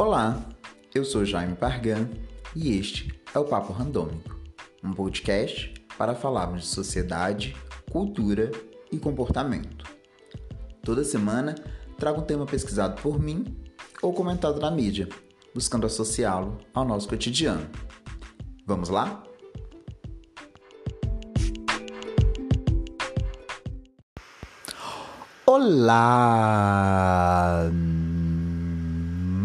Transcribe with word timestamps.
Olá, 0.00 0.42
eu 0.94 1.04
sou 1.04 1.26
Jaime 1.26 1.54
Pargan 1.54 2.08
e 2.56 2.74
este 2.78 3.12
é 3.34 3.38
o 3.38 3.44
Papo 3.44 3.70
Randômico, 3.70 4.34
um 4.82 4.94
podcast 4.94 5.74
para 5.98 6.14
falarmos 6.14 6.62
de 6.62 6.68
sociedade, 6.68 7.54
cultura 7.92 8.50
e 8.90 8.98
comportamento. 8.98 9.84
Toda 10.82 11.04
semana 11.04 11.54
trago 11.98 12.22
um 12.22 12.24
tema 12.24 12.46
pesquisado 12.46 13.02
por 13.02 13.20
mim 13.20 13.44
ou 14.00 14.14
comentado 14.14 14.58
na 14.58 14.70
mídia, 14.70 15.06
buscando 15.54 15.84
associá-lo 15.84 16.56
ao 16.72 16.86
nosso 16.86 17.06
cotidiano. 17.06 17.68
Vamos 18.66 18.88
lá? 18.88 19.22
Olá! 25.44 26.50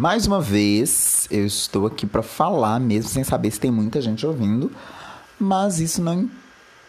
Mais 0.06 0.28
uma 0.28 0.40
vez, 0.40 1.28
eu 1.32 1.48
estou 1.48 1.88
aqui 1.88 2.06
para 2.06 2.22
falar, 2.22 2.80
mesmo 2.80 3.10
sem 3.10 3.24
saber 3.24 3.50
se 3.50 3.60
tem 3.60 3.72
muita 3.72 4.00
gente 4.00 4.24
ouvindo, 4.24 4.72
mas 5.40 5.80
isso 5.80 6.00
não 6.00 6.30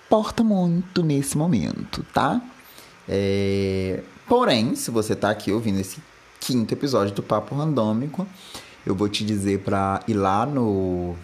importa 0.05 0.45
muito 0.45 1.03
nesse 1.03 1.39
momento, 1.39 2.05
tá? 2.13 2.43
É... 3.09 4.03
Porém, 4.29 4.75
se 4.75 4.91
você 4.91 5.15
está 5.15 5.31
aqui 5.31 5.51
ouvindo 5.51 5.81
esse 5.81 5.99
quinto 6.39 6.75
episódio 6.75 7.15
do 7.15 7.23
Papo 7.23 7.55
Randômico, 7.55 8.27
eu 8.85 8.95
vou 8.95 9.09
te 9.09 9.25
dizer 9.25 9.61
para 9.61 10.03
ir 10.07 10.13
lá 10.13 10.45
no, 10.45 11.17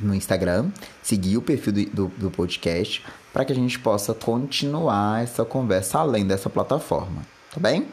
no 0.00 0.16
Instagram, 0.16 0.72
seguir 1.00 1.36
o 1.36 1.42
perfil 1.42 1.74
do, 1.74 1.84
do, 1.84 2.08
do 2.08 2.30
podcast, 2.32 3.06
para 3.32 3.44
que 3.44 3.52
a 3.52 3.56
gente 3.56 3.78
possa 3.78 4.14
continuar 4.14 5.22
essa 5.22 5.44
conversa 5.44 6.00
além 6.00 6.26
dessa 6.26 6.50
plataforma, 6.50 7.22
tá 7.52 7.60
bem? 7.60 7.86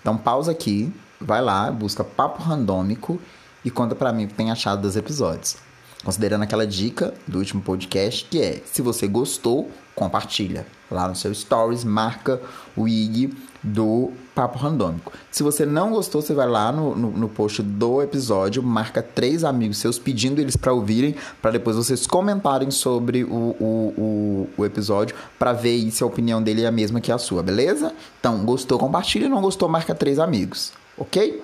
Então 0.00 0.16
pausa 0.16 0.52
aqui, 0.52 0.90
vai 1.20 1.42
lá, 1.42 1.70
busca 1.70 2.04
Papo 2.04 2.42
Randômico 2.42 3.20
e 3.64 3.70
conta 3.70 3.94
para 3.94 4.12
mim 4.12 4.24
o 4.24 4.28
que 4.28 4.34
tem 4.34 4.50
achado 4.50 4.82
dos 4.82 4.96
episódios. 4.96 5.56
Considerando 6.04 6.42
aquela 6.42 6.66
dica 6.66 7.12
do 7.26 7.38
último 7.38 7.60
podcast, 7.62 8.24
que 8.26 8.40
é, 8.40 8.62
se 8.64 8.80
você 8.80 9.08
gostou, 9.08 9.68
compartilha. 9.92 10.66
Lá 10.88 11.08
no 11.08 11.16
seu 11.16 11.34
stories, 11.34 11.82
marca 11.82 12.40
o 12.76 12.86
IG 12.86 13.34
do 13.60 14.12
Papo 14.32 14.56
Randômico. 14.56 15.12
Se 15.32 15.42
você 15.42 15.66
não 15.66 15.90
gostou, 15.90 16.22
você 16.22 16.32
vai 16.32 16.46
lá 16.46 16.70
no, 16.70 16.94
no, 16.94 17.10
no 17.10 17.28
post 17.28 17.60
do 17.60 18.00
episódio, 18.00 18.62
marca 18.62 19.02
três 19.02 19.42
amigos 19.42 19.78
seus, 19.78 19.98
pedindo 19.98 20.40
eles 20.40 20.56
para 20.56 20.72
ouvirem, 20.72 21.16
para 21.42 21.50
depois 21.50 21.74
vocês 21.74 22.06
comentarem 22.06 22.70
sobre 22.70 23.24
o, 23.24 23.56
o, 23.58 23.94
o, 23.98 24.48
o 24.58 24.64
episódio, 24.64 25.16
para 25.36 25.52
ver 25.52 25.90
se 25.90 26.04
a 26.04 26.06
opinião 26.06 26.40
dele 26.40 26.62
é 26.62 26.66
a 26.66 26.72
mesma 26.72 27.00
que 27.00 27.10
a 27.10 27.18
sua, 27.18 27.42
beleza? 27.42 27.92
Então, 28.20 28.44
gostou, 28.44 28.78
compartilha, 28.78 29.28
não 29.28 29.40
gostou, 29.40 29.68
marca 29.68 29.92
três 29.92 30.20
amigos, 30.20 30.72
ok? 30.96 31.42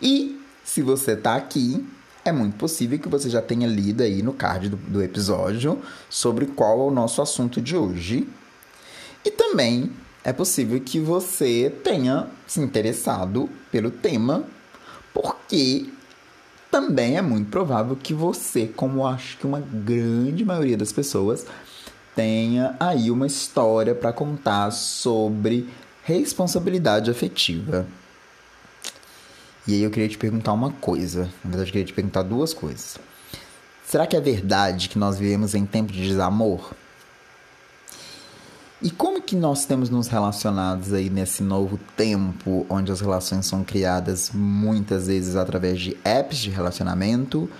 E 0.00 0.40
se 0.64 0.82
você 0.82 1.16
tá 1.16 1.34
aqui 1.34 1.86
é 2.24 2.32
muito 2.32 2.56
possível 2.56 2.98
que 2.98 3.08
você 3.08 3.30
já 3.30 3.40
tenha 3.40 3.66
lido 3.66 4.02
aí 4.02 4.22
no 4.22 4.32
card 4.32 4.68
do, 4.68 4.76
do 4.76 5.02
episódio 5.02 5.80
sobre 6.08 6.46
qual 6.46 6.80
é 6.80 6.84
o 6.84 6.90
nosso 6.90 7.22
assunto 7.22 7.60
de 7.60 7.76
hoje. 7.76 8.28
E 9.24 9.30
também 9.30 9.90
é 10.22 10.32
possível 10.32 10.80
que 10.80 10.98
você 10.98 11.74
tenha 11.82 12.28
se 12.46 12.60
interessado 12.60 13.48
pelo 13.70 13.90
tema, 13.90 14.44
porque 15.14 15.86
também 16.70 17.16
é 17.16 17.22
muito 17.22 17.50
provável 17.50 17.96
que 17.96 18.14
você, 18.14 18.66
como 18.66 19.06
acho 19.06 19.38
que 19.38 19.46
uma 19.46 19.60
grande 19.60 20.44
maioria 20.44 20.76
das 20.76 20.92
pessoas, 20.92 21.46
tenha 22.14 22.76
aí 22.78 23.10
uma 23.10 23.26
história 23.26 23.94
para 23.94 24.12
contar 24.12 24.70
sobre 24.70 25.68
responsabilidade 26.18 27.10
afetiva. 27.10 27.86
E 29.66 29.74
aí 29.74 29.82
eu 29.82 29.90
queria 29.90 30.08
te 30.08 30.18
perguntar 30.18 30.52
uma 30.52 30.72
coisa. 30.72 31.30
Na 31.44 31.50
verdade, 31.50 31.68
eu 31.68 31.72
queria 31.72 31.86
te 31.86 31.92
perguntar 31.92 32.22
duas 32.22 32.52
coisas. 32.52 32.98
Será 33.86 34.06
que 34.06 34.16
é 34.16 34.20
verdade 34.20 34.88
que 34.88 34.98
nós 34.98 35.18
vivemos 35.18 35.54
em 35.54 35.66
tempo 35.66 35.92
de 35.92 36.02
desamor? 36.02 36.72
E 38.82 38.90
como 38.90 39.20
que 39.20 39.36
nós 39.36 39.66
temos 39.66 39.90
nos 39.90 40.08
relacionados 40.08 40.92
aí 40.92 41.10
nesse 41.10 41.42
novo 41.42 41.78
tempo 41.96 42.64
onde 42.70 42.90
as 42.90 43.00
relações 43.00 43.44
são 43.44 43.62
criadas 43.62 44.30
muitas 44.32 45.06
vezes 45.06 45.36
através 45.36 45.78
de 45.78 45.98
apps 46.02 46.38
de 46.38 46.48
relacionamento, 46.48 47.50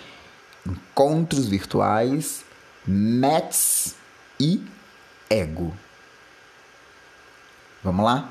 encontros 0.67 1.47
virtuais, 1.47 2.43
matches 2.87 3.95
e 4.39 4.65
ego? 5.29 5.75
Vamos 7.85 8.05
lá? 8.05 8.31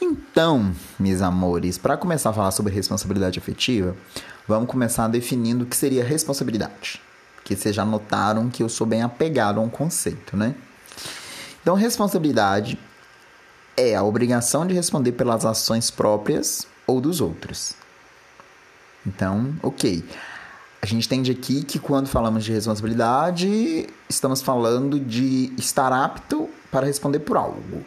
Então, 0.00 0.74
meus 0.98 1.20
amores, 1.20 1.76
para 1.76 1.96
começar 1.96 2.30
a 2.30 2.32
falar 2.32 2.50
sobre 2.52 2.72
responsabilidade 2.72 3.38
afetiva, 3.38 3.94
vamos 4.48 4.68
começar 4.68 5.06
definindo 5.06 5.64
o 5.64 5.66
que 5.66 5.76
seria 5.76 6.02
responsabilidade. 6.02 7.00
Que 7.44 7.54
vocês 7.54 7.74
já 7.76 7.84
notaram 7.84 8.48
que 8.48 8.62
eu 8.62 8.68
sou 8.68 8.86
bem 8.86 9.02
apegado 9.02 9.60
a 9.60 9.62
um 9.62 9.68
conceito, 9.68 10.36
né? 10.36 10.54
Então, 11.60 11.74
responsabilidade 11.74 12.78
é 13.76 13.94
a 13.94 14.02
obrigação 14.02 14.66
de 14.66 14.74
responder 14.74 15.12
pelas 15.12 15.44
ações 15.44 15.90
próprias 15.90 16.66
ou 16.86 17.00
dos 17.00 17.20
outros. 17.20 17.74
Então, 19.06 19.54
ok. 19.62 20.04
A 20.82 20.86
gente 20.86 21.06
entende 21.06 21.30
aqui 21.30 21.62
que 21.62 21.78
quando 21.78 22.08
falamos 22.08 22.44
de 22.44 22.52
responsabilidade, 22.52 23.86
estamos 24.08 24.42
falando 24.42 24.98
de 24.98 25.52
estar 25.56 25.92
apto 25.92 26.50
para 26.72 26.84
responder 26.84 27.20
por 27.20 27.36
algo. 27.36 27.84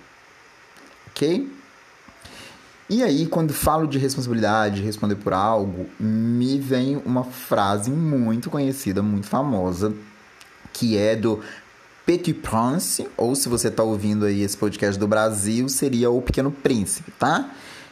Ok? 1.07 1.51
E 2.89 3.03
aí, 3.03 3.27
quando 3.27 3.53
falo 3.53 3.85
de 3.85 3.97
responsabilidade, 3.97 4.81
responder 4.81 5.15
por 5.15 5.33
algo, 5.33 5.87
me 5.99 6.57
vem 6.57 6.95
uma 7.05 7.25
frase 7.25 7.91
muito 7.91 8.49
conhecida, 8.49 9.01
muito 9.01 9.27
famosa, 9.27 9.93
que 10.71 10.97
é 10.97 11.17
do 11.17 11.41
Petit 12.05 12.33
Prince, 12.33 13.09
ou 13.17 13.35
se 13.35 13.49
você 13.49 13.67
está 13.67 13.83
ouvindo 13.83 14.23
aí 14.23 14.41
esse 14.41 14.55
podcast 14.55 14.97
do 14.97 15.07
Brasil, 15.07 15.67
seria 15.67 16.09
O 16.09 16.21
Pequeno 16.21 16.51
Príncipe, 16.51 17.11
tá? 17.19 17.51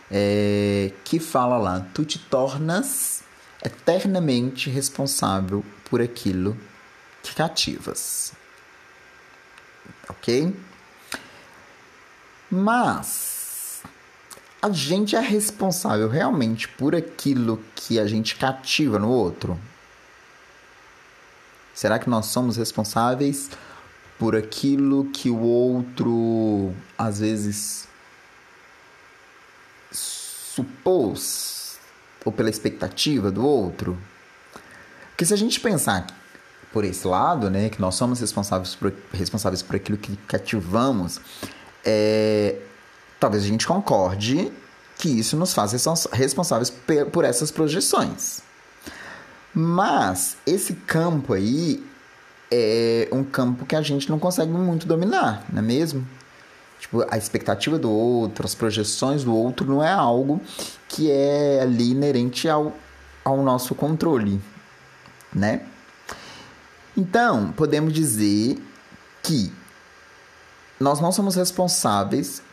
É, 0.10 0.92
que 1.04 1.20
fala 1.20 1.58
lá, 1.58 1.86
tu 1.94 2.06
te 2.06 2.20
tornas 2.20 3.23
eternamente 3.64 4.70
responsável 4.70 5.64
por 5.90 6.02
aquilo 6.02 6.58
que 7.22 7.34
cativas. 7.34 8.34
Ok? 10.10 10.56
Mas 12.52 13.82
a 14.62 14.70
gente 14.70 15.16
é 15.16 15.20
responsável 15.20 16.08
realmente 16.08 16.68
por 16.68 16.96
aquilo 16.96 17.64
que 17.76 18.00
a 18.00 18.06
gente 18.06 18.36
cativa 18.36 19.00
no 19.00 19.10
outro? 19.10 19.60
Será 21.74 21.98
que 21.98 22.10
nós 22.10 22.28
somos 22.28 22.58
responsáveis 22.58 23.50
por 24.20 24.36
aquilo 24.36 25.10
que 25.12 25.30
o 25.30 25.40
outro 25.40 26.74
às 26.98 27.20
vezes 27.20 27.88
supôs 29.92 31.53
ou 32.26 32.32
pela 32.32 32.50
expectativa 32.50 33.32
do 33.32 33.46
outro? 33.46 33.98
Porque 35.10 35.26
se 35.26 35.34
a 35.34 35.38
gente 35.38 35.60
pensar 35.60 36.08
por 36.72 36.84
esse 36.84 37.08
lado, 37.08 37.50
né, 37.50 37.70
que 37.70 37.80
nós 37.80 37.96
somos 37.96 38.20
responsáveis 38.20 38.74
por, 38.74 38.92
responsáveis 39.14 39.62
por 39.62 39.76
aquilo 39.76 39.98
que 39.98 40.16
cativamos, 40.28 41.22
é, 41.86 42.56
talvez 43.20 43.44
a 43.44 43.48
gente 43.48 43.68
concorde 43.68 44.52
que 44.98 45.10
isso 45.10 45.38
nos 45.38 45.54
faz 45.54 45.72
responsáveis 46.12 46.74
por 47.12 47.26
essas 47.26 47.52
projeções. 47.52 48.42
Mas 49.54 50.36
esse 50.48 50.74
campo 50.74 51.34
aí 51.34 51.86
é 52.50 53.08
um 53.12 53.24
campo 53.24 53.66
que 53.66 53.76
a 53.76 53.82
gente 53.82 54.10
não 54.10 54.18
consegue 54.18 54.52
muito 54.52 54.88
dominar, 54.88 55.46
não 55.52 55.60
é 55.60 55.62
mesmo? 55.62 56.08
Tipo, 56.84 57.06
a 57.10 57.18
expectativa 57.18 57.80
do 57.80 57.90
outro, 57.90 58.46
as 58.46 58.54
projeções 58.54 59.24
do 59.24 59.34
outro 59.34 59.66
não 59.66 59.82
é 59.82 59.90
algo 59.90 60.42
que 60.90 61.10
é 61.10 61.62
ali 61.62 61.92
inerente 61.92 62.50
ao, 62.50 62.76
ao 63.24 63.42
nosso 63.42 63.74
controle, 63.74 64.42
né? 65.34 65.62
Então, 66.96 67.54
podemos 67.54 67.94
dizer 67.94 68.62
que 69.24 69.50
nós 70.78 71.00
não 71.00 71.10
somos 71.14 71.36
responsáveis 71.36 72.44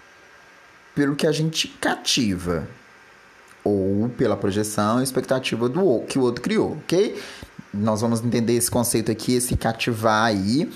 pelo 0.94 1.16
que 1.16 1.26
a 1.26 1.32
gente 1.32 1.66
cativa 1.66 2.68
ou 3.64 4.10
pela 4.10 4.36
projeção 4.36 5.00
e 5.00 5.02
expectativa 5.02 5.68
do 5.68 6.02
que 6.02 6.20
o 6.20 6.22
outro 6.22 6.40
criou, 6.40 6.78
ok? 6.84 7.20
Nós 7.74 8.00
vamos 8.00 8.24
entender 8.24 8.52
esse 8.54 8.70
conceito 8.70 9.10
aqui, 9.10 9.34
esse 9.34 9.56
cativar 9.56 10.26
aí, 10.26 10.70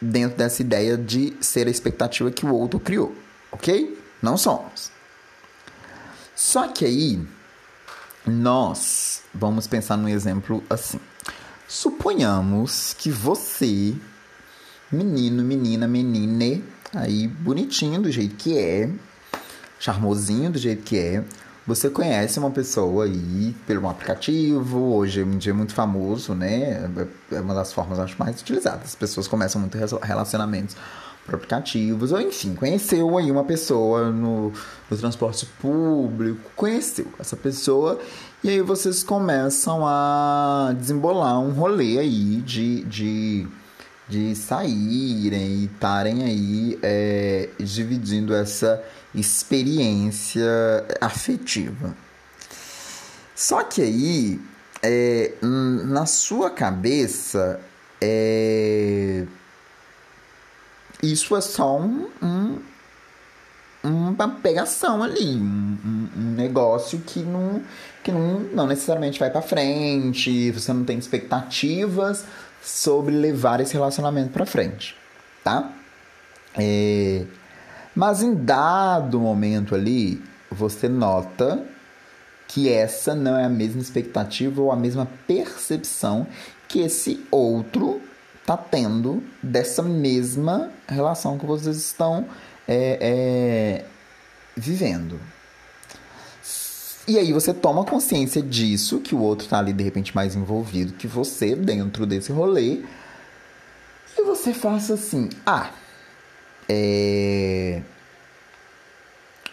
dentro 0.00 0.36
dessa 0.36 0.62
ideia 0.62 0.96
de 0.96 1.36
ser 1.40 1.66
a 1.66 1.70
expectativa 1.70 2.30
que 2.30 2.46
o 2.46 2.54
outro 2.54 2.78
criou, 2.78 3.14
ok? 3.50 3.98
Não 4.22 4.36
somos. 4.36 4.90
Só 6.34 6.68
que 6.68 6.84
aí, 6.84 7.20
nós 8.26 9.22
vamos 9.34 9.66
pensar 9.66 9.96
num 9.96 10.08
exemplo 10.08 10.62
assim. 10.70 11.00
Suponhamos 11.66 12.94
que 12.96 13.10
você 13.10 13.94
menino, 14.90 15.42
menina, 15.42 15.86
menine, 15.86 16.64
aí 16.94 17.28
bonitinho 17.28 18.00
do 18.00 18.10
jeito 18.10 18.36
que 18.36 18.56
é, 18.56 18.90
charmosinho 19.78 20.50
do 20.50 20.58
jeito 20.58 20.82
que 20.82 20.98
é. 20.98 21.24
Você 21.68 21.90
conhece 21.90 22.38
uma 22.38 22.50
pessoa 22.50 23.04
aí 23.04 23.54
pelo 23.66 23.82
um 23.82 23.90
aplicativo, 23.90 24.94
hoje 24.94 25.20
em 25.20 25.36
dia 25.36 25.52
é 25.52 25.54
muito 25.54 25.74
famoso, 25.74 26.34
né? 26.34 26.90
É 27.30 27.40
uma 27.40 27.52
das 27.52 27.74
formas 27.74 27.98
acho 27.98 28.16
mais 28.18 28.40
utilizadas. 28.40 28.84
As 28.86 28.94
pessoas 28.94 29.28
começam 29.28 29.60
muito 29.60 29.76
relacionamentos 29.76 30.74
por 31.26 31.34
aplicativos, 31.34 32.10
ou 32.10 32.22
enfim, 32.22 32.54
conheceu 32.54 33.18
aí 33.18 33.30
uma 33.30 33.44
pessoa 33.44 34.10
no, 34.10 34.50
no 34.90 34.96
transporte 34.96 35.44
público, 35.60 36.40
conheceu 36.56 37.06
essa 37.18 37.36
pessoa, 37.36 37.98
e 38.42 38.48
aí 38.48 38.62
vocês 38.62 39.02
começam 39.02 39.86
a 39.86 40.74
desembolar 40.74 41.38
um 41.38 41.50
rolê 41.50 41.98
aí 41.98 42.36
de, 42.46 42.82
de, 42.84 43.46
de 44.08 44.34
saírem 44.34 45.48
e 45.48 45.64
estarem 45.66 46.24
aí 46.24 46.78
é, 46.82 47.50
dividindo 47.60 48.34
essa 48.34 48.82
experiência 49.14 50.44
afetiva. 51.00 51.94
Só 53.34 53.62
que 53.62 53.80
aí, 53.80 54.40
é, 54.82 55.32
na 55.42 56.06
sua 56.06 56.50
cabeça, 56.50 57.60
é, 58.00 59.24
isso 61.02 61.36
é 61.36 61.40
só 61.40 61.78
um, 61.78 62.08
um, 62.22 62.58
uma 63.84 64.28
pegação 64.28 65.02
ali, 65.02 65.36
um, 65.36 66.08
um, 66.16 66.34
negócio 66.36 67.00
que 67.00 67.20
não, 67.20 67.62
que 68.02 68.10
não, 68.10 68.40
não 68.40 68.66
necessariamente 68.66 69.20
vai 69.20 69.30
para 69.30 69.42
frente, 69.42 70.50
você 70.50 70.72
não 70.72 70.84
tem 70.84 70.98
expectativas 70.98 72.24
sobre 72.60 73.14
levar 73.14 73.60
esse 73.60 73.72
relacionamento 73.72 74.30
para 74.30 74.44
frente, 74.44 74.96
tá? 75.44 75.72
É, 76.56 77.24
mas 77.98 78.22
em 78.22 78.32
dado 78.32 79.18
momento 79.18 79.74
ali, 79.74 80.22
você 80.48 80.88
nota 80.88 81.66
que 82.46 82.68
essa 82.68 83.12
não 83.12 83.36
é 83.36 83.44
a 83.44 83.48
mesma 83.48 83.82
expectativa 83.82 84.62
ou 84.62 84.70
a 84.70 84.76
mesma 84.76 85.08
percepção 85.26 86.24
que 86.68 86.78
esse 86.78 87.26
outro 87.28 88.00
tá 88.46 88.56
tendo 88.56 89.20
dessa 89.42 89.82
mesma 89.82 90.70
relação 90.86 91.36
que 91.38 91.44
vocês 91.44 91.76
estão 91.76 92.24
é, 92.68 92.98
é, 93.00 93.84
vivendo. 94.56 95.18
E 97.08 97.18
aí 97.18 97.32
você 97.32 97.52
toma 97.52 97.84
consciência 97.84 98.40
disso, 98.40 99.00
que 99.00 99.12
o 99.12 99.18
outro 99.18 99.48
tá 99.48 99.58
ali 99.58 99.72
de 99.72 99.82
repente 99.82 100.14
mais 100.14 100.36
envolvido 100.36 100.92
que 100.92 101.08
você 101.08 101.56
dentro 101.56 102.06
desse 102.06 102.30
rolê. 102.30 102.80
E 104.16 104.22
você 104.22 104.54
faça 104.54 104.94
assim: 104.94 105.30
ah, 105.44 105.72
é. 106.68 107.82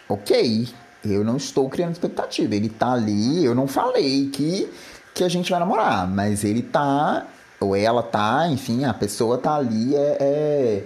Ok, 0.08 0.68
eu 1.04 1.24
não 1.24 1.36
estou 1.36 1.68
criando 1.68 1.92
expectativa. 1.92 2.54
Ele 2.54 2.68
tá 2.68 2.92
ali, 2.92 3.44
eu 3.44 3.54
não 3.54 3.66
falei 3.66 4.30
que, 4.30 4.70
que 5.14 5.24
a 5.24 5.28
gente 5.28 5.50
vai 5.50 5.58
namorar, 5.58 6.08
mas 6.08 6.44
ele 6.44 6.62
tá 6.62 7.26
ou 7.58 7.74
ela 7.74 8.02
tá, 8.02 8.46
enfim, 8.48 8.84
a 8.84 8.92
pessoa 8.92 9.38
tá 9.38 9.56
ali 9.56 9.94
é, 9.94 10.16
é, 10.20 10.84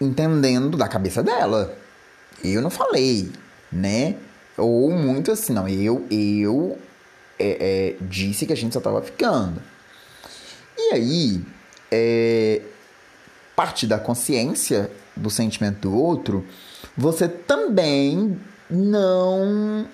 entendendo 0.00 0.76
da 0.76 0.88
cabeça 0.88 1.22
dela. 1.22 1.76
Eu 2.42 2.62
não 2.62 2.70
falei, 2.70 3.30
né? 3.72 4.16
Ou 4.56 4.90
muito 4.90 5.32
assim, 5.32 5.52
não, 5.52 5.68
eu, 5.68 6.06
eu 6.10 6.78
é, 7.38 7.96
é, 7.98 8.04
disse 8.04 8.46
que 8.46 8.52
a 8.52 8.56
gente 8.56 8.72
só 8.72 8.80
tava 8.80 9.02
ficando. 9.02 9.60
E 10.78 10.94
aí, 10.94 11.44
é, 11.90 12.62
parte 13.56 13.86
da 13.86 13.98
consciência 13.98 14.90
do 15.16 15.30
sentimento 15.30 15.88
do 15.88 15.96
outro, 15.96 16.44
você 16.96 17.28
também 17.28 18.38
não 18.68 19.86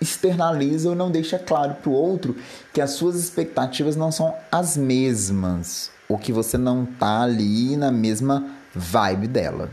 externaliza 0.00 0.88
ou 0.88 0.94
não 0.94 1.10
deixa 1.10 1.38
claro 1.38 1.74
para 1.74 1.90
o 1.90 1.94
outro 1.94 2.36
que 2.72 2.80
as 2.80 2.92
suas 2.92 3.16
expectativas 3.16 3.96
não 3.96 4.10
são 4.10 4.34
as 4.50 4.76
mesmas, 4.76 5.90
ou 6.08 6.16
que 6.16 6.32
você 6.32 6.56
não 6.56 6.86
tá 6.86 7.22
ali 7.22 7.76
na 7.76 7.90
mesma 7.90 8.46
vibe 8.74 9.28
dela. 9.28 9.70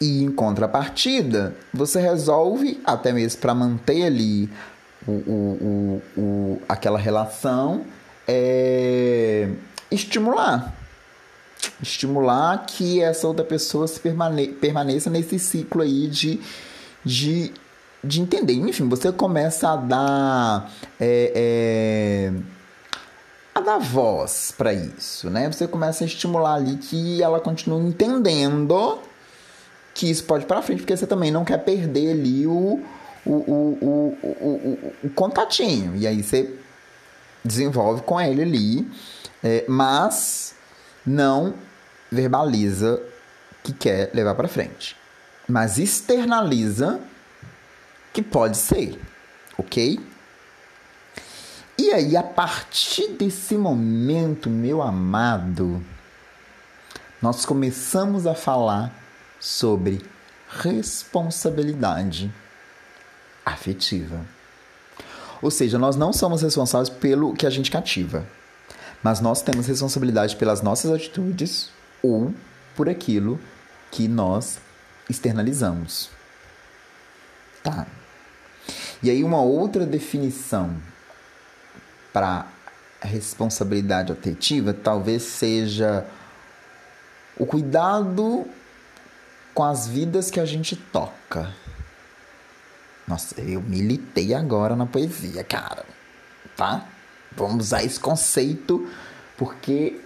E 0.00 0.22
em 0.22 0.30
contrapartida, 0.30 1.56
você 1.72 2.00
resolve, 2.00 2.80
até 2.84 3.12
mesmo 3.12 3.40
para 3.40 3.54
manter 3.54 4.04
ali 4.04 4.48
o, 5.06 5.12
o, 5.12 6.02
o, 6.16 6.20
o, 6.20 6.62
aquela 6.68 6.98
relação, 6.98 7.84
é, 8.28 9.48
estimular. 9.90 10.74
Estimular 11.82 12.64
que 12.66 13.02
essa 13.02 13.26
outra 13.26 13.44
pessoa 13.44 13.86
se 13.86 14.00
permane 14.00 14.48
permaneça 14.48 15.10
nesse 15.10 15.38
ciclo 15.38 15.82
aí 15.82 16.08
de, 16.08 16.40
de 17.04 17.52
de 18.06 18.20
entender. 18.20 18.54
Enfim, 18.54 18.88
você 18.88 19.12
começa 19.12 19.70
a 19.70 19.76
dar. 19.76 20.72
É, 20.98 21.32
é, 21.34 22.32
a 23.54 23.60
dar 23.60 23.78
voz 23.78 24.52
para 24.56 24.72
isso, 24.72 25.30
né? 25.30 25.50
Você 25.50 25.66
começa 25.66 26.04
a 26.04 26.06
estimular 26.06 26.54
ali 26.54 26.76
que 26.76 27.22
ela 27.22 27.40
continue 27.40 27.88
entendendo 27.88 29.00
que 29.94 30.10
isso 30.10 30.24
pode 30.24 30.44
ir 30.44 30.46
para 30.46 30.60
frente, 30.60 30.80
porque 30.80 30.94
você 30.94 31.06
também 31.06 31.30
não 31.30 31.42
quer 31.42 31.64
perder 31.64 32.10
ali 32.10 32.46
o, 32.46 32.82
o, 33.24 33.32
o, 33.32 34.18
o, 34.22 34.92
o, 35.04 35.10
contatinho. 35.10 35.96
E 35.96 36.06
aí 36.06 36.22
você 36.22 36.54
desenvolve 37.42 38.02
com 38.02 38.20
ele 38.20 38.42
ali, 38.42 38.90
é, 39.42 39.64
mas 39.66 40.54
não 41.06 41.54
verbaliza 42.10 43.00
que 43.62 43.72
quer 43.72 44.10
levar 44.14 44.34
para 44.34 44.48
frente. 44.48 44.96
Mas 45.48 45.78
externaliza 45.78 47.00
que 48.12 48.22
pode 48.22 48.56
ser, 48.56 49.00
ok? 49.58 50.00
E 51.78 51.92
aí, 51.92 52.16
a 52.16 52.22
partir 52.22 53.08
desse 53.08 53.56
momento, 53.56 54.48
meu 54.48 54.80
amado, 54.80 55.84
nós 57.20 57.44
começamos 57.44 58.26
a 58.26 58.34
falar 58.34 58.92
sobre 59.38 60.02
responsabilidade 60.48 62.32
afetiva. 63.44 64.24
Ou 65.42 65.50
seja, 65.50 65.78
nós 65.78 65.96
não 65.96 66.12
somos 66.12 66.40
responsáveis 66.42 66.88
pelo 66.88 67.34
que 67.34 67.46
a 67.46 67.50
gente 67.50 67.70
cativa, 67.70 68.26
mas 69.02 69.20
nós 69.20 69.42
temos 69.42 69.66
responsabilidade 69.66 70.36
pelas 70.36 70.62
nossas 70.62 70.90
atitudes 70.90 71.70
ou 72.06 72.34
por 72.74 72.88
aquilo 72.88 73.40
que 73.90 74.06
nós 74.06 74.58
externalizamos. 75.08 76.10
Tá. 77.62 77.86
E 79.02 79.10
aí, 79.10 79.24
uma 79.24 79.40
outra 79.40 79.84
definição 79.84 80.76
para 82.12 82.46
responsabilidade 83.00 84.10
afetiva 84.10 84.72
talvez 84.72 85.22
seja 85.22 86.06
o 87.38 87.44
cuidado 87.44 88.46
com 89.52 89.62
as 89.62 89.86
vidas 89.86 90.30
que 90.30 90.40
a 90.40 90.46
gente 90.46 90.76
toca. 90.76 91.52
Nossa, 93.06 93.40
eu 93.40 93.62
militei 93.62 94.34
agora 94.34 94.74
na 94.74 94.86
poesia, 94.86 95.44
cara. 95.44 95.84
Tá? 96.56 96.86
Vamos 97.36 97.66
usar 97.66 97.84
esse 97.84 98.00
conceito 98.00 98.90
porque 99.36 100.00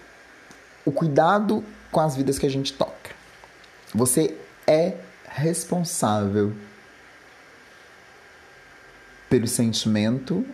o 0.85 0.93
cuidado 0.93 1.65
com 1.91 2.01
as 2.01 2.17
vidas 2.17 2.39
que 2.39 2.47
a 2.47 2.51
gente 2.51 2.73
toca. 2.73 3.11
Você 3.95 4.37
é 4.67 4.97
responsável 5.25 6.55
pelo 9.29 9.47
sentimento 9.47 10.45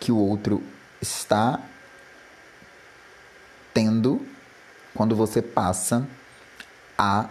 que 0.00 0.10
o 0.10 0.16
outro 0.16 0.62
está 1.00 1.60
tendo 3.72 4.26
quando 4.94 5.14
você 5.14 5.42
passa 5.42 6.06
a 6.96 7.28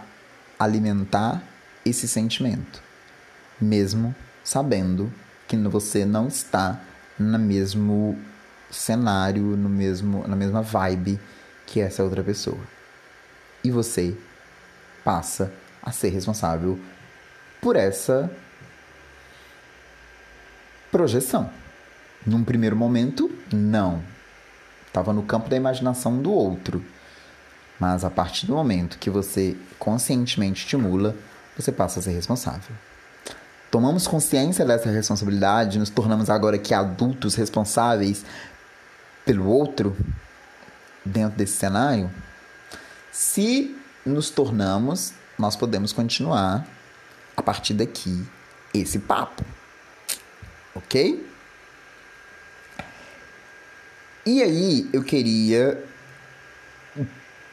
alimentar 0.58 1.42
esse 1.84 2.06
sentimento, 2.06 2.80
mesmo 3.60 4.14
sabendo 4.44 5.12
que 5.48 5.56
você 5.56 6.04
não 6.04 6.28
está 6.28 6.80
no 7.18 7.38
mesmo 7.38 8.18
cenário, 8.70 9.42
no 9.42 9.68
mesmo, 9.68 10.26
na 10.26 10.36
mesma 10.36 10.62
vibe 10.62 11.20
que 11.66 11.80
essa 11.80 12.02
outra 12.04 12.22
pessoa. 12.22 12.75
E 13.66 13.70
você 13.72 14.16
passa 15.04 15.52
a 15.82 15.90
ser 15.90 16.10
responsável 16.10 16.78
por 17.60 17.74
essa 17.74 18.30
projeção. 20.92 21.50
Num 22.24 22.44
primeiro 22.44 22.76
momento, 22.76 23.28
não. 23.52 24.04
Estava 24.86 25.12
no 25.12 25.24
campo 25.24 25.48
da 25.48 25.56
imaginação 25.56 26.22
do 26.22 26.30
outro. 26.30 26.80
Mas 27.80 28.04
a 28.04 28.10
partir 28.10 28.46
do 28.46 28.54
momento 28.54 29.00
que 29.00 29.10
você 29.10 29.56
conscientemente 29.80 30.62
estimula, 30.62 31.16
você 31.56 31.72
passa 31.72 31.98
a 31.98 32.02
ser 32.04 32.12
responsável. 32.12 32.74
Tomamos 33.68 34.06
consciência 34.06 34.64
dessa 34.64 34.88
responsabilidade, 34.90 35.80
nos 35.80 35.90
tornamos 35.90 36.30
agora 36.30 36.56
que 36.56 36.72
adultos 36.72 37.34
responsáveis 37.34 38.24
pelo 39.24 39.48
outro. 39.48 39.96
dentro 41.04 41.36
desse 41.36 41.54
cenário, 41.54 42.08
se 43.16 43.74
nos 44.04 44.28
tornamos, 44.28 45.14
nós 45.38 45.56
podemos 45.56 45.90
continuar 45.90 46.68
a 47.34 47.42
partir 47.42 47.72
daqui 47.72 48.22
esse 48.74 48.98
papo. 48.98 49.42
Ok? 50.74 51.26
E 54.26 54.42
aí 54.42 54.90
eu 54.92 55.02
queria 55.02 55.82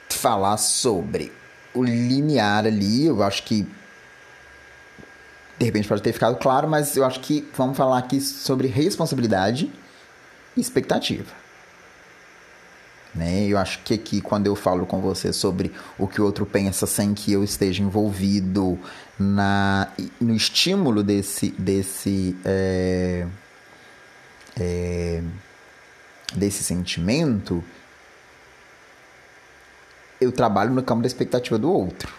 falar 0.10 0.58
sobre 0.58 1.32
o 1.74 1.82
linear 1.82 2.66
ali, 2.66 3.06
eu 3.06 3.24
acho 3.24 3.44
que 3.44 3.66
de 5.58 5.66
repente 5.66 5.88
pode 5.88 6.02
ter 6.02 6.12
ficado 6.12 6.36
claro, 6.40 6.68
mas 6.68 6.98
eu 6.98 7.06
acho 7.06 7.22
que 7.22 7.48
vamos 7.56 7.78
falar 7.78 8.00
aqui 8.00 8.20
sobre 8.20 8.68
responsabilidade 8.68 9.72
e 10.58 10.60
expectativa. 10.60 11.43
Né? 13.14 13.46
Eu 13.46 13.58
acho 13.58 13.80
que 13.84 13.94
aqui, 13.94 14.22
quando 14.22 14.48
eu 14.48 14.56
falo 14.56 14.86
com 14.86 15.00
você 15.00 15.32
sobre 15.32 15.72
o 16.00 16.08
que 16.08 16.20
o 16.20 16.26
outro 16.26 16.46
pensa 16.46 16.88
sem 16.88 17.14
que 17.14 17.32
eu 17.32 17.44
esteja 17.44 17.84
envolvido 17.84 18.80
na, 19.20 19.88
no 20.20 20.36
estímulo 20.36 21.04
desse, 21.04 21.52
desse, 21.52 22.36
é, 22.44 23.28
é, 24.60 25.24
desse 26.34 26.64
sentimento, 26.64 27.64
eu 30.20 30.32
trabalho 30.32 30.74
no 30.74 30.82
campo 30.82 31.02
da 31.02 31.08
expectativa 31.08 31.60
do 31.60 31.72
outro. 31.72 32.12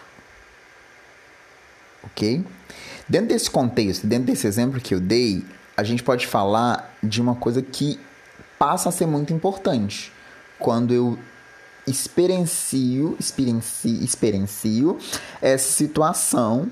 Ok? 2.03 2.45
Dentro 3.09 3.27
desse 3.27 3.51
contexto, 3.51 4.07
dentro 4.07 4.27
desse 4.27 4.47
exemplo 4.47 4.79
que 4.79 4.93
eu 4.93 4.99
dei, 4.99 5.43
a 5.75 5.83
gente 5.83 6.01
pode 6.01 6.25
falar 6.25 6.95
de 7.03 7.21
uma 7.21 7.35
coisa 7.35 7.61
que 7.61 7.99
passa 8.57 8.87
a 8.89 8.91
ser 8.91 9.05
muito 9.05 9.33
importante. 9.33 10.14
Quando 10.59 10.93
eu 10.93 11.19
experiencio, 11.87 13.15
experiencio, 13.19 14.03
experiencio 14.03 14.97
essa 15.41 15.71
situação 15.71 16.69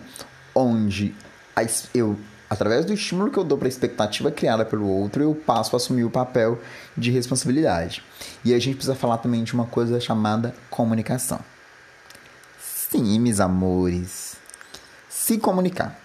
onde 0.55 1.15
eu, 1.93 2.17
através 2.49 2.85
do 2.85 2.93
estímulo 2.93 3.29
que 3.29 3.37
eu 3.37 3.43
dou 3.43 3.57
para 3.57 3.67
a 3.67 3.69
expectativa 3.69 4.31
criada 4.31 4.65
pelo 4.65 4.87
outro, 4.87 5.21
eu 5.21 5.35
passo 5.35 5.75
a 5.75 5.77
assumir 5.77 6.03
o 6.03 6.09
papel 6.09 6.59
de 6.97 7.11
responsabilidade. 7.11 8.03
E 8.43 8.53
a 8.53 8.59
gente 8.59 8.75
precisa 8.75 8.95
falar 8.95 9.17
também 9.17 9.43
de 9.43 9.53
uma 9.53 9.65
coisa 9.65 9.99
chamada 9.99 10.55
comunicação. 10.69 11.39
Sim, 12.59 13.19
meus 13.19 13.39
amores, 13.39 14.35
se 15.09 15.37
comunicar 15.37 15.99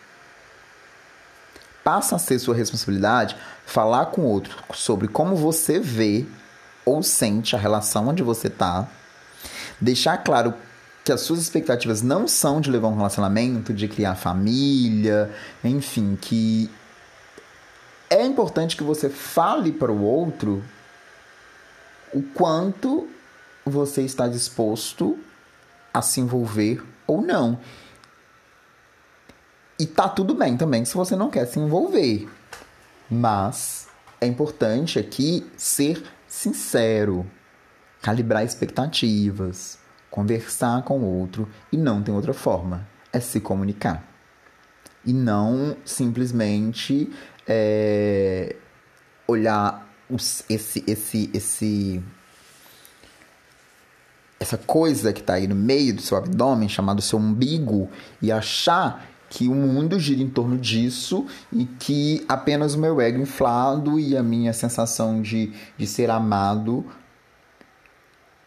passa 1.88 2.16
a 2.16 2.18
ser 2.18 2.38
sua 2.38 2.54
responsabilidade 2.54 3.34
falar 3.64 4.06
com 4.06 4.20
o 4.20 4.26
outro 4.26 4.58
sobre 4.74 5.08
como 5.08 5.34
você 5.34 5.80
vê 5.80 6.26
ou 6.88 7.02
sente 7.02 7.54
a 7.54 7.58
relação 7.58 8.08
onde 8.08 8.22
você 8.22 8.46
está, 8.46 8.88
deixar 9.78 10.16
claro 10.18 10.54
que 11.04 11.12
as 11.12 11.20
suas 11.20 11.40
expectativas 11.40 12.00
não 12.00 12.26
são 12.26 12.60
de 12.60 12.70
levar 12.70 12.88
um 12.88 12.96
relacionamento, 12.96 13.74
de 13.74 13.86
criar 13.88 14.14
família, 14.14 15.30
enfim, 15.62 16.16
que 16.20 16.70
é 18.08 18.24
importante 18.24 18.74
que 18.74 18.82
você 18.82 19.10
fale 19.10 19.70
para 19.70 19.92
o 19.92 20.02
outro 20.02 20.64
o 22.12 22.22
quanto 22.22 23.06
você 23.66 24.00
está 24.02 24.26
disposto 24.26 25.18
a 25.92 26.00
se 26.00 26.20
envolver 26.20 26.82
ou 27.06 27.20
não. 27.20 27.58
E 29.78 29.86
tá 29.86 30.08
tudo 30.08 30.34
bem 30.34 30.56
também 30.56 30.86
se 30.86 30.94
você 30.94 31.14
não 31.14 31.28
quer 31.28 31.46
se 31.46 31.58
envolver. 31.58 32.26
Mas 33.10 33.88
é 34.20 34.26
importante 34.26 34.98
aqui 34.98 35.46
ser 35.56 36.02
sincero, 36.28 37.26
calibrar 38.02 38.44
expectativas, 38.44 39.78
conversar 40.10 40.82
com 40.82 41.00
o 41.00 41.04
outro 41.04 41.48
e 41.72 41.76
não 41.76 42.02
tem 42.02 42.14
outra 42.14 42.34
forma. 42.34 42.86
É 43.12 43.18
se 43.18 43.40
comunicar. 43.40 44.06
E 45.04 45.12
não 45.12 45.76
simplesmente 45.84 47.10
é, 47.46 48.54
olhar 49.26 49.88
os, 50.10 50.44
esse, 50.48 50.84
esse, 50.86 51.30
esse, 51.32 52.02
essa 54.38 54.58
coisa 54.58 55.12
que 55.12 55.20
está 55.20 55.34
aí 55.34 55.46
no 55.46 55.54
meio 55.54 55.94
do 55.94 56.02
seu 56.02 56.18
abdômen, 56.18 56.68
chamado 56.68 57.00
seu 57.00 57.18
umbigo, 57.18 57.90
e 58.20 58.30
achar 58.30 59.06
que 59.28 59.48
o 59.48 59.54
mundo 59.54 59.98
gira 59.98 60.22
em 60.22 60.28
torno 60.28 60.56
disso 60.56 61.26
e 61.52 61.66
que 61.66 62.24
apenas 62.28 62.74
o 62.74 62.78
meu 62.78 63.00
ego 63.00 63.20
inflado 63.20 63.98
e 63.98 64.16
a 64.16 64.22
minha 64.22 64.52
sensação 64.52 65.20
de, 65.20 65.52
de 65.76 65.86
ser 65.86 66.10
amado 66.10 66.84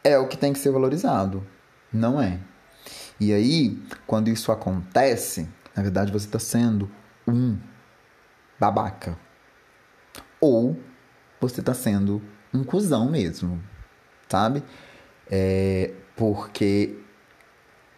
é 0.04 0.18
o 0.18 0.28
que 0.28 0.38
tem 0.38 0.52
que 0.54 0.60
ser 0.60 0.72
valorizado. 0.72 1.46
Não 1.94 2.22
é. 2.22 2.40
E 3.20 3.32
aí, 3.32 3.78
quando 4.08 4.30
isso 4.30 4.52
acontece, 4.52 5.48
na 5.76 5.84
verdade 5.84 6.12
você 6.12 6.26
está 6.26 6.40
sendo 6.40 6.90
um 7.28 7.58
babaca. 8.60 9.18
Ou 10.40 10.78
você 11.40 11.60
está 11.60 11.74
sendo 11.74 12.22
um 12.54 12.64
cuzão 12.64 13.10
mesmo, 13.10 13.62
sabe? 14.28 14.64
É 15.30 15.94
porque 16.16 16.98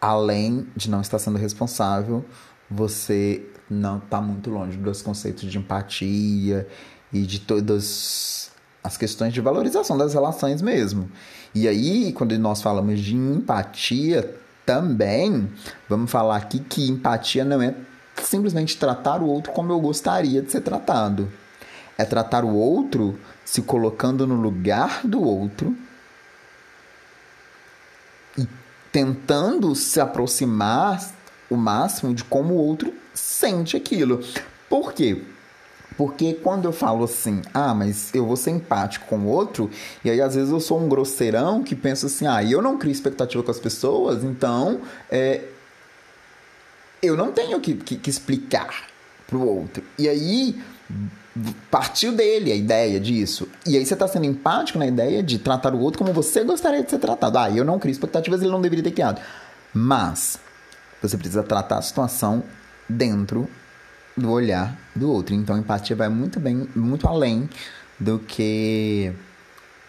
além 0.00 0.66
de 0.76 0.90
não 0.90 1.00
estar 1.00 1.18
sendo 1.18 1.38
responsável, 1.38 2.24
você 2.70 3.44
não 3.68 3.98
está 3.98 4.20
muito 4.20 4.50
longe 4.50 4.76
dos 4.76 5.02
conceitos 5.02 5.50
de 5.50 5.58
empatia 5.58 6.66
e 7.12 7.22
de 7.22 7.40
todas 7.40 8.50
as 8.82 8.96
questões 8.96 9.32
de 9.32 9.40
valorização 9.40 9.96
das 9.96 10.12
relações 10.12 10.60
mesmo. 10.60 11.10
E 11.54 11.66
aí, 11.66 12.12
quando 12.12 12.38
nós 12.38 12.60
falamos 12.60 13.00
de 13.00 13.14
empatia 13.14 14.36
também, 14.66 15.50
vamos 15.88 16.10
falar 16.10 16.36
aqui 16.36 16.58
que 16.58 16.88
empatia 16.88 17.44
não 17.44 17.62
é 17.62 17.74
simplesmente 18.22 18.76
tratar 18.76 19.22
o 19.22 19.26
outro 19.26 19.52
como 19.52 19.72
eu 19.72 19.80
gostaria 19.80 20.42
de 20.42 20.52
ser 20.52 20.60
tratado. 20.60 21.30
É 21.96 22.04
tratar 22.04 22.44
o 22.44 22.54
outro 22.54 23.18
se 23.44 23.62
colocando 23.62 24.26
no 24.26 24.34
lugar 24.34 25.00
do 25.04 25.22
outro 25.22 25.76
e 28.36 28.46
tentando 28.90 29.74
se 29.74 30.00
aproximar 30.00 31.00
o 31.50 31.56
máximo 31.56 32.14
de 32.14 32.24
como 32.24 32.54
o 32.54 32.58
outro 32.58 32.92
sente 33.12 33.76
aquilo. 33.76 34.20
Por 34.68 34.92
quê? 34.92 35.22
Porque 35.96 36.34
quando 36.34 36.64
eu 36.64 36.72
falo 36.72 37.04
assim, 37.04 37.40
ah, 37.52 37.72
mas 37.72 38.12
eu 38.14 38.26
vou 38.26 38.36
ser 38.36 38.50
empático 38.50 39.06
com 39.06 39.18
o 39.18 39.26
outro, 39.26 39.70
e 40.04 40.10
aí 40.10 40.20
às 40.20 40.34
vezes 40.34 40.50
eu 40.50 40.58
sou 40.58 40.80
um 40.80 40.88
grosseirão 40.88 41.62
que 41.62 41.76
pensa 41.76 42.06
assim, 42.06 42.26
ah, 42.26 42.42
eu 42.42 42.60
não 42.60 42.76
crio 42.76 42.90
expectativa 42.90 43.42
com 43.42 43.50
as 43.50 43.60
pessoas, 43.60 44.24
então 44.24 44.80
é, 45.08 45.42
eu 47.00 47.16
não 47.16 47.30
tenho 47.30 47.60
que, 47.60 47.74
que, 47.74 47.96
que 47.96 48.10
explicar 48.10 48.88
pro 49.26 49.40
outro. 49.46 49.84
E 49.96 50.08
aí 50.08 50.60
partiu 51.70 52.12
dele 52.12 52.50
a 52.50 52.56
ideia 52.56 52.98
disso. 52.98 53.48
E 53.66 53.76
aí 53.76 53.84
você 53.84 53.94
está 53.94 54.08
sendo 54.08 54.26
empático 54.26 54.78
na 54.78 54.86
ideia 54.86 55.22
de 55.22 55.38
tratar 55.38 55.74
o 55.74 55.80
outro 55.80 55.98
como 55.98 56.12
você 56.12 56.42
gostaria 56.42 56.82
de 56.82 56.90
ser 56.90 56.98
tratado. 56.98 57.38
Ah, 57.38 57.50
eu 57.50 57.64
não 57.64 57.78
crio 57.78 57.92
expectativas, 57.92 58.40
ele 58.40 58.50
não 58.50 58.60
deveria 58.60 58.84
ter 58.84 58.92
criado. 58.92 59.20
Mas 59.72 60.38
você 61.00 61.16
precisa 61.16 61.42
tratar 61.42 61.78
a 61.78 61.82
situação 61.82 62.42
dentro 62.88 63.48
do 64.16 64.30
olhar 64.30 64.76
do 64.94 65.10
outro. 65.10 65.34
Então, 65.34 65.58
empatia 65.58 65.96
vai 65.96 66.08
muito 66.08 66.38
bem, 66.38 66.68
muito 66.74 67.06
além 67.06 67.48
do 67.98 68.18
que 68.18 69.12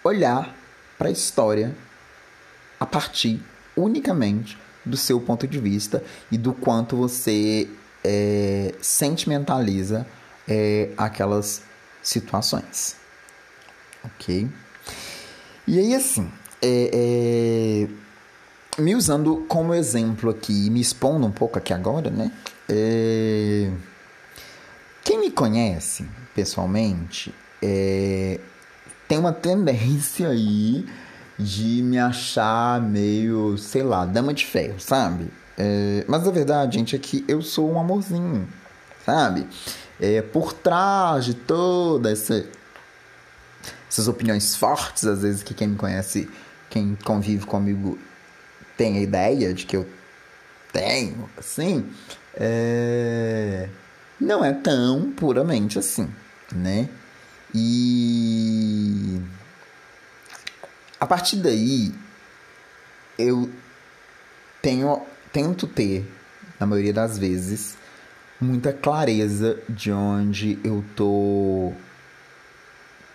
olhar 0.03 0.55
para 0.97 1.09
a 1.09 1.11
história 1.11 1.75
a 2.79 2.85
partir 2.85 3.41
unicamente 3.75 4.57
do 4.85 4.95
seu 4.95 5.19
ponto 5.19 5.47
de 5.47 5.59
vista 5.59 6.03
e 6.31 6.37
do 6.37 6.53
quanto 6.53 6.95
você 6.95 7.67
é, 8.03 8.73
sentimentaliza 8.81 10.05
é, 10.47 10.91
aquelas 10.97 11.63
situações. 12.01 12.95
Ok? 14.03 14.47
E 15.67 15.79
aí, 15.79 15.95
assim, 15.95 16.31
é, 16.61 17.87
é 17.87 18.04
me 18.77 18.95
usando 18.95 19.45
como 19.47 19.73
exemplo 19.73 20.29
aqui, 20.29 20.69
me 20.69 20.81
expondo 20.81 21.25
um 21.25 21.31
pouco 21.31 21.57
aqui 21.57 21.73
agora, 21.73 22.09
né? 22.09 22.31
É... 22.67 23.71
Quem 25.03 25.19
me 25.19 25.31
conhece 25.31 26.05
pessoalmente 26.33 27.33
é... 27.61 28.39
tem 29.07 29.17
uma 29.17 29.31
tendência 29.31 30.29
aí 30.29 30.85
de 31.37 31.81
me 31.83 31.97
achar 31.99 32.81
meio, 32.81 33.57
sei 33.57 33.83
lá, 33.83 34.05
dama 34.05 34.33
de 34.33 34.45
ferro, 34.45 34.79
sabe? 34.79 35.31
É... 35.57 36.03
Mas 36.07 36.27
a 36.27 36.31
verdade, 36.31 36.77
gente, 36.77 36.95
é 36.95 36.99
que 36.99 37.23
eu 37.27 37.41
sou 37.41 37.71
um 37.71 37.79
amorzinho, 37.79 38.47
sabe? 39.05 39.47
É, 39.97 40.21
por 40.21 40.51
trás 40.51 41.23
de 41.23 41.33
toda 41.33 42.11
essa, 42.11 42.45
essas 43.89 44.09
opiniões 44.09 44.53
fortes, 44.53 45.05
às 45.05 45.21
vezes 45.21 45.41
que 45.41 45.53
quem 45.53 45.69
me 45.69 45.77
conhece, 45.77 46.29
quem 46.69 46.97
convive 47.05 47.45
comigo 47.45 47.97
tem 48.77 48.97
a 48.97 49.01
ideia 49.01 49.53
de 49.53 49.65
que 49.65 49.77
eu 49.77 49.87
tenho, 50.71 51.29
assim, 51.37 51.89
é... 52.33 53.69
não 54.19 54.43
é 54.43 54.53
tão 54.53 55.11
puramente 55.11 55.79
assim, 55.79 56.09
né? 56.51 56.89
E 57.53 59.21
a 60.99 61.05
partir 61.07 61.37
daí, 61.37 61.93
eu 63.17 63.49
tenho, 64.61 65.01
tento 65.31 65.67
ter, 65.67 66.11
na 66.59 66.65
maioria 66.65 66.91
das 66.91 67.17
vezes, 67.17 67.77
muita 68.41 68.73
clareza 68.73 69.57
de 69.69 69.91
onde 69.91 70.59
eu 70.63 70.83
tô 70.95 71.71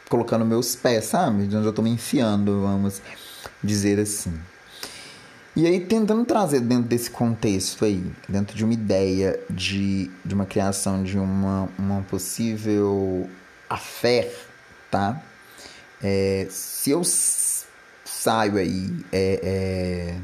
colocando 0.08 0.44
meus 0.44 0.74
pés, 0.74 1.04
sabe? 1.04 1.46
De 1.46 1.56
onde 1.56 1.66
eu 1.66 1.72
tô 1.72 1.82
me 1.82 1.90
enfiando, 1.90 2.62
vamos 2.62 3.02
dizer 3.62 3.98
assim. 3.98 4.38
E 5.56 5.66
aí, 5.66 5.80
tentando 5.80 6.24
trazer 6.24 6.60
dentro 6.60 6.84
desse 6.84 7.10
contexto 7.10 7.84
aí, 7.84 8.04
dentro 8.28 8.56
de 8.56 8.64
uma 8.64 8.72
ideia 8.72 9.38
de, 9.50 10.08
de 10.24 10.32
uma 10.32 10.46
criação 10.46 11.02
de 11.02 11.18
uma, 11.18 11.68
uma 11.76 12.02
possível 12.02 13.28
afé, 13.68 14.32
tá? 14.90 15.20
É, 16.00 16.46
se 16.50 16.90
eu 16.90 17.02
saio 17.04 18.56
aí, 18.58 18.94
é, 19.12 19.40
é, 19.42 20.20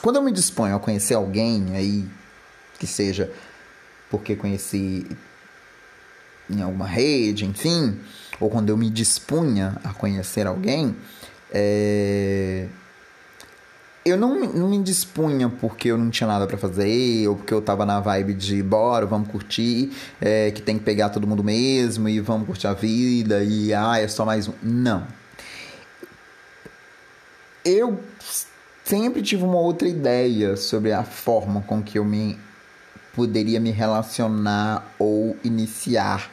quando 0.00 0.16
eu 0.16 0.22
me 0.22 0.30
disponho 0.30 0.76
a 0.76 0.80
conhecer 0.80 1.14
alguém 1.14 1.74
aí, 1.74 2.08
que 2.78 2.86
seja 2.86 3.30
porque 4.08 4.36
conheci 4.36 5.06
em 6.48 6.62
alguma 6.62 6.86
rede, 6.86 7.44
enfim, 7.44 7.98
ou 8.38 8.48
quando 8.48 8.70
eu 8.70 8.76
me 8.76 8.88
dispunha 8.88 9.76
a 9.84 9.92
conhecer 9.92 10.46
alguém, 10.46 10.96
é... 11.52 12.66
eu 14.04 14.16
não, 14.16 14.38
não 14.40 14.68
me 14.68 14.82
dispunha 14.82 15.48
porque 15.48 15.88
eu 15.88 15.98
não 15.98 16.10
tinha 16.10 16.26
nada 16.26 16.46
para 16.46 16.56
fazer, 16.56 17.28
ou 17.28 17.36
porque 17.36 17.52
eu 17.52 17.60
tava 17.60 17.84
na 17.84 18.00
vibe 18.00 18.34
de 18.34 18.62
bora, 18.62 19.04
vamos 19.04 19.28
curtir, 19.28 19.92
é, 20.20 20.50
que 20.50 20.62
tem 20.62 20.78
que 20.78 20.84
pegar 20.84 21.10
todo 21.10 21.26
mundo 21.26 21.44
mesmo 21.44 22.08
e 22.08 22.20
vamos 22.20 22.46
curtir 22.46 22.66
a 22.66 22.72
vida, 22.72 23.44
e 23.44 23.74
ah, 23.74 23.98
é 23.98 24.08
só 24.08 24.24
mais 24.24 24.48
um. 24.48 24.52
Não. 24.62 25.06
Eu 27.64 28.00
sempre 28.84 29.22
tive 29.22 29.44
uma 29.44 29.58
outra 29.58 29.86
ideia 29.86 30.56
sobre 30.56 30.92
a 30.92 31.04
forma 31.04 31.60
com 31.62 31.82
que 31.82 31.98
eu 31.98 32.04
me 32.04 32.38
poderia 33.14 33.60
me 33.60 33.70
relacionar 33.70 34.94
ou 34.98 35.36
iniciar 35.44 36.30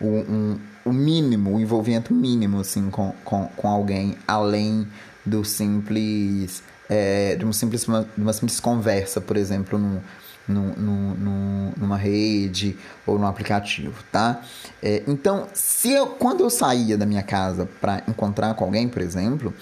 o 0.00 0.06
um, 0.06 0.58
mínimo, 0.92 1.54
o 1.54 1.60
envolvimento 1.60 2.12
mínimo 2.12 2.60
assim, 2.60 2.90
com, 2.90 3.12
com, 3.24 3.46
com 3.56 3.68
alguém, 3.68 4.16
além 4.26 4.86
do 5.24 5.44
simples. 5.44 6.62
É, 6.88 7.34
de, 7.36 7.44
uma 7.44 7.52
simples 7.52 7.86
uma, 7.88 8.02
de 8.02 8.22
uma 8.22 8.32
simples 8.32 8.60
conversa, 8.60 9.20
por 9.20 9.36
exemplo, 9.36 9.78
no, 9.78 10.02
no, 10.46 11.16
no, 11.16 11.72
numa 11.76 11.96
rede 11.96 12.76
ou 13.06 13.18
no 13.18 13.26
aplicativo, 13.26 14.04
tá? 14.12 14.42
É, 14.82 15.02
então, 15.06 15.46
se 15.54 15.92
eu, 15.92 16.08
quando 16.08 16.42
eu 16.42 16.50
saía 16.50 16.98
da 16.98 17.06
minha 17.06 17.22
casa 17.22 17.68
para 17.80 18.02
encontrar 18.06 18.54
com 18.54 18.64
alguém, 18.64 18.88
por 18.88 19.00
exemplo, 19.00 19.54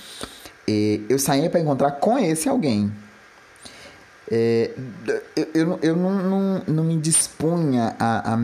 é, 0.69 1.01
eu 1.09 1.19
saía 1.19 1.49
para 1.49 1.61
encontrar 1.61 1.93
com 1.93 2.19
esse 2.19 2.49
alguém. 2.49 2.93
É, 4.35 4.71
eu 5.55 5.79
eu, 5.83 5.95
não, 5.95 6.11
não, 6.11 6.63
não 6.67 6.85
me 6.85 6.97
dispunha 6.97 7.95
a, 7.99 8.33
a 8.33 8.39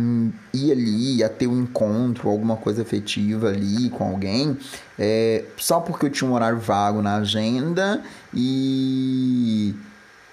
ir 0.53 0.71
ali, 0.71 1.25
a 1.25 1.31
ter 1.31 1.47
um 1.47 1.63
encontro, 1.63 2.29
alguma 2.29 2.57
coisa 2.59 2.83
afetiva 2.83 3.49
ali 3.49 3.89
com 3.89 4.05
alguém, 4.05 4.59
é, 4.99 5.45
só 5.57 5.81
porque 5.81 6.05
eu 6.05 6.11
tinha 6.11 6.31
um 6.31 6.35
horário 6.35 6.59
vago 6.59 7.01
na 7.01 7.17
agenda 7.17 8.03
e. 8.35 9.75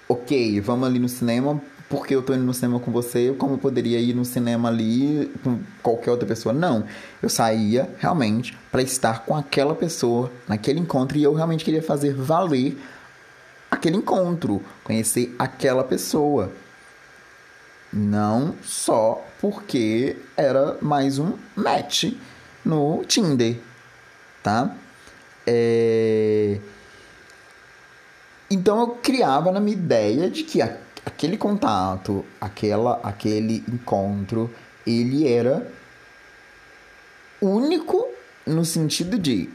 Ok, 0.06 0.60
vamos 0.60 0.86
ali 0.86 0.98
no 0.98 1.08
cinema 1.08 1.58
porque 1.88 2.14
eu 2.14 2.22
tô 2.22 2.34
indo 2.34 2.44
no 2.44 2.52
cinema 2.52 2.78
com 2.78 2.90
você, 2.90 3.34
como 3.38 3.54
eu 3.54 3.58
poderia 3.58 3.98
ir 3.98 4.12
no 4.12 4.24
cinema 4.24 4.68
ali 4.68 5.32
com 5.42 5.60
qualquer 5.82 6.10
outra 6.10 6.26
pessoa. 6.26 6.52
Não, 6.52 6.84
eu 7.22 7.28
saía 7.28 7.88
realmente 7.98 8.58
para 8.70 8.82
estar 8.82 9.24
com 9.24 9.34
aquela 9.34 9.74
pessoa 9.74 10.30
naquele 10.46 10.80
encontro 10.80 11.16
e 11.16 11.22
eu 11.22 11.32
realmente 11.32 11.64
queria 11.64 11.82
fazer 11.82 12.12
valer 12.12 12.76
aquele 13.76 13.96
encontro, 13.96 14.62
conhecer 14.82 15.34
aquela 15.38 15.84
pessoa. 15.84 16.52
Não 17.92 18.54
só 18.62 19.24
porque 19.40 20.16
era 20.36 20.76
mais 20.82 21.18
um 21.18 21.34
match 21.54 22.12
no 22.64 23.04
Tinder, 23.04 23.58
tá? 24.42 24.74
É... 25.46 26.58
Então 28.50 28.80
eu 28.80 28.88
criava 28.88 29.52
na 29.52 29.60
minha 29.60 29.76
ideia 29.76 30.28
de 30.28 30.42
que 30.42 30.60
aquele 30.60 31.36
contato, 31.36 32.24
aquela, 32.40 33.00
aquele 33.02 33.64
encontro, 33.68 34.52
ele 34.86 35.28
era 35.28 35.70
único 37.40 38.06
no 38.46 38.64
sentido 38.64 39.18
de 39.18 39.48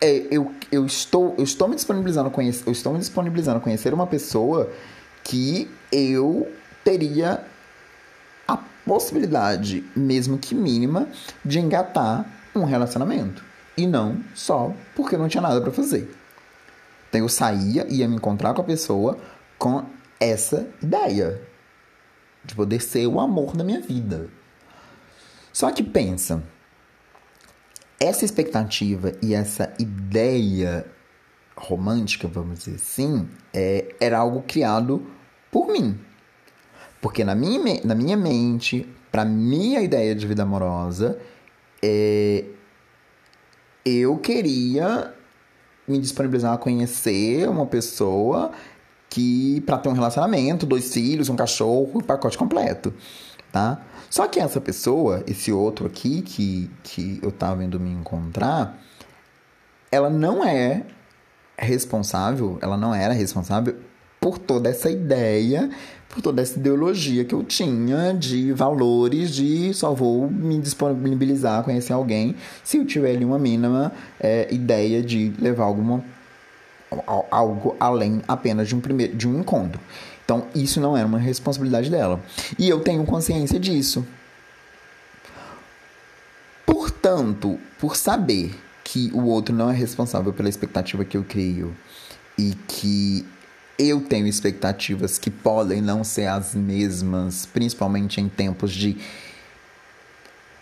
é, 0.00 0.26
eu, 0.30 0.52
eu, 0.72 0.86
estou, 0.86 1.34
eu 1.36 1.44
estou 1.44 1.68
me 1.68 1.74
disponibilizando 1.74 2.30
conhecer, 2.30 2.66
eu 2.66 2.72
estou 2.72 2.92
me 2.92 2.98
disponibilizando 2.98 3.58
a 3.58 3.60
conhecer 3.60 3.92
uma 3.92 4.06
pessoa 4.06 4.70
que 5.22 5.70
eu 5.92 6.50
teria 6.82 7.44
a 8.48 8.56
possibilidade, 8.84 9.84
mesmo 9.94 10.38
que 10.38 10.54
mínima, 10.54 11.08
de 11.44 11.58
engatar 11.58 12.24
um 12.54 12.64
relacionamento. 12.64 13.44
E 13.76 13.86
não 13.86 14.22
só 14.34 14.74
porque 14.96 15.14
eu 15.14 15.18
não 15.18 15.28
tinha 15.28 15.42
nada 15.42 15.60
para 15.60 15.70
fazer. 15.70 16.10
Então 17.08 17.20
eu 17.20 17.28
saía, 17.28 17.86
ia 17.88 18.08
me 18.08 18.16
encontrar 18.16 18.54
com 18.54 18.62
a 18.62 18.64
pessoa 18.64 19.18
com 19.58 19.84
essa 20.18 20.66
ideia 20.82 21.40
de 22.44 22.54
poder 22.54 22.80
ser 22.80 23.06
o 23.06 23.20
amor 23.20 23.56
da 23.56 23.64
minha 23.64 23.80
vida. 23.80 24.28
Só 25.52 25.70
que 25.70 25.82
pensa, 25.82 26.42
essa 28.00 28.24
expectativa 28.24 29.12
e 29.22 29.34
essa 29.34 29.74
ideia 29.78 30.86
romântica, 31.54 32.26
vamos 32.26 32.60
dizer 32.60 32.76
assim, 32.76 33.28
é, 33.52 33.94
era 34.00 34.18
algo 34.18 34.42
criado 34.46 35.06
por 35.50 35.68
mim. 35.68 35.98
Porque 37.02 37.22
na 37.22 37.34
minha, 37.34 37.80
na 37.84 37.94
minha 37.94 38.16
mente, 38.16 38.88
para 39.12 39.24
minha 39.24 39.82
ideia 39.82 40.14
de 40.14 40.26
vida 40.26 40.42
amorosa, 40.42 41.18
é, 41.82 42.44
eu 43.84 44.16
queria 44.16 45.12
me 45.86 45.98
disponibilizar 45.98 46.54
a 46.54 46.58
conhecer 46.58 47.48
uma 47.48 47.66
pessoa 47.66 48.52
que 49.08 49.60
para 49.62 49.76
ter 49.76 49.88
um 49.88 49.92
relacionamento, 49.92 50.64
dois 50.64 50.92
filhos, 50.92 51.28
um 51.28 51.36
cachorro, 51.36 51.90
o 51.94 52.02
pacote 52.02 52.38
completo, 52.38 52.94
tá? 53.52 53.80
Só 54.08 54.26
que 54.26 54.40
essa 54.40 54.60
pessoa, 54.60 55.22
esse 55.26 55.52
outro 55.52 55.86
aqui 55.86 56.22
que, 56.22 56.70
que 56.82 57.20
eu 57.22 57.30
tava 57.30 57.62
indo 57.64 57.78
me 57.78 57.90
encontrar, 57.90 58.78
ela 59.90 60.10
não 60.10 60.44
é 60.44 60.84
responsável, 61.56 62.58
ela 62.60 62.76
não 62.76 62.94
era 62.94 63.12
responsável 63.12 63.76
por 64.20 64.38
toda 64.38 64.68
essa 64.68 64.90
ideia, 64.90 65.70
por 66.08 66.20
toda 66.20 66.42
essa 66.42 66.58
ideologia 66.58 67.24
que 67.24 67.34
eu 67.34 67.42
tinha 67.42 68.12
de 68.12 68.52
valores 68.52 69.30
de 69.30 69.72
só 69.72 69.94
vou 69.94 70.28
me 70.28 70.58
disponibilizar 70.58 71.60
a 71.60 71.62
conhecer 71.62 71.92
alguém 71.92 72.34
se 72.64 72.76
eu 72.76 72.84
tiver 72.84 73.12
ali 73.12 73.24
uma 73.24 73.38
mínima 73.38 73.92
é, 74.18 74.52
ideia 74.52 75.02
de 75.02 75.32
levar 75.38 75.64
alguma 75.64 76.04
algo 77.30 77.76
além 77.78 78.20
apenas 78.26 78.68
de 78.68 78.74
um 78.74 78.80
primeiro 78.80 79.16
de 79.16 79.28
um 79.28 79.38
encontro. 79.38 79.80
Então, 80.30 80.46
isso 80.54 80.80
não 80.80 80.96
era 80.96 81.04
uma 81.08 81.18
responsabilidade 81.18 81.90
dela. 81.90 82.20
E 82.56 82.68
eu 82.68 82.78
tenho 82.78 83.04
consciência 83.04 83.58
disso. 83.58 84.06
Portanto, 86.64 87.58
por 87.80 87.96
saber 87.96 88.54
que 88.84 89.10
o 89.12 89.24
outro 89.24 89.52
não 89.52 89.68
é 89.68 89.74
responsável 89.74 90.32
pela 90.32 90.48
expectativa 90.48 91.04
que 91.04 91.16
eu 91.16 91.24
crio 91.24 91.74
e 92.38 92.54
que 92.68 93.26
eu 93.76 94.02
tenho 94.02 94.28
expectativas 94.28 95.18
que 95.18 95.32
podem 95.32 95.82
não 95.82 96.04
ser 96.04 96.26
as 96.26 96.54
mesmas, 96.54 97.44
principalmente 97.46 98.20
em 98.20 98.28
tempos 98.28 98.70
de 98.70 98.98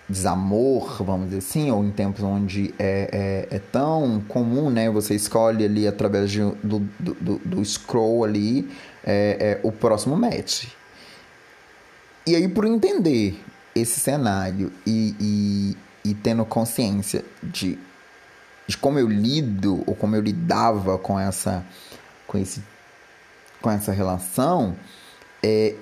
desamor, 0.09 1.03
vamos 1.03 1.27
dizer 1.27 1.39
assim, 1.39 1.71
ou 1.71 1.85
em 1.85 1.91
tempos 1.91 2.23
onde 2.23 2.75
é, 2.79 3.47
é, 3.51 3.57
é 3.57 3.59
tão 3.59 4.23
comum, 4.27 4.71
né? 4.71 4.89
Você 4.89 5.15
escolhe 5.15 5.63
ali 5.63 5.87
através 5.87 6.31
de, 6.31 6.41
do, 6.41 6.89
do, 6.99 7.39
do 7.45 7.63
scroll 7.63 8.25
ali 8.25 8.67
é, 9.09 9.37
é, 9.41 9.61
o 9.63 9.73
próximo 9.73 10.15
match. 10.15 10.67
E 12.27 12.37
aí, 12.37 12.47
por 12.47 12.67
entender 12.67 13.43
esse 13.75 13.99
cenário 13.99 14.71
e, 14.87 15.17
e, 15.19 16.11
e 16.11 16.15
tendo 16.15 16.45
consciência 16.45 17.25
de, 17.43 17.79
de 18.67 18.77
como 18.77 18.99
eu 18.99 19.09
lido 19.09 19.83
ou 19.87 19.95
como 19.95 20.15
eu 20.15 20.21
lidava 20.21 20.99
com 20.99 21.19
essa, 21.19 21.65
com 22.27 22.37
esse, 22.37 22.63
com 23.63 23.71
essa 23.71 23.93
relação, 23.93 24.77
é, 25.43 25.75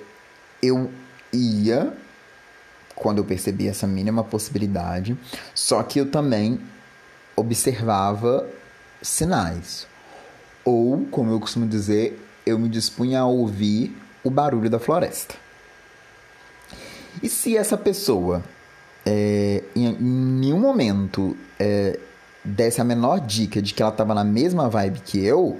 eu 0.63 0.89
ia 1.33 1.93
quando 2.95 3.17
eu 3.17 3.25
percebi 3.25 3.67
essa 3.67 3.85
mínima 3.85 4.23
possibilidade, 4.23 5.15
só 5.53 5.83
que 5.83 5.99
eu 5.99 6.09
também 6.09 6.59
observava 7.35 8.47
sinais. 9.03 9.85
Ou, 10.65 11.05
como 11.11 11.31
eu 11.31 11.39
costumo 11.39 11.67
dizer, 11.67 12.26
eu 12.47 12.57
me 12.57 12.69
dispunha 12.69 13.21
a 13.21 13.25
ouvir 13.25 13.95
o 14.23 14.29
barulho 14.29 14.69
da 14.69 14.79
floresta. 14.79 15.35
E 17.21 17.29
se 17.29 17.57
essa 17.57 17.77
pessoa, 17.77 18.43
é, 19.05 19.63
em, 19.75 19.93
nenhum 19.93 20.59
momento, 20.59 21.35
é, 21.59 21.99
desse 22.43 22.79
a 22.79 22.83
menor 22.83 23.19
dica 23.19 23.61
de 23.61 23.73
que 23.73 23.81
ela 23.81 23.91
estava 23.91 24.13
na 24.13 24.23
mesma 24.23 24.69
vibe 24.69 24.99
que 24.99 25.23
eu, 25.23 25.59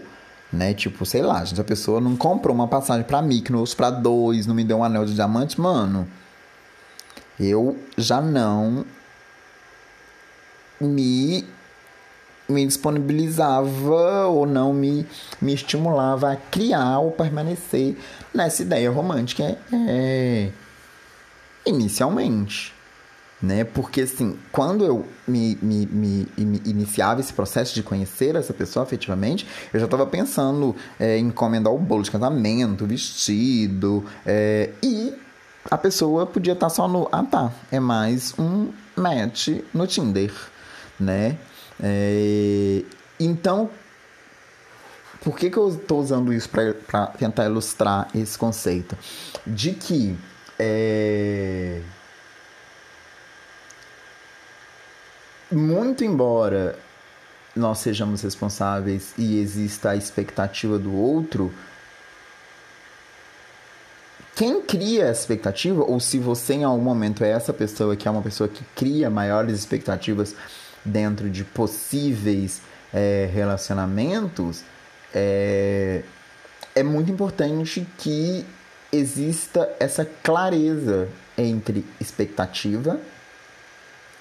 né? 0.52 0.73
Tipo, 0.73 1.06
sei 1.06 1.21
lá, 1.21 1.43
a 1.43 1.63
pessoa 1.63 2.00
não 2.00 2.15
comprou 2.15 2.56
uma 2.56 2.67
passagem 2.67 3.04
para 3.04 3.21
Mykonos 3.21 3.73
para 3.73 3.89
dois, 3.89 4.45
não 4.45 4.56
me 4.56 4.63
deu 4.63 4.78
um 4.78 4.84
anel 4.84 5.06
de 5.06 5.13
diamante, 5.13 5.60
mano. 5.60 6.08
Eu 7.39 7.78
já 7.97 8.21
não 8.21 8.86
me 10.80 11.45
me 12.47 12.65
disponibilizava 12.65 14.27
ou 14.27 14.45
não 14.45 14.73
me, 14.73 15.05
me 15.41 15.53
estimulava 15.53 16.31
a 16.31 16.36
criar 16.36 16.99
ou 16.99 17.12
permanecer 17.12 17.97
nessa 18.33 18.62
ideia 18.62 18.89
romântica 18.89 19.57
é, 19.71 20.49
inicialmente. 21.65 22.73
Né? 23.39 23.63
Porque, 23.63 24.01
assim, 24.01 24.36
quando 24.51 24.83
eu 24.83 25.05
me, 25.27 25.60
me, 25.62 25.86
me, 25.86 26.27
me, 26.38 26.62
iniciava 26.65 27.19
esse 27.19 27.31
processo 27.31 27.75
de 27.75 27.83
conhecer 27.83 28.36
essa 28.36 28.51
pessoa 28.51 28.83
efetivamente, 28.83 29.45
eu 29.71 29.79
já 29.79 29.86
estava 29.86 30.07
pensando 30.07 30.75
é, 30.99 31.19
em 31.19 31.27
encomendar 31.27 31.71
o 31.71 31.77
bolo 31.77 32.01
de 32.01 32.10
casamento, 32.10 32.88
vestido, 32.88 34.03
é, 34.25 34.71
e 34.81 35.13
a 35.69 35.77
pessoa 35.77 36.25
podia 36.25 36.53
estar 36.53 36.67
tá 36.67 36.69
só 36.69 36.88
no. 36.88 37.07
Ah, 37.12 37.23
tá, 37.23 37.51
é 37.71 37.79
mais 37.79 38.33
um 38.39 38.71
match 38.95 39.49
no 39.71 39.86
Tinder, 39.86 40.33
né? 40.99 41.38
É, 41.82 42.84
então, 43.20 43.70
por 45.24 45.36
que, 45.38 45.50
que 45.50 45.58
eu 45.58 45.70
estou 45.70 46.00
usando 46.00 46.34
isso 46.34 46.50
para 46.50 47.08
tentar 47.08 47.46
ilustrar 47.46 48.08
esse 48.16 48.38
conceito? 48.38 48.98
De 49.46 49.74
que 49.74 50.18
é, 50.60 51.82
muito 55.52 56.04
embora 56.04 56.78
nós 57.56 57.80
sejamos 57.80 58.22
responsáveis 58.22 59.13
e 59.18 59.40
exista 59.40 59.92
a 59.92 59.96
expectativa 59.96 60.78
do 60.78 60.96
outro, 60.96 61.52
quem 64.36 64.62
cria 64.62 65.06
essa 65.06 65.22
expectativa, 65.22 65.84
ou 65.84 66.00
se 66.00 66.20
você 66.20 66.54
em 66.54 66.63
algum 66.63 66.84
momento 66.84 67.24
é 67.24 67.30
essa 67.30 67.52
pessoa 67.52 67.96
que 67.96 68.08
é 68.08 68.12
uma 68.12 68.22
pessoa 68.22 68.48
que 68.48 68.63
cria 68.76 69.10
maiores 69.10 69.58
expectativas 69.58 70.36
dentro 70.88 71.30
de 71.30 71.43
possíveis 71.43 72.62
é, 72.93 73.30
relacionamentos, 73.32 74.63
é, 75.13 76.04
é 76.76 76.84
muito 76.84 77.12
importante 77.12 77.88
que 77.97 78.45
exista 78.91 79.69
essa 79.80 80.06
clareza 80.06 81.10
entre 81.38 81.86
expectativa 82.00 83.00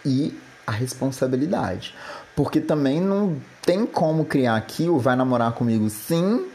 e 0.05 0.39
a 0.67 0.73
responsabilidade. 0.73 1.95
Porque 2.35 2.61
também 2.61 3.01
não 3.01 3.41
tem 3.63 3.87
como 3.87 4.25
criar 4.25 4.57
aqui 4.57 4.89
o 4.89 4.99
vai 4.99 5.17
namorar 5.17 5.53
comigo 5.53 5.89
sim, 5.89 6.47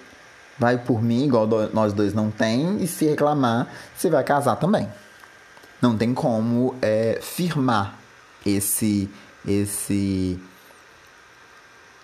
vai 0.60 0.78
por 0.78 1.02
mim, 1.02 1.26
igual 1.26 1.48
nós 1.74 1.94
dois 1.94 2.14
não 2.14 2.30
tem, 2.30 2.84
e 2.84 2.88
se 2.88 3.06
reclamar, 3.06 3.68
você 3.96 4.10
vai 4.10 4.24
casar 4.24 4.58
também. 4.58 4.88
Não 5.82 5.98
tem 5.98 6.14
como 6.14 6.76
é, 6.82 7.20
firmar 7.22 7.98
esse 8.46 9.10
esse 9.46 10.40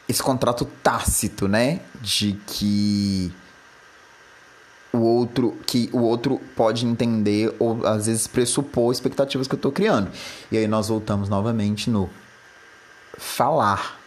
esse 0.08 0.24
contrato 0.24 0.66
tácito, 0.82 1.48
né, 1.48 1.82
de 2.02 2.40
que 2.48 3.32
o 4.94 5.00
outro 5.00 5.56
que 5.66 5.90
o 5.92 6.00
outro 6.00 6.40
pode 6.56 6.86
entender 6.86 7.54
ou 7.60 7.86
às 7.86 8.06
vezes 8.06 8.26
pressupor 8.26 8.92
expectativas 8.92 9.48
que 9.48 9.54
eu 9.54 9.58
estou 9.58 9.72
criando. 9.72 10.10
E 10.52 10.58
aí 10.58 10.68
nós 10.68 10.88
voltamos 10.88 11.28
novamente 11.28 11.90
no 11.90 12.10
falar, 13.18 14.00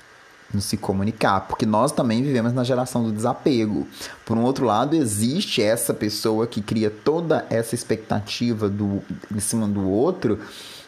no 0.52 0.60
se 0.60 0.76
comunicar, 0.76 1.42
porque 1.42 1.66
nós 1.66 1.92
também 1.92 2.22
vivemos 2.22 2.52
na 2.52 2.64
geração 2.64 3.04
do 3.04 3.12
desapego. 3.12 3.86
Por 4.24 4.38
um 4.38 4.42
outro 4.42 4.64
lado, 4.64 4.96
existe 4.96 5.62
essa 5.62 5.92
pessoa 5.92 6.46
que 6.46 6.62
cria 6.62 6.90
toda 6.90 7.46
essa 7.50 7.74
expectativa 7.74 8.68
do 8.68 9.02
em 9.34 9.40
cima 9.40 9.68
do 9.68 9.88
outro 9.88 10.40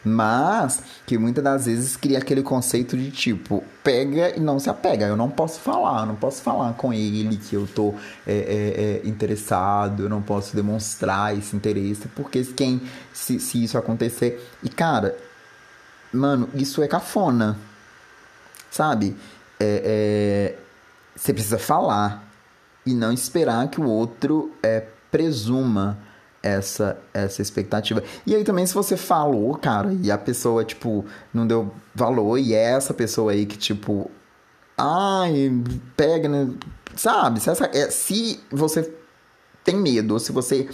mas 0.04 0.82
que 1.06 1.16
muitas 1.16 1.42
das 1.42 1.66
vezes 1.66 1.96
cria 1.96 2.18
aquele 2.18 2.42
conceito 2.42 2.96
de 2.96 3.10
tipo, 3.10 3.62
pega 3.84 4.36
e 4.36 4.40
não 4.40 4.58
se 4.58 4.68
apega. 4.68 5.06
Eu 5.06 5.16
não 5.16 5.30
posso 5.30 5.60
falar, 5.60 6.00
eu 6.00 6.06
não 6.06 6.16
posso 6.16 6.42
falar 6.42 6.72
com 6.74 6.92
ele 6.92 7.36
que 7.36 7.54
eu 7.54 7.66
tô 7.66 7.94
é, 8.26 8.32
é, 8.32 9.00
é, 9.04 9.08
interessado, 9.08 10.04
eu 10.04 10.08
não 10.08 10.20
posso 10.20 10.56
demonstrar 10.56 11.36
esse 11.36 11.54
interesse, 11.54 12.08
porque 12.08 12.44
quem, 12.44 12.80
se, 13.12 13.38
se 13.38 13.62
isso 13.62 13.78
acontecer. 13.78 14.44
E 14.62 14.68
cara, 14.68 15.16
mano, 16.12 16.48
isso 16.54 16.82
é 16.82 16.88
cafona, 16.88 17.56
sabe? 18.70 19.16
É, 19.60 20.54
é, 20.56 20.58
você 21.14 21.32
precisa 21.32 21.58
falar 21.58 22.24
e 22.84 22.94
não 22.94 23.12
esperar 23.12 23.68
que 23.68 23.80
o 23.80 23.84
outro 23.84 24.50
é, 24.62 24.84
presuma 25.10 25.98
essa 26.42 26.98
essa 27.14 27.40
expectativa. 27.40 28.02
E 28.26 28.34
aí 28.34 28.44
também 28.44 28.66
se 28.66 28.74
você 28.74 28.96
falou, 28.96 29.54
cara, 29.56 29.92
e 30.02 30.10
a 30.10 30.18
pessoa 30.18 30.64
tipo 30.64 31.04
não 31.32 31.46
deu 31.46 31.72
valor 31.94 32.38
e 32.38 32.54
é 32.54 32.72
essa 32.72 32.92
pessoa 32.92 33.32
aí 33.32 33.46
que 33.46 33.56
tipo 33.56 34.10
ai, 34.76 35.52
pega, 35.96 36.28
né? 36.28 36.48
sabe? 36.96 37.40
Se, 37.40 37.50
essa, 37.50 37.66
é, 37.72 37.90
se 37.90 38.40
você 38.50 38.92
tem 39.64 39.76
medo, 39.76 40.14
ou 40.14 40.20
se 40.20 40.32
você 40.32 40.68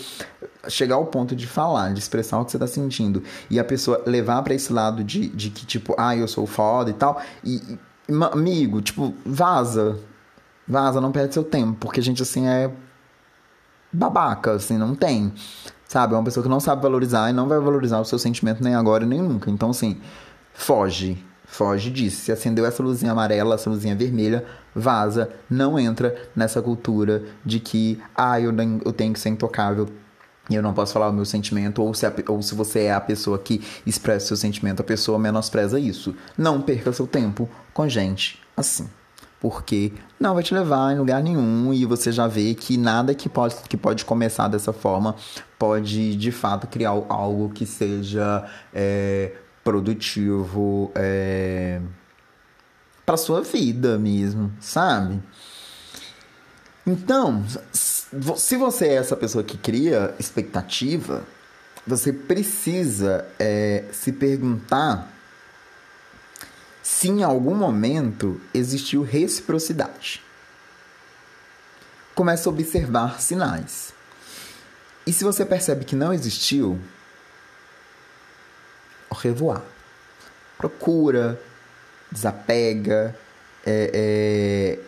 chegar 0.69 0.97
ao 0.97 1.07
ponto 1.07 1.37
de 1.37 1.47
falar, 1.47 1.93
de 1.93 2.01
expressar 2.01 2.41
o 2.41 2.45
que 2.45 2.53
você 2.53 2.59
tá 2.59 2.67
sentindo, 2.67 3.23
e 3.51 3.59
a 3.59 3.65
pessoa 3.65 4.03
levar 4.07 4.43
para 4.43 4.55
esse 4.55 4.73
lado 4.73 5.05
de, 5.05 5.29
de 5.29 5.51
que, 5.51 5.67
tipo, 5.67 5.95
ah, 5.99 6.17
eu 6.17 6.27
sou 6.27 6.47
foda 6.47 6.91
e 6.91 6.95
tal, 6.95 7.21
e, 7.45 7.79
amigo, 8.33 8.81
tipo, 8.81 9.15
vaza. 9.25 9.99
Vaza, 10.67 11.01
não 11.01 11.13
perde 11.13 11.33
seu 11.33 11.45
tempo, 11.45 11.79
porque 11.81 12.01
a 12.01 12.03
gente, 12.03 12.23
assim, 12.23 12.47
é 12.47 12.71
babaca, 13.93 14.53
assim, 14.53 14.77
não 14.77 14.95
tem. 14.95 15.33
Sabe? 15.87 16.15
É 16.15 16.17
uma 16.17 16.25
pessoa 16.25 16.43
que 16.43 16.51
não 16.51 16.61
sabe 16.61 16.83
valorizar 16.83 17.31
e 17.31 17.33
não 17.33 17.49
vai 17.49 17.59
valorizar 17.59 17.99
o 17.99 18.05
seu 18.05 18.19
sentimento 18.19 18.63
nem 18.63 18.75
agora 18.75 19.07
nem 19.07 19.21
nunca. 19.23 19.51
Então, 19.51 19.71
assim, 19.71 19.99
foge. 20.53 21.25
Foge 21.47 21.91
disso. 21.91 22.25
Se 22.25 22.33
acendeu 22.33 22.67
essa 22.67 22.83
luzinha 22.83 23.13
amarela, 23.13 23.55
essa 23.55 23.71
luzinha 23.71 23.97
vermelha, 23.97 24.45
vaza. 24.75 25.31
Não 25.49 25.79
entra 25.79 26.15
nessa 26.37 26.61
cultura 26.61 27.23
de 27.43 27.59
que, 27.59 27.99
ah, 28.15 28.39
eu, 28.39 28.55
eu 28.85 28.93
tenho 28.93 29.15
que 29.15 29.21
ser 29.21 29.31
intocável 29.31 29.89
e 30.51 30.55
eu 30.55 30.63
não 30.63 30.75
posso 30.75 30.93
falar 30.93 31.09
o 31.09 31.13
meu 31.13 31.27
sentimento, 31.27 31.83
ou 31.83 31.93
se, 31.93 32.07
a, 32.07 32.13
ou 32.29 32.43
se 32.43 32.55
você 32.55 32.85
é 32.85 32.95
a 32.95 33.01
pessoa 33.01 33.39
que 33.39 33.63
expressa 33.85 34.25
o 34.25 34.29
seu 34.29 34.37
sentimento, 34.37 34.81
a 34.81 34.85
pessoa 34.85 35.19
menospreza 35.19 35.79
isso. 35.79 36.15
Não 36.37 36.61
perca 36.61 36.93
seu 36.93 37.07
tempo 37.07 37.49
com 37.73 37.89
gente 37.89 38.41
assim 38.57 38.89
porque 39.41 39.93
não 40.19 40.35
vai 40.35 40.43
te 40.43 40.53
levar 40.53 40.93
em 40.93 40.99
lugar 40.99 41.23
nenhum 41.23 41.73
e 41.73 41.85
você 41.85 42.11
já 42.11 42.27
vê 42.27 42.55
que 42.55 42.77
nada 42.77 43.15
que 43.15 43.29
pode, 43.29 43.57
que 43.69 43.77
pode 43.77 44.05
começar 44.05 44.49
dessa 44.49 44.73
forma 44.73 45.15
pode 45.59 46.17
de 46.17 46.33
fato 46.33 46.67
criar 46.67 46.91
algo 47.09 47.51
que 47.51 47.65
seja 47.65 48.45
é, 48.75 49.33
produtivo 49.63 50.91
é, 50.95 51.81
para 53.05 53.17
sua 53.17 53.43
vida 53.43 53.99
mesmo, 53.99 54.53
sabe? 54.61 55.23
Então, 56.87 57.45
se 57.73 58.57
você 58.57 58.87
é 58.87 58.95
essa 58.95 59.15
pessoa 59.15 59.45
que 59.45 59.59
cria 59.59 60.15
expectativa, 60.19 61.23
você 61.87 62.13
precisa 62.13 63.27
é, 63.39 63.85
se 63.93 64.13
perguntar 64.13 65.18
se 66.89 67.07
em 67.07 67.23
algum 67.23 67.55
momento 67.55 68.41
existiu 68.55 69.03
reciprocidade. 69.03 70.23
Comece 72.15 72.49
a 72.49 72.51
observar 72.51 73.21
sinais. 73.21 73.93
E 75.07 75.13
se 75.13 75.23
você 75.23 75.45
percebe 75.45 75.85
que 75.85 75.95
não 75.95 76.15
existiu, 76.15 76.81
revoar. 79.13 79.63
Procura, 80.57 81.39
desapega, 82.11 83.15
é, 83.67 83.91
é, 83.93 84.79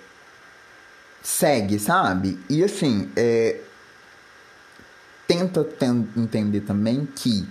segue, 1.22 1.78
sabe? 1.78 2.40
E 2.48 2.64
assim, 2.64 3.12
é, 3.14 3.60
tenta 5.28 5.68
entender 6.16 6.62
também 6.62 7.04
que 7.04 7.46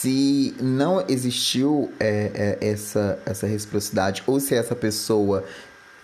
se 0.00 0.54
não 0.60 1.04
existiu 1.08 1.92
é, 1.98 2.56
é, 2.60 2.68
essa, 2.68 3.18
essa 3.26 3.46
reciprocidade, 3.46 4.22
ou 4.26 4.38
se 4.38 4.54
essa 4.54 4.76
pessoa 4.76 5.44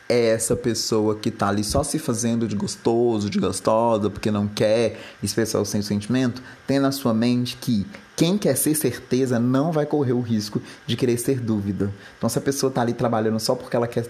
é 0.08 0.26
essa 0.26 0.54
pessoa 0.54 1.16
que 1.16 1.30
tá 1.30 1.48
ali 1.48 1.64
só 1.64 1.82
se 1.82 1.98
fazendo 1.98 2.46
de 2.46 2.56
gostoso, 2.56 3.30
de 3.30 3.38
gostosa, 3.38 4.10
porque 4.10 4.30
não 4.30 4.46
quer 4.46 4.98
expressar 5.22 5.60
o 5.60 5.64
seu 5.64 5.82
sentimento, 5.82 6.42
tenha 6.66 6.80
na 6.80 6.92
sua 6.92 7.14
mente 7.14 7.56
que 7.56 7.86
quem 8.16 8.36
quer 8.36 8.56
ser 8.56 8.74
certeza 8.74 9.38
não 9.38 9.72
vai 9.72 9.86
correr 9.86 10.12
o 10.12 10.20
risco 10.20 10.60
de 10.86 10.96
querer 10.96 11.16
ser 11.16 11.40
dúvida. 11.40 11.92
Então, 12.18 12.28
se 12.28 12.36
a 12.36 12.42
pessoa 12.42 12.70
tá 12.70 12.82
ali 12.82 12.92
trabalhando 12.92 13.40
só 13.40 13.54
porque 13.54 13.76
ela 13.76 13.88
quer 13.88 14.06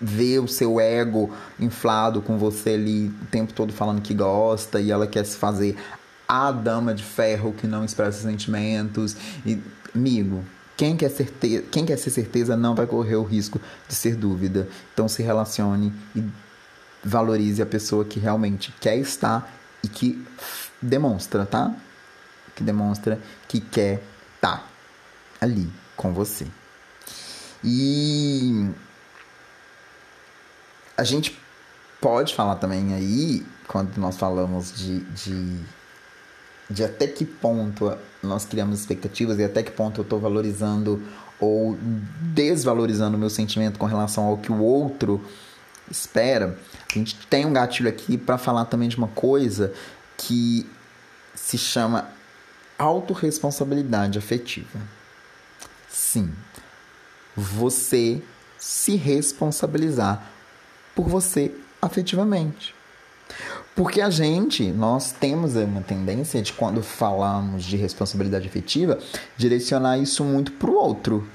ver 0.00 0.40
o 0.40 0.48
seu 0.48 0.80
ego 0.80 1.30
inflado 1.60 2.20
com 2.20 2.36
você 2.36 2.70
ali 2.70 3.06
o 3.22 3.26
tempo 3.26 3.52
todo 3.52 3.72
falando 3.72 4.02
que 4.02 4.12
gosta 4.12 4.80
e 4.80 4.90
ela 4.90 5.06
quer 5.06 5.24
se 5.24 5.36
fazer 5.36 5.76
a 6.28 6.50
dama 6.50 6.94
de 6.94 7.02
ferro 7.02 7.52
que 7.52 7.66
não 7.66 7.84
expressa 7.84 8.22
sentimentos. 8.22 9.16
E, 9.44 9.60
amigo, 9.94 10.44
quem 10.76 10.96
quer, 10.96 11.10
certeza, 11.10 11.62
quem 11.70 11.84
quer 11.84 11.96
ser 11.96 12.10
certeza 12.10 12.56
não 12.56 12.74
vai 12.74 12.86
correr 12.86 13.16
o 13.16 13.22
risco 13.22 13.60
de 13.88 13.94
ser 13.94 14.16
dúvida. 14.16 14.68
Então 14.92 15.08
se 15.08 15.22
relacione 15.22 15.92
e 16.14 16.24
valorize 17.04 17.60
a 17.60 17.66
pessoa 17.66 18.04
que 18.04 18.18
realmente 18.18 18.72
quer 18.80 18.96
estar 18.96 19.52
e 19.82 19.88
que 19.88 20.24
demonstra, 20.80 21.44
tá? 21.44 21.74
Que 22.54 22.62
demonstra 22.62 23.20
que 23.48 23.60
quer 23.60 24.02
estar 24.36 24.66
ali 25.40 25.70
com 25.96 26.12
você. 26.12 26.46
E 27.64 28.70
a 30.96 31.04
gente 31.04 31.38
pode 32.00 32.34
falar 32.34 32.56
também 32.56 32.94
aí, 32.94 33.46
quando 33.68 33.96
nós 33.98 34.16
falamos 34.16 34.72
de, 34.72 35.00
de, 35.00 35.60
de 36.68 36.84
até 36.84 37.06
que 37.06 37.24
ponto 37.24 37.96
nós 38.22 38.44
criamos 38.44 38.80
expectativas 38.80 39.38
e 39.38 39.44
até 39.44 39.62
que 39.62 39.70
ponto 39.70 40.00
eu 40.00 40.02
estou 40.02 40.18
valorizando 40.18 41.02
ou 41.40 41.76
desvalorizando 42.20 43.16
o 43.16 43.20
meu 43.20 43.28
sentimento 43.28 43.78
com 43.78 43.86
relação 43.86 44.24
ao 44.24 44.38
que 44.38 44.52
o 44.52 44.60
outro 44.60 45.20
espera. 45.90 46.56
A 46.88 46.98
gente 46.98 47.16
tem 47.26 47.44
um 47.44 47.52
gatilho 47.52 47.88
aqui 47.88 48.16
para 48.16 48.38
falar 48.38 48.64
também 48.66 48.88
de 48.88 48.96
uma 48.96 49.08
coisa 49.08 49.72
que 50.16 50.68
se 51.34 51.58
chama 51.58 52.08
autorresponsabilidade 52.78 54.18
afetiva. 54.18 54.80
Sim, 55.88 56.32
você 57.36 58.22
se 58.58 58.96
responsabilizar 58.96 60.30
por 60.94 61.08
você 61.08 61.52
afetivamente. 61.80 62.74
Porque 63.74 64.00
a 64.00 64.10
gente, 64.10 64.70
nós 64.70 65.12
temos 65.12 65.56
uma 65.56 65.80
tendência 65.80 66.42
de 66.42 66.52
quando 66.52 66.82
falamos 66.82 67.64
de 67.64 67.76
responsabilidade 67.76 68.46
afetiva, 68.46 68.98
direcionar 69.36 69.98
isso 69.98 70.22
muito 70.24 70.52
para 70.52 70.70
o 70.70 70.74
outro 70.74 71.26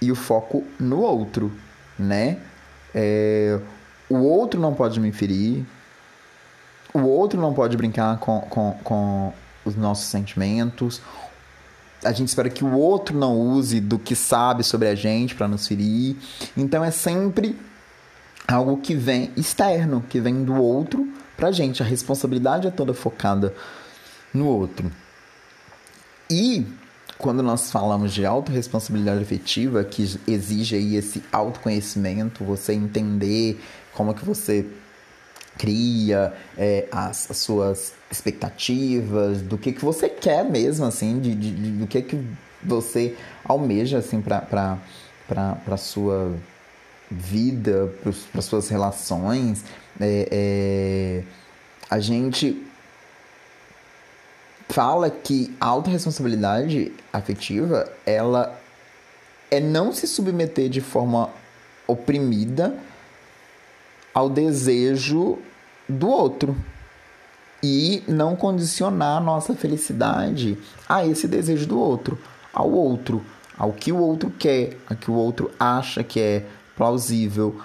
e 0.00 0.12
o 0.12 0.14
foco 0.14 0.62
no 0.78 1.00
outro, 1.00 1.50
né? 1.98 2.38
É, 2.94 3.58
o 4.08 4.18
outro 4.18 4.60
não 4.60 4.74
pode 4.74 5.00
me 5.00 5.10
ferir, 5.10 5.64
o 6.92 7.00
outro 7.00 7.40
não 7.40 7.54
pode 7.54 7.76
brincar 7.76 8.18
com, 8.18 8.40
com, 8.42 8.72
com 8.84 9.32
os 9.64 9.74
nossos 9.74 10.06
sentimentos, 10.06 11.00
a 12.04 12.12
gente 12.12 12.28
espera 12.28 12.48
que 12.48 12.64
o 12.64 12.72
outro 12.72 13.16
não 13.16 13.38
use 13.38 13.80
do 13.80 13.98
que 13.98 14.16
sabe 14.16 14.64
sobre 14.64 14.88
a 14.88 14.94
gente 14.94 15.34
para 15.34 15.46
nos 15.46 15.66
ferir. 15.66 16.16
Então 16.56 16.82
é 16.82 16.90
sempre 16.90 17.58
algo 18.48 18.78
que 18.78 18.94
vem 18.94 19.30
externo, 19.36 20.02
que 20.08 20.18
vem 20.18 20.42
do 20.42 20.54
outro 20.54 21.06
pra 21.40 21.50
gente. 21.50 21.82
A 21.82 21.86
responsabilidade 21.86 22.68
é 22.68 22.70
toda 22.70 22.92
focada 22.92 23.54
no 24.32 24.46
outro. 24.46 24.92
E 26.30 26.66
quando 27.18 27.42
nós 27.42 27.72
falamos 27.72 28.12
de 28.12 28.24
autorresponsabilidade 28.24 29.22
afetiva, 29.22 29.82
que 29.82 30.02
exige 30.28 30.76
aí 30.76 30.96
esse 30.96 31.22
autoconhecimento, 31.32 32.44
você 32.44 32.74
entender 32.74 33.60
como 33.92 34.14
que 34.14 34.24
você 34.24 34.66
cria 35.58 36.32
é, 36.56 36.86
as, 36.92 37.30
as, 37.30 37.36
suas 37.38 37.94
expectativas, 38.10 39.42
do 39.42 39.58
que, 39.58 39.72
que 39.72 39.84
você 39.84 40.08
quer 40.08 40.44
mesmo, 40.44 40.86
assim, 40.86 41.20
de, 41.20 41.34
de, 41.34 41.50
de 41.50 41.70
do 41.72 41.86
que, 41.86 42.00
que 42.00 42.24
você 42.62 43.16
almeja, 43.44 43.98
assim, 43.98 44.22
para 44.22 44.78
a 45.66 45.76
sua 45.76 46.34
vida, 47.10 47.92
para 48.32 48.42
suas 48.42 48.68
relações. 48.68 49.64
É, 50.00 50.28
é, 50.30 51.24
a 51.90 51.98
gente 51.98 52.64
fala 54.68 55.10
que 55.10 55.54
a 55.60 55.66
autorresponsabilidade 55.66 56.92
afetiva, 57.12 57.90
ela 58.06 58.56
é 59.50 59.60
não 59.60 59.92
se 59.92 60.06
submeter 60.06 60.68
de 60.68 60.80
forma 60.80 61.28
oprimida 61.86 62.78
ao 64.14 64.30
desejo 64.30 65.38
do 65.88 66.08
outro 66.08 66.56
e 67.62 68.02
não 68.06 68.36
condicionar 68.36 69.18
a 69.18 69.20
nossa 69.20 69.54
felicidade 69.54 70.56
a 70.88 71.04
esse 71.04 71.26
desejo 71.26 71.66
do 71.66 71.78
outro, 71.78 72.18
ao 72.52 72.70
outro, 72.70 73.24
ao 73.58 73.72
que 73.72 73.92
o 73.92 73.98
outro 73.98 74.30
quer, 74.30 74.76
a 74.88 74.94
que 74.94 75.10
o 75.10 75.14
outro 75.14 75.50
acha 75.58 76.02
que 76.02 76.20
é 76.20 76.46
plausível, 76.76 77.60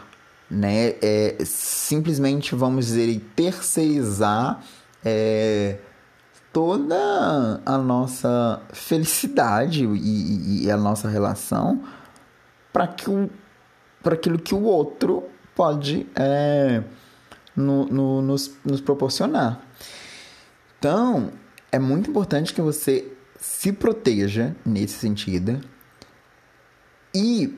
né? 0.49 0.95
É, 1.01 1.37
simplesmente, 1.45 2.55
vamos 2.55 2.87
dizer, 2.87 3.19
terceirizar 3.35 4.63
é, 5.03 5.77
toda 6.51 7.61
a 7.65 7.77
nossa 7.77 8.61
felicidade 8.71 9.85
e, 9.85 10.65
e 10.65 10.71
a 10.71 10.77
nossa 10.77 11.07
relação 11.07 11.83
para 12.71 12.87
que 12.87 13.09
o 13.09 13.29
para 14.05 14.13
aquilo 14.13 14.37
que 14.37 14.53
o 14.53 14.61
outro 14.61 15.23
pode 15.55 16.05
é, 16.15 16.83
no, 17.55 17.87
no, 17.87 18.21
nos, 18.21 18.51
nos 18.63 18.79
proporcionar. 18.79 19.59
Então, 20.77 21.31
é 21.71 21.79
muito 21.79 22.11
importante 22.11 22.53
que 22.53 22.61
você 22.61 23.11
se 23.39 23.71
proteja 23.71 24.55
nesse 24.63 24.99
sentido 24.99 25.59
e 27.15 27.57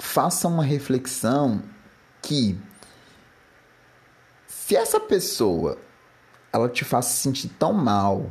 faça 0.00 0.48
uma 0.48 0.64
reflexão 0.64 1.62
que 2.22 2.58
se 4.46 4.74
essa 4.74 4.98
pessoa 4.98 5.78
ela 6.52 6.68
te 6.68 6.84
faz 6.84 7.06
se 7.06 7.22
sentir 7.22 7.48
tão 7.58 7.72
mal, 7.72 8.30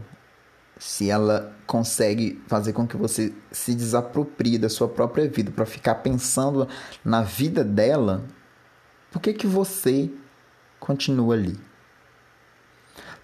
se 0.77 1.09
ela 1.09 1.55
consegue 1.65 2.41
fazer 2.47 2.73
com 2.73 2.87
que 2.87 2.97
você 2.97 3.33
se 3.51 3.73
desaproprie 3.75 4.57
da 4.57 4.67
sua 4.67 4.87
própria 4.87 5.29
vida 5.29 5.51
para 5.51 5.65
ficar 5.65 5.95
pensando 5.95 6.67
na 7.03 7.21
vida 7.21 7.63
dela, 7.63 8.25
por 9.11 9.21
que 9.21 9.33
que 9.33 9.47
você 9.47 10.11
continua 10.79 11.35
ali? 11.35 11.59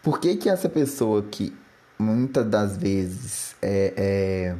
Por 0.01 0.19
que 0.19 0.36
que 0.38 0.49
essa 0.49 0.69
pessoa 0.69 1.23
que 1.23 1.55
muitas 1.97 2.45
das 2.47 2.77
vezes 2.77 3.55
é, 3.62 3.93
é 3.97 4.55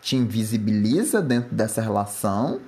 te 0.00 0.16
invisibiliza 0.16 1.20
dentro 1.20 1.54
dessa 1.54 1.80
relação 1.82 2.60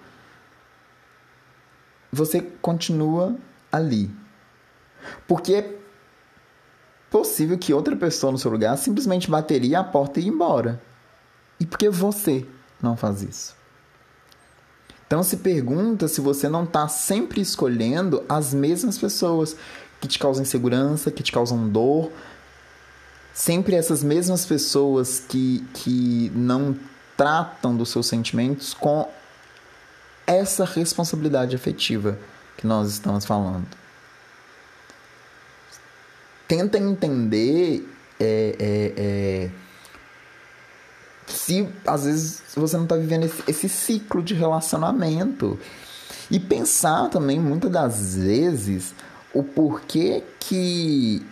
você 2.16 2.40
continua 2.40 3.36
ali. 3.70 4.10
Porque 5.28 5.54
é 5.54 5.78
possível 7.10 7.56
que 7.56 7.72
outra 7.72 7.94
pessoa 7.94 8.32
no 8.32 8.38
seu 8.38 8.50
lugar 8.50 8.76
simplesmente 8.76 9.30
bateria 9.30 9.80
a 9.80 9.84
porta 9.84 10.18
e 10.18 10.24
ia 10.24 10.28
embora. 10.28 10.82
E 11.60 11.66
por 11.66 11.78
que 11.78 11.88
você 11.88 12.46
não 12.82 12.96
faz 12.96 13.22
isso? 13.22 13.54
Então 15.06 15.22
se 15.22 15.36
pergunta 15.36 16.08
se 16.08 16.20
você 16.20 16.48
não 16.48 16.64
está 16.64 16.88
sempre 16.88 17.40
escolhendo 17.40 18.24
as 18.28 18.52
mesmas 18.52 18.98
pessoas 18.98 19.56
que 20.00 20.08
te 20.08 20.18
causam 20.18 20.42
insegurança, 20.42 21.10
que 21.10 21.22
te 21.22 21.30
causam 21.32 21.68
dor. 21.68 22.10
Sempre 23.32 23.76
essas 23.76 24.02
mesmas 24.02 24.44
pessoas 24.44 25.20
que, 25.20 25.64
que 25.74 26.32
não 26.34 26.76
tratam 27.16 27.76
dos 27.76 27.90
seus 27.90 28.06
sentimentos 28.06 28.74
com 28.74 29.08
essa 30.26 30.64
responsabilidade 30.64 31.54
afetiva 31.54 32.18
que 32.56 32.66
nós 32.66 32.90
estamos 32.90 33.24
falando. 33.24 33.66
Tenta 36.48 36.78
entender 36.78 37.86
é, 38.18 38.56
é, 38.58 38.92
é, 38.96 39.50
se 41.26 41.68
às 41.86 42.04
vezes 42.04 42.42
você 42.54 42.76
não 42.76 42.84
está 42.84 42.96
vivendo 42.96 43.24
esse, 43.24 43.42
esse, 43.46 43.68
ciclo 43.68 44.22
de 44.22 44.34
relacionamento. 44.34 45.58
E 46.28 46.40
pensar 46.40 47.08
também, 47.08 47.38
muitas 47.38 47.70
das 47.70 48.16
vezes, 48.16 48.92
o 49.32 49.44
porquê 49.44 50.24
que 50.40 51.24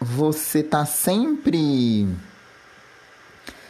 você 0.00 0.60
está 0.60 0.84
sempre 0.84 2.08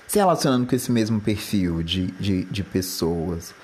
se 0.07 0.19
relacionando 0.19 0.67
com 0.67 0.75
esse 0.75 0.91
mesmo 0.91 1.21
perfil 1.21 1.83
de, 1.83 2.07
de, 2.13 2.45
de 2.45 2.63
pessoas. 2.63 3.55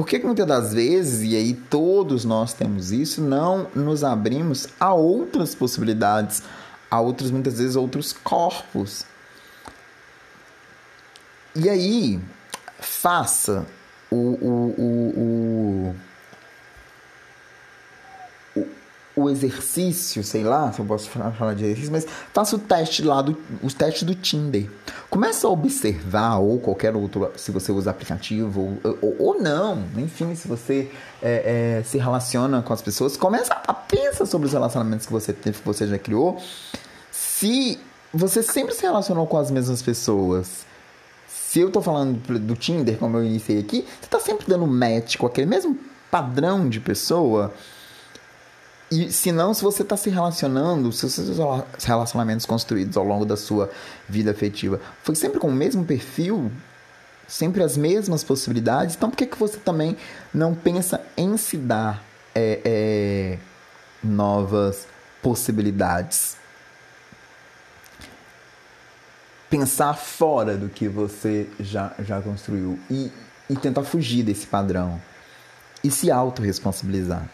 Por 0.00 0.06
que 0.06 0.18
muitas 0.18 0.46
das 0.46 0.72
vezes, 0.72 1.30
e 1.30 1.36
aí 1.36 1.52
todos 1.52 2.24
nós 2.24 2.54
temos 2.54 2.90
isso, 2.90 3.20
não 3.20 3.66
nos 3.74 4.02
abrimos 4.02 4.66
a 4.80 4.94
outras 4.94 5.54
possibilidades, 5.54 6.42
a 6.90 6.98
outros, 6.98 7.30
muitas 7.30 7.58
vezes, 7.58 7.76
outros 7.76 8.10
corpos? 8.10 9.04
E 11.54 11.68
aí, 11.68 12.18
faça 12.78 13.66
o, 14.10 14.16
o, 14.16 14.74
o, 14.78 15.20
o, 15.20 15.59
o 19.16 19.28
exercício, 19.28 20.22
sei 20.22 20.44
lá, 20.44 20.72
se 20.72 20.80
eu 20.80 20.84
posso 20.84 21.08
falar 21.08 21.54
de 21.54 21.64
exercício, 21.64 21.92
mas 21.92 22.06
faça 22.32 22.56
o 22.56 22.58
teste 22.58 23.02
lá, 23.02 23.20
do, 23.20 23.36
o 23.62 23.68
teste 23.68 24.04
do 24.04 24.14
Tinder. 24.14 24.70
Começa 25.08 25.46
a 25.46 25.50
observar, 25.50 26.38
ou 26.38 26.58
qualquer 26.60 26.94
outro, 26.94 27.30
se 27.36 27.50
você 27.50 27.72
usa 27.72 27.90
aplicativo, 27.90 28.78
ou, 28.82 28.98
ou, 29.02 29.16
ou 29.18 29.42
não, 29.42 29.84
enfim, 29.96 30.34
se 30.34 30.46
você 30.46 30.90
é, 31.20 31.78
é, 31.80 31.82
se 31.82 31.98
relaciona 31.98 32.62
com 32.62 32.72
as 32.72 32.80
pessoas, 32.80 33.16
começa 33.16 33.52
a 33.52 33.74
pensar 33.74 34.26
sobre 34.26 34.46
os 34.46 34.52
relacionamentos 34.52 35.06
que 35.06 35.12
você 35.12 35.32
teve, 35.32 35.58
que 35.58 35.66
você 35.66 35.86
já 35.86 35.98
criou. 35.98 36.40
Se 37.10 37.78
você 38.14 38.42
sempre 38.42 38.74
se 38.74 38.82
relacionou 38.82 39.26
com 39.26 39.36
as 39.36 39.50
mesmas 39.50 39.82
pessoas, 39.82 40.64
se 41.28 41.58
eu 41.58 41.70
tô 41.70 41.82
falando 41.82 42.38
do 42.38 42.54
Tinder, 42.54 42.96
como 42.96 43.16
eu 43.16 43.24
iniciei 43.24 43.58
aqui, 43.58 43.84
você 44.00 44.08
tá 44.08 44.20
sempre 44.20 44.46
dando 44.46 44.66
match 44.68 45.16
com 45.16 45.26
aquele 45.26 45.48
mesmo 45.48 45.76
padrão 46.08 46.68
de 46.68 46.78
pessoa, 46.78 47.52
E 48.90 49.12
se 49.12 49.30
não, 49.30 49.54
se 49.54 49.62
você 49.62 49.82
está 49.82 49.96
se 49.96 50.10
relacionando, 50.10 50.90
se 50.90 51.06
os 51.06 51.14
seus 51.14 51.38
relacionamentos 51.84 52.44
construídos 52.44 52.96
ao 52.96 53.04
longo 53.04 53.24
da 53.24 53.36
sua 53.36 53.70
vida 54.08 54.32
afetiva 54.32 54.80
foi 55.04 55.14
sempre 55.14 55.38
com 55.38 55.46
o 55.46 55.52
mesmo 55.52 55.84
perfil, 55.84 56.50
sempre 57.28 57.62
as 57.62 57.76
mesmas 57.76 58.24
possibilidades, 58.24 58.96
então 58.96 59.08
por 59.08 59.16
que, 59.16 59.26
que 59.26 59.38
você 59.38 59.58
também 59.58 59.96
não 60.34 60.56
pensa 60.56 61.00
em 61.16 61.36
se 61.36 61.56
dar 61.56 62.02
é, 62.34 62.60
é, 62.64 63.38
novas 64.02 64.88
possibilidades? 65.22 66.36
Pensar 69.48 69.94
fora 69.94 70.56
do 70.56 70.68
que 70.68 70.88
você 70.88 71.48
já, 71.60 71.94
já 72.00 72.20
construiu 72.20 72.76
e, 72.90 73.12
e 73.48 73.54
tentar 73.54 73.84
fugir 73.84 74.24
desse 74.24 74.48
padrão 74.48 75.00
e 75.82 75.92
se 75.92 76.10
autorresponsabilizar. 76.10 77.28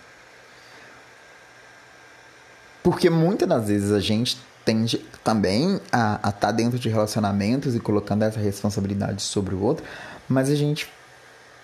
Porque 2.87 3.11
muitas 3.11 3.49
das 3.49 3.67
vezes 3.67 3.91
a 3.91 3.99
gente 3.99 4.39
tende 4.65 4.99
também 5.25 5.81
a 5.91 6.15
estar 6.15 6.31
tá 6.31 6.53
dentro 6.53 6.79
de 6.79 6.89
relacionamentos 6.89 7.75
e 7.75 7.81
colocando 7.81 8.23
essa 8.23 8.39
responsabilidade 8.39 9.23
sobre 9.23 9.57
o 9.57 9.61
outro, 9.61 9.85
mas 10.29 10.49
a 10.49 10.55
gente 10.55 10.89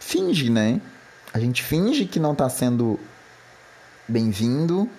finge, 0.00 0.50
né? 0.50 0.80
A 1.32 1.38
gente 1.38 1.62
finge 1.62 2.06
que 2.06 2.18
não 2.18 2.32
está 2.32 2.48
sendo 2.48 2.98
bem-vindo, 4.08 4.90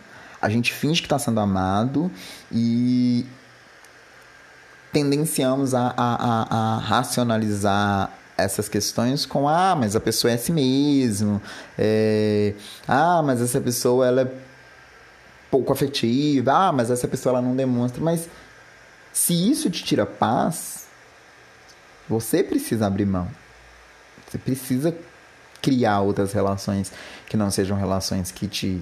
a 0.41 0.47
gente 0.47 0.71
finge 0.71 1.01
que 1.01 1.07
está 1.07 1.19
sendo 1.19 1.41
amado 1.41 2.09
e 2.49 3.25
tendenciamos 4.93 5.75
a, 5.75 5.87
a, 5.87 5.93
a, 5.97 6.57
a, 6.57 6.77
racionalizar 6.77 8.13
essas 8.37 8.69
questões 8.69 9.25
com 9.25 9.49
ah, 9.49 9.75
mas 9.75 9.93
a 9.93 9.99
pessoa 9.99 10.31
é 10.31 10.35
assim 10.35 10.53
mesmo, 10.53 11.41
é, 11.77 12.53
ah, 12.87 13.21
mas 13.21 13.41
essa 13.41 13.59
pessoa 13.59 14.07
ela 14.07 14.21
é 14.21 14.52
pouco 15.53 15.71
afetiva, 15.71 16.51
ah, 16.51 16.71
mas 16.71 16.89
essa 16.89 17.07
pessoa 17.07 17.33
ela 17.33 17.41
não 17.47 17.55
demonstra. 17.55 18.03
Mas 18.03 18.27
se 19.11 19.51
isso 19.51 19.69
te 19.69 19.83
tira 19.83 20.03
paz, 20.03 20.87
você 22.09 22.43
precisa 22.43 22.87
abrir 22.87 23.05
mão. 23.05 23.29
Você 24.25 24.39
precisa 24.39 24.97
criar 25.61 26.01
outras 26.01 26.33
relações 26.33 26.91
que 27.27 27.37
não 27.37 27.51
sejam 27.51 27.77
relações 27.77 28.31
que 28.31 28.47
te 28.47 28.81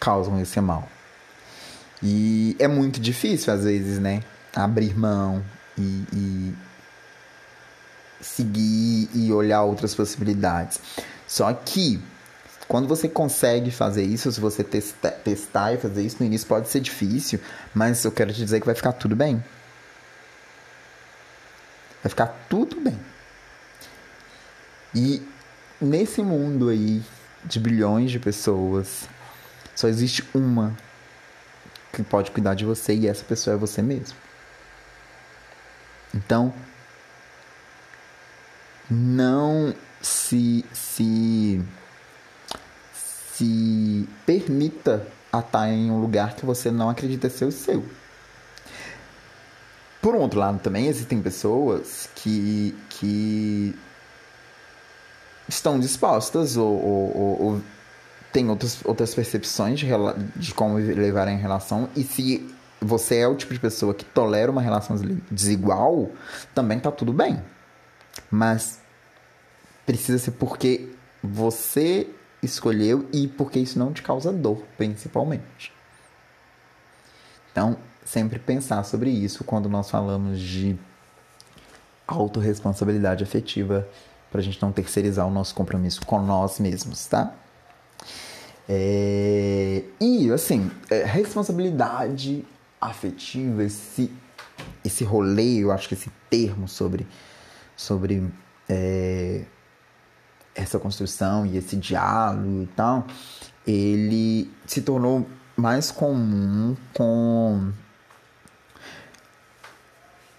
causam 0.00 0.40
esse 0.40 0.58
mal. 0.62 0.88
E 2.02 2.56
é 2.58 2.66
muito 2.66 2.98
difícil, 2.98 3.52
às 3.52 3.64
vezes, 3.64 3.98
né? 3.98 4.22
Abrir 4.56 4.98
mão 4.98 5.44
e, 5.76 6.04
e 6.10 6.54
seguir 8.18 9.10
e 9.14 9.30
olhar 9.30 9.62
outras 9.62 9.94
possibilidades. 9.94 10.80
Só 11.28 11.52
que 11.52 12.00
quando 12.72 12.88
você 12.88 13.06
consegue 13.06 13.70
fazer 13.70 14.02
isso, 14.02 14.32
se 14.32 14.40
você 14.40 14.64
testa, 14.64 15.10
testar 15.10 15.74
e 15.74 15.76
fazer 15.76 16.02
isso 16.02 16.16
no 16.20 16.24
início 16.24 16.48
pode 16.48 16.70
ser 16.70 16.80
difícil, 16.80 17.38
mas 17.74 18.02
eu 18.02 18.10
quero 18.10 18.32
te 18.32 18.42
dizer 18.42 18.60
que 18.60 18.64
vai 18.64 18.74
ficar 18.74 18.94
tudo 18.94 19.14
bem. 19.14 19.44
Vai 22.02 22.08
ficar 22.08 22.28
tudo 22.48 22.80
bem. 22.80 22.98
E 24.94 25.22
nesse 25.78 26.22
mundo 26.22 26.70
aí 26.70 27.02
de 27.44 27.60
bilhões 27.60 28.10
de 28.10 28.18
pessoas, 28.18 29.06
só 29.76 29.86
existe 29.86 30.26
uma 30.32 30.74
que 31.92 32.02
pode 32.02 32.30
cuidar 32.30 32.54
de 32.54 32.64
você 32.64 32.94
e 32.94 33.06
essa 33.06 33.22
pessoa 33.22 33.52
é 33.52 33.58
você 33.58 33.82
mesmo. 33.82 34.16
Então, 36.14 36.54
não 38.88 39.74
se 40.00 40.64
se 40.72 41.62
se 43.42 44.08
permita 44.24 45.04
a 45.32 45.40
estar 45.40 45.68
em 45.68 45.90
um 45.90 46.00
lugar 46.00 46.36
que 46.36 46.46
você 46.46 46.70
não 46.70 46.88
acredita 46.88 47.28
ser 47.28 47.44
o 47.44 47.52
seu. 47.52 47.84
Por 50.00 50.14
um 50.14 50.18
outro 50.18 50.38
lado, 50.38 50.60
também 50.60 50.86
existem 50.86 51.20
pessoas 51.20 52.08
que, 52.14 52.76
que 52.88 53.74
estão 55.48 55.78
dispostas 55.78 56.56
ou, 56.56 56.72
ou, 56.72 57.16
ou, 57.16 57.42
ou 57.42 57.62
têm 58.32 58.48
outras, 58.48 59.14
percepções 59.14 59.80
de, 59.80 59.86
de 60.36 60.54
como 60.54 60.76
levarem 60.76 61.34
a 61.34 61.38
relação. 61.38 61.88
E 61.96 62.04
se 62.04 62.48
você 62.80 63.18
é 63.18 63.28
o 63.28 63.34
tipo 63.34 63.52
de 63.52 63.60
pessoa 63.60 63.94
que 63.94 64.04
tolera 64.04 64.50
uma 64.50 64.62
relação 64.62 64.96
desigual, 65.30 66.10
também 66.54 66.78
tá 66.78 66.90
tudo 66.90 67.12
bem. 67.12 67.42
Mas 68.30 68.80
precisa 69.86 70.18
ser 70.18 70.32
porque 70.32 70.90
você 71.22 72.08
escolheu 72.42 73.08
e 73.12 73.28
porque 73.28 73.58
isso 73.58 73.78
não 73.78 73.92
te 73.92 74.02
causa 74.02 74.32
dor, 74.32 74.64
principalmente. 74.76 75.72
Então, 77.50 77.76
sempre 78.04 78.38
pensar 78.38 78.82
sobre 78.84 79.10
isso 79.10 79.44
quando 79.44 79.68
nós 79.68 79.90
falamos 79.90 80.40
de 80.40 80.76
autorresponsabilidade 82.06 83.22
afetiva, 83.22 83.88
para 84.30 84.40
a 84.40 84.42
gente 84.42 84.60
não 84.60 84.72
terceirizar 84.72 85.26
o 85.26 85.30
nosso 85.30 85.54
compromisso 85.54 86.04
com 86.04 86.20
nós 86.20 86.58
mesmos, 86.58 87.06
tá? 87.06 87.34
É... 88.68 89.84
E, 90.00 90.30
assim, 90.32 90.70
é, 90.90 91.04
responsabilidade 91.04 92.44
afetiva, 92.80 93.62
esse, 93.62 94.10
esse 94.84 95.04
rolê, 95.04 95.58
eu 95.58 95.70
acho 95.70 95.86
que 95.86 95.94
esse 95.94 96.10
termo 96.30 96.66
sobre, 96.66 97.06
sobre 97.76 98.26
é, 98.68 99.44
essa 100.54 100.78
construção 100.78 101.46
e 101.46 101.56
esse 101.56 101.76
diálogo 101.76 102.62
e 102.62 102.66
tal, 102.76 103.06
ele 103.66 104.50
se 104.66 104.82
tornou 104.82 105.26
mais 105.56 105.90
comum 105.90 106.76
com 106.92 107.72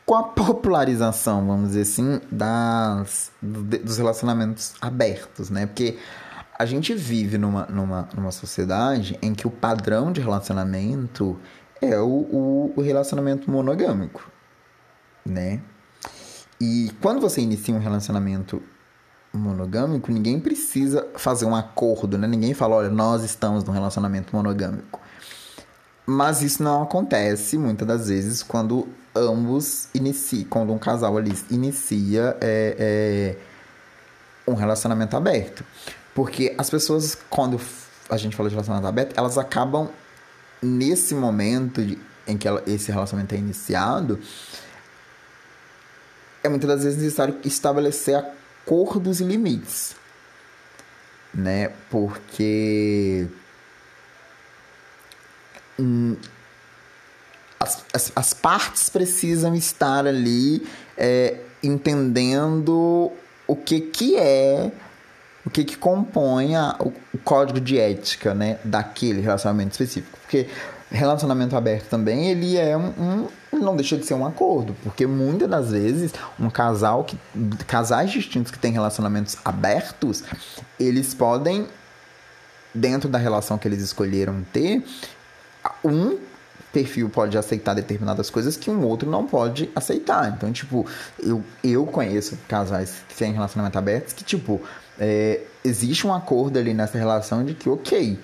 com 0.06 0.16
a 0.16 0.24
popularização, 0.24 1.48
vamos 1.48 1.70
dizer 1.70 1.82
assim, 1.82 2.22
das, 2.30 3.32
dos 3.42 3.98
relacionamentos 3.98 4.74
abertos, 4.82 5.50
né? 5.50 5.66
Porque 5.66 5.98
a 6.60 6.66
gente 6.66 6.94
vive 6.94 7.38
numa, 7.38 7.66
numa, 7.68 8.10
numa 8.14 8.32
sociedade 8.32 9.18
em 9.22 9.34
que 9.34 9.48
o 9.48 9.50
padrão 9.50 10.12
de 10.12 10.20
relacionamento 10.20 11.40
é 11.82 11.98
o, 11.98 12.06
o, 12.06 12.74
o 12.76 12.82
relacionamento 12.82 13.50
monogâmico, 13.50 14.30
né? 15.26 15.62
E 16.60 16.92
quando 17.02 17.20
você 17.20 17.42
inicia 17.42 17.74
um 17.74 17.80
relacionamento 17.80 18.62
monogâmico, 19.34 20.12
ninguém 20.12 20.40
precisa 20.40 21.08
fazer 21.16 21.46
um 21.46 21.56
acordo, 21.56 22.18
né? 22.18 22.28
Ninguém 22.28 22.54
fala, 22.54 22.76
olha, 22.76 22.90
nós 22.90 23.24
estamos 23.24 23.64
num 23.64 23.74
relacionamento 23.74 24.36
monogâmico. 24.36 25.02
Mas 26.06 26.42
isso 26.42 26.62
não 26.62 26.84
acontece 26.84 27.58
muitas 27.58 27.88
das 27.88 28.08
vezes 28.10 28.44
quando 28.44 28.88
ambos 29.16 29.88
iniciam, 29.94 30.46
quando 30.50 30.74
um 30.74 30.78
casal 30.78 31.18
ali 31.18 31.34
inicia 31.50 32.38
é, 32.42 32.76
é, 32.78 34.52
um 34.52 34.54
relacionamento 34.54 35.18
aberto. 35.18 35.64
Porque 36.14 36.54
as 36.58 36.70
pessoas, 36.70 37.18
quando 37.30 37.60
a 38.10 38.18
gente 38.18 38.36
fala 38.36 38.50
de 38.50 38.56
relacionamento 38.56 38.88
aberto, 38.88 39.18
elas 39.18 39.38
acabam 39.38 39.90
nesse 40.62 41.16
momento 41.16 41.84
de, 41.84 41.98
em 42.28 42.38
que 42.38 42.48
ela, 42.48 42.62
esse 42.68 42.92
relacionamento 42.92 43.34
é 43.34 43.38
iniciado, 43.38 44.20
é 46.44 46.50
muitas 46.50 46.68
das 46.68 46.84
vezes 46.84 47.02
necessário 47.02 47.38
estabelecer 47.44 48.16
a 48.16 48.43
acordos 48.64 49.20
e 49.20 49.24
limites, 49.24 49.96
né? 51.34 51.72
Porque 51.90 53.28
hum, 55.78 56.16
as, 57.60 57.84
as, 57.94 58.12
as, 58.16 58.34
partes 58.34 58.90
precisam 58.90 59.54
estar 59.54 60.08
ali 60.08 60.66
é, 60.98 61.42
entendendo 61.62 63.12
o 63.48 63.56
que, 63.56 63.82
que 63.82 64.18
é 64.18 64.72
o 65.46 65.50
que, 65.50 65.66
que 65.66 65.76
compõe 65.76 66.56
a, 66.56 66.76
o, 66.80 66.94
o, 67.14 67.18
código 67.18 67.60
de 67.60 67.78
ética 67.78 68.34
né, 68.34 68.60
daquele 68.64 69.20
relacionamento 69.20 69.72
específico. 69.72 70.18
Porque 70.22 70.48
relacionamento 70.90 71.56
aberto 71.58 71.90
também, 71.90 72.30
ele 72.30 72.56
é 72.56 72.78
um, 72.78 72.88
um 72.98 73.28
não 73.64 73.76
deixa 73.76 73.98
de 73.98 74.06
ser 74.06 74.14
um 74.14 74.26
acordo, 74.26 74.76
porque 74.84 75.08
muitas 75.08 75.50
das 75.50 75.72
vezes 75.72 76.14
um 76.40 76.50
casal 76.50 77.04
que 77.04 77.18
casais 77.68 78.12
distintos 78.12 78.52
que 78.52 78.60
têm 78.60 78.72
relacionamentos 78.72 79.38
abertos, 79.44 80.24
eles 80.80 81.14
podem 81.14 81.68
dentro 82.74 83.10
da 83.10 83.18
relação 83.18 83.58
que 83.58 83.68
eles 83.68 83.82
escolheram 83.82 84.44
ter, 84.52 84.84
um 85.84 86.18
perfil 86.72 87.08
pode 87.08 87.38
aceitar 87.38 87.76
determinadas 87.76 88.32
coisas 88.32 88.58
que 88.58 88.70
um 88.70 88.84
outro 88.84 89.10
não 89.10 89.28
pode 89.28 89.70
aceitar. 89.76 90.34
Então, 90.36 90.52
tipo, 90.52 90.86
eu, 91.20 91.44
eu 91.64 91.86
conheço 91.86 92.38
casais 92.48 92.96
que 93.08 93.16
têm 93.16 93.32
relacionamento 93.32 93.78
aberto 93.78 94.16
que, 94.16 94.24
tipo, 94.24 94.60
é, 95.00 95.42
existe 95.64 96.06
um 96.08 96.14
acordo 96.14 96.58
ali 96.58 96.74
nessa 96.74 96.98
relação 96.98 97.46
de 97.46 97.54
que, 97.54 97.70
ok, 97.70 98.20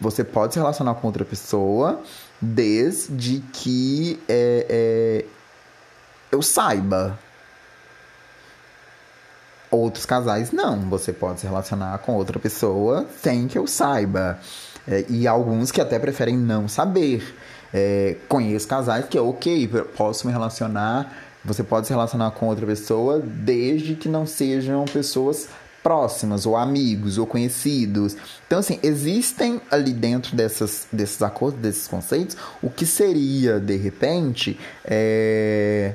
você 0.00 0.24
pode 0.24 0.54
se 0.54 0.58
relacionar 0.58 0.94
com 0.94 1.06
outra 1.06 1.24
pessoa 1.24 2.02
desde 2.42 3.38
que 3.52 4.20
é, 4.28 4.66
é, 4.68 5.24
eu 6.32 6.42
saiba. 6.42 7.16
Outros 9.70 10.04
casais 10.04 10.50
não, 10.50 10.80
você 10.90 11.12
pode 11.12 11.40
se 11.40 11.46
relacionar 11.46 11.96
com 11.98 12.14
outra 12.14 12.38
pessoa 12.38 13.06
sem 13.22 13.46
que 13.46 13.56
eu 13.56 13.66
saiba. 13.66 14.38
É, 14.86 15.04
e 15.08 15.26
alguns 15.28 15.70
que 15.70 15.80
até 15.80 15.98
preferem 15.98 16.36
não 16.36 16.68
saber. 16.68 17.34
É, 17.72 18.16
conheço 18.28 18.66
casais 18.68 19.06
que 19.08 19.16
é 19.16 19.20
ok, 19.20 19.66
posso 19.96 20.26
me 20.26 20.32
relacionar, 20.32 21.10
você 21.42 21.62
pode 21.62 21.86
se 21.86 21.92
relacionar 21.92 22.32
com 22.32 22.46
outra 22.46 22.66
pessoa 22.66 23.18
desde 23.18 23.94
que 23.94 24.08
não 24.08 24.26
sejam 24.26 24.84
pessoas 24.84 25.48
próximas, 25.82 26.46
ou 26.46 26.56
amigos, 26.56 27.18
ou 27.18 27.26
conhecidos. 27.26 28.16
Então, 28.46 28.60
assim, 28.60 28.78
existem 28.82 29.60
ali 29.70 29.92
dentro 29.92 30.36
dessas, 30.36 30.86
desses 30.92 31.20
acordos, 31.22 31.60
desses 31.60 31.88
conceitos, 31.88 32.36
o 32.62 32.70
que 32.70 32.86
seria, 32.86 33.58
de 33.58 33.76
repente, 33.76 34.58
é... 34.84 35.94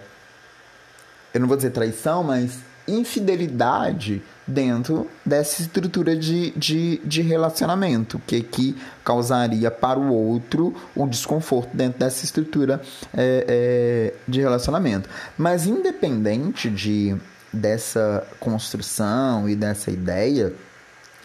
eu 1.34 1.40
não 1.40 1.48
vou 1.48 1.56
dizer 1.56 1.72
traição, 1.72 2.24
mas 2.24 2.60
infidelidade 2.88 4.22
dentro 4.46 5.08
dessa 5.26 5.62
estrutura 5.62 6.16
de, 6.16 6.52
de, 6.52 7.02
de 7.04 7.22
relacionamento, 7.22 8.22
que 8.26 8.42
que 8.42 8.78
causaria 9.04 9.70
para 9.70 10.00
o 10.00 10.14
outro 10.14 10.74
o 10.96 11.06
desconforto 11.06 11.76
dentro 11.76 12.00
dessa 12.00 12.24
estrutura 12.24 12.82
é, 13.14 13.46
é, 13.48 14.14
de 14.26 14.40
relacionamento. 14.40 15.10
Mas 15.38 15.68
independente 15.68 16.70
de 16.70 17.18
dessa 17.58 18.26
construção 18.40 19.50
e 19.50 19.56
dessa 19.56 19.92
ideia, 19.92 20.54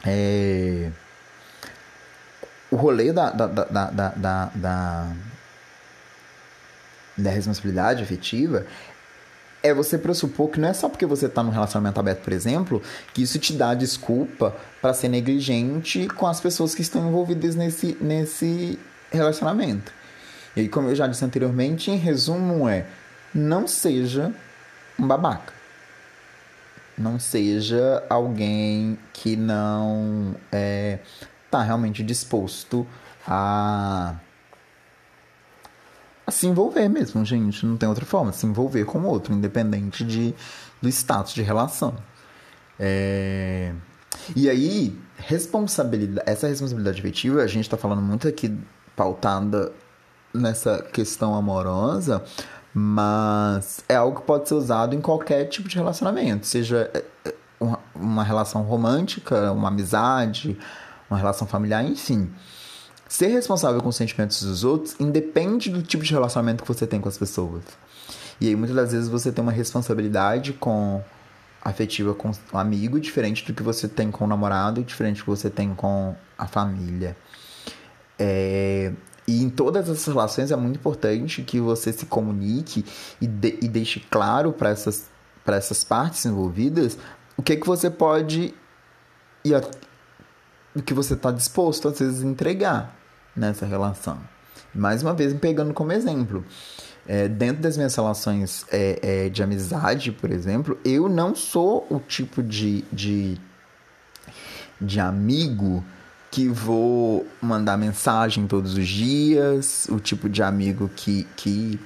é, 0.04 0.90
o 2.70 2.76
rolê 2.76 3.12
da, 3.12 3.30
da, 3.30 3.46
da, 3.46 3.64
da, 3.64 4.08
da, 4.08 4.50
da, 4.54 5.12
da 7.16 7.30
responsabilidade 7.30 8.02
afetiva 8.02 8.66
é 9.62 9.72
você 9.72 9.96
pressupor 9.96 10.48
que 10.48 10.58
não 10.58 10.68
é 10.68 10.72
só 10.72 10.88
porque 10.88 11.06
você 11.06 11.26
está 11.26 11.42
num 11.42 11.50
relacionamento 11.50 12.00
aberto, 12.00 12.22
por 12.24 12.32
exemplo, 12.32 12.82
que 13.14 13.22
isso 13.22 13.38
te 13.38 13.52
dá 13.52 13.74
desculpa 13.74 14.56
para 14.80 14.92
ser 14.92 15.08
negligente 15.08 16.08
com 16.08 16.26
as 16.26 16.40
pessoas 16.40 16.74
que 16.74 16.82
estão 16.82 17.06
envolvidas 17.06 17.54
nesse, 17.54 17.96
nesse 18.00 18.78
relacionamento. 19.10 19.92
E 20.56 20.62
aí, 20.62 20.68
como 20.68 20.88
eu 20.88 20.96
já 20.96 21.06
disse 21.06 21.24
anteriormente, 21.24 21.90
em 21.90 21.96
resumo 21.96 22.68
é 22.68 22.86
não 23.32 23.68
seja 23.68 24.32
um 24.98 25.06
babaca. 25.06 25.61
Não 26.96 27.18
seja 27.18 28.04
alguém 28.08 28.98
que 29.12 29.36
não 29.36 30.34
é, 30.50 30.98
tá 31.50 31.62
realmente 31.62 32.02
disposto 32.02 32.86
a 33.26 34.16
a 36.26 36.30
se 36.30 36.46
envolver 36.46 36.88
mesmo, 36.88 37.24
gente. 37.24 37.66
Não 37.66 37.76
tem 37.76 37.88
outra 37.88 38.04
forma. 38.04 38.32
Se 38.32 38.46
envolver 38.46 38.84
com 38.84 39.00
o 39.00 39.06
outro, 39.06 39.34
independente 39.34 40.04
de, 40.04 40.34
do 40.80 40.88
status 40.88 41.34
de 41.34 41.42
relação. 41.42 41.94
É... 42.78 43.72
E 44.36 44.48
aí, 44.48 44.98
responsabilidade, 45.16 46.28
essa 46.30 46.46
responsabilidade 46.46 47.00
afetiva, 47.00 47.42
a 47.42 47.46
gente 47.46 47.64
está 47.64 47.76
falando 47.76 48.02
muito 48.02 48.28
aqui 48.28 48.56
pautada 48.94 49.72
nessa 50.32 50.82
questão 50.82 51.34
amorosa, 51.34 52.22
mas 52.74 53.84
é 53.88 53.96
algo 53.96 54.20
que 54.20 54.26
pode 54.26 54.48
ser 54.48 54.54
usado 54.54 54.94
em 54.94 55.00
qualquer 55.00 55.44
tipo 55.46 55.68
de 55.68 55.76
relacionamento, 55.76 56.46
seja 56.46 56.90
é, 56.94 57.04
é, 57.24 57.34
uma 57.94 58.24
relação 58.24 58.62
romântica, 58.62 59.52
uma 59.52 59.68
amizade, 59.68 60.58
uma 61.10 61.18
relação 61.18 61.46
familiar, 61.46 61.84
enfim. 61.84 62.30
Ser 63.08 63.26
responsável 63.26 63.80
com 63.82 63.90
os 63.90 63.96
sentimentos 63.96 64.42
dos 64.42 64.64
outros 64.64 64.96
independe 64.98 65.70
do 65.70 65.82
tipo 65.82 66.02
de 66.02 66.12
relacionamento 66.12 66.62
que 66.62 66.68
você 66.68 66.86
tem 66.86 67.00
com 67.00 67.08
as 67.08 67.18
pessoas. 67.18 67.62
E 68.40 68.48
aí 68.48 68.56
muitas 68.56 68.74
das 68.74 68.92
vezes 68.92 69.08
você 69.08 69.30
tem 69.30 69.42
uma 69.42 69.52
responsabilidade 69.52 70.54
com 70.54 71.02
afetiva 71.64 72.12
com 72.14 72.30
o 72.52 72.58
amigo 72.58 72.98
diferente 72.98 73.44
do 73.46 73.54
que 73.54 73.62
você 73.62 73.86
tem 73.86 74.10
com 74.10 74.24
o 74.24 74.26
namorado, 74.26 74.82
diferente 74.82 75.18
do 75.18 75.24
que 75.24 75.30
você 75.30 75.48
tem 75.48 75.74
com 75.74 76.14
a 76.36 76.46
família. 76.46 77.16
É... 78.18 78.92
E 79.26 79.42
em 79.42 79.48
todas 79.48 79.88
essas 79.88 80.06
relações 80.06 80.50
é 80.50 80.56
muito 80.56 80.76
importante 80.76 81.42
que 81.42 81.60
você 81.60 81.92
se 81.92 82.06
comunique 82.06 82.84
e, 83.20 83.26
de, 83.26 83.58
e 83.62 83.68
deixe 83.68 84.00
claro 84.10 84.52
para 84.52 84.70
essas, 84.70 85.08
essas 85.46 85.84
partes 85.84 86.24
envolvidas 86.26 86.98
o 87.36 87.42
que, 87.42 87.56
que 87.56 87.66
você 87.66 87.88
pode 87.88 88.54
e 89.44 89.54
a, 89.54 89.62
o 90.74 90.82
que 90.82 90.94
você 90.94 91.14
está 91.14 91.30
disposto 91.30 91.88
às 91.88 91.98
vezes 91.98 92.22
a 92.22 92.26
entregar 92.26 92.96
nessa 93.34 93.66
relação. 93.66 94.18
Mais 94.74 95.02
uma 95.02 95.14
vez, 95.14 95.32
me 95.32 95.38
pegando 95.38 95.74
como 95.74 95.92
exemplo. 95.92 96.44
É, 97.06 97.26
dentro 97.26 97.62
das 97.62 97.76
minhas 97.76 97.94
relações 97.94 98.64
é, 98.70 98.98
é, 99.02 99.28
de 99.28 99.42
amizade, 99.42 100.12
por 100.12 100.30
exemplo, 100.30 100.78
eu 100.84 101.08
não 101.08 101.34
sou 101.34 101.86
o 101.90 101.98
tipo 101.98 102.42
de, 102.42 102.84
de, 102.92 103.40
de 104.80 105.00
amigo 105.00 105.84
que 106.32 106.48
vou 106.48 107.26
mandar 107.42 107.76
mensagem 107.76 108.46
todos 108.46 108.74
os 108.74 108.88
dias, 108.88 109.86
o 109.90 110.00
tipo 110.00 110.30
de 110.30 110.42
amigo 110.42 110.90
que, 110.96 111.28
que, 111.36 111.78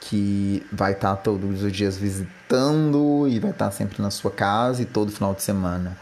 que 0.00 0.66
vai 0.72 0.92
estar 0.92 1.16
tá 1.16 1.22
todos 1.22 1.62
os 1.62 1.70
dias 1.70 1.94
visitando 1.94 3.28
e 3.28 3.38
vai 3.38 3.50
estar 3.50 3.66
tá 3.66 3.70
sempre 3.70 4.00
na 4.00 4.10
sua 4.10 4.30
casa 4.30 4.80
e 4.80 4.86
todo 4.86 5.12
final 5.12 5.34
de 5.34 5.42
semana. 5.42 5.98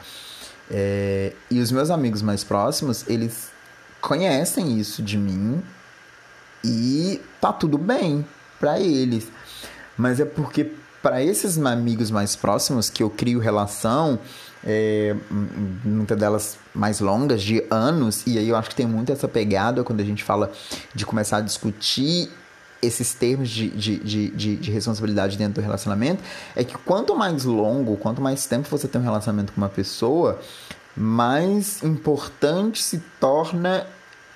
É, 0.70 1.33
e 1.51 1.59
os 1.59 1.72
meus 1.72 1.91
amigos 1.91 2.22
mais 2.22 2.45
próximos, 2.45 3.05
eles 3.09 3.51
conhecem 4.01 4.78
isso 4.78 5.03
de 5.03 5.18
mim 5.18 5.61
e 6.64 7.20
tá 7.41 7.53
tudo 7.53 7.76
bem 7.76 8.24
para 8.61 8.78
eles. 8.78 9.26
Mas 9.99 10.20
é 10.20 10.24
porque 10.24 10.70
para 11.03 11.22
esses 11.22 11.59
amigos 11.59 12.11
mais 12.11 12.36
próximos 12.36 12.88
que 12.88 13.03
eu 13.03 13.11
crio 13.11 13.40
relação, 13.40 14.18
é, 14.64 15.16
muitas 15.84 16.16
delas 16.16 16.59
mais 16.72 17.00
longas, 17.00 17.42
de 17.42 17.64
anos, 17.70 18.22
e 18.26 18.38
aí 18.38 18.48
eu 18.48 18.57
acho 18.57 18.70
que 18.70 18.76
tem 18.76 18.86
muito 18.86 19.11
essa 19.11 19.26
pegada 19.26 19.82
quando 19.82 20.00
a 20.00 20.05
gente 20.05 20.22
fala 20.22 20.50
de 20.94 21.05
começar 21.05 21.38
a 21.38 21.40
discutir 21.40 22.30
esses 22.80 23.14
termos 23.14 23.48
de, 23.48 23.68
de, 23.70 23.96
de, 23.98 24.30
de, 24.30 24.57
de 24.57 24.70
responsabilidade 24.70 25.36
dentro 25.36 25.55
do 25.55 25.64
relacionamento, 25.64 26.22
é 26.55 26.64
que 26.64 26.76
quanto 26.78 27.14
mais 27.14 27.44
longo, 27.44 27.96
quanto 27.96 28.20
mais 28.20 28.46
tempo 28.46 28.68
você 28.68 28.88
tem 28.88 29.00
um 29.00 29.05
relacionamento 29.05 29.53
com 29.53 29.61
uma 29.61 29.68
pessoa, 29.68 30.40
mais 30.96 31.82
importante 31.82 32.82
se 32.82 33.03
torna 33.20 33.86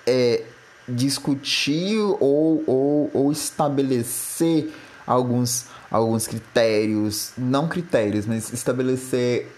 é, 0.06 0.44
discutir 0.88 1.98
ou, 1.98 2.62
ou, 2.66 3.10
ou 3.12 3.32
estabelecer 3.32 4.72
alguns, 5.06 5.66
alguns 5.91 6.26
critérios, 6.26 7.32
não 7.37 7.68
critérios, 7.68 8.26
mas 8.26 8.53
estabelecer 8.53 9.51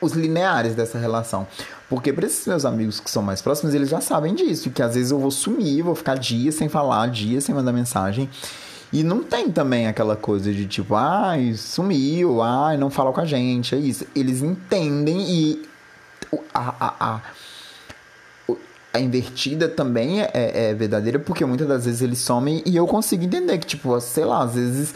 os 0.00 0.12
lineares 0.12 0.74
dessa 0.74 0.98
relação. 0.98 1.46
Porque 1.88 2.12
para 2.12 2.26
esses 2.26 2.46
meus 2.46 2.64
amigos 2.64 3.00
que 3.00 3.10
são 3.10 3.22
mais 3.22 3.40
próximos, 3.40 3.74
eles 3.74 3.88
já 3.88 4.00
sabem 4.00 4.34
disso, 4.34 4.70
que 4.70 4.82
às 4.82 4.94
vezes 4.94 5.10
eu 5.10 5.18
vou 5.18 5.30
sumir, 5.30 5.82
vou 5.82 5.94
ficar 5.94 6.16
dias 6.16 6.54
sem 6.54 6.68
falar, 6.68 7.08
dias 7.08 7.44
sem 7.44 7.54
mandar 7.54 7.72
mensagem. 7.72 8.28
E 8.92 9.02
não 9.02 9.22
tem 9.22 9.50
também 9.50 9.86
aquela 9.86 10.16
coisa 10.16 10.52
de 10.52 10.66
tipo, 10.66 10.94
ai, 10.94 11.54
sumiu, 11.54 12.40
ai, 12.40 12.76
não 12.76 12.88
fala 12.88 13.12
com 13.12 13.20
a 13.20 13.24
gente, 13.24 13.74
é 13.74 13.78
isso. 13.78 14.06
Eles 14.14 14.42
entendem 14.42 15.20
e 15.28 15.68
a, 16.54 16.74
a, 16.80 16.94
a, 17.00 17.20
a 18.96 19.00
invertida 19.00 19.68
também 19.68 20.22
é, 20.22 20.30
é, 20.32 20.74
verdadeira, 20.74 21.18
porque 21.18 21.44
muitas 21.44 21.68
das 21.68 21.84
vezes 21.84 22.02
eles 22.02 22.18
somem 22.18 22.62
e 22.64 22.76
eu 22.76 22.86
consigo 22.86 23.24
entender 23.24 23.58
que, 23.58 23.66
tipo, 23.66 23.98
sei 24.00 24.24
lá, 24.24 24.42
às 24.42 24.54
vezes 24.54 24.94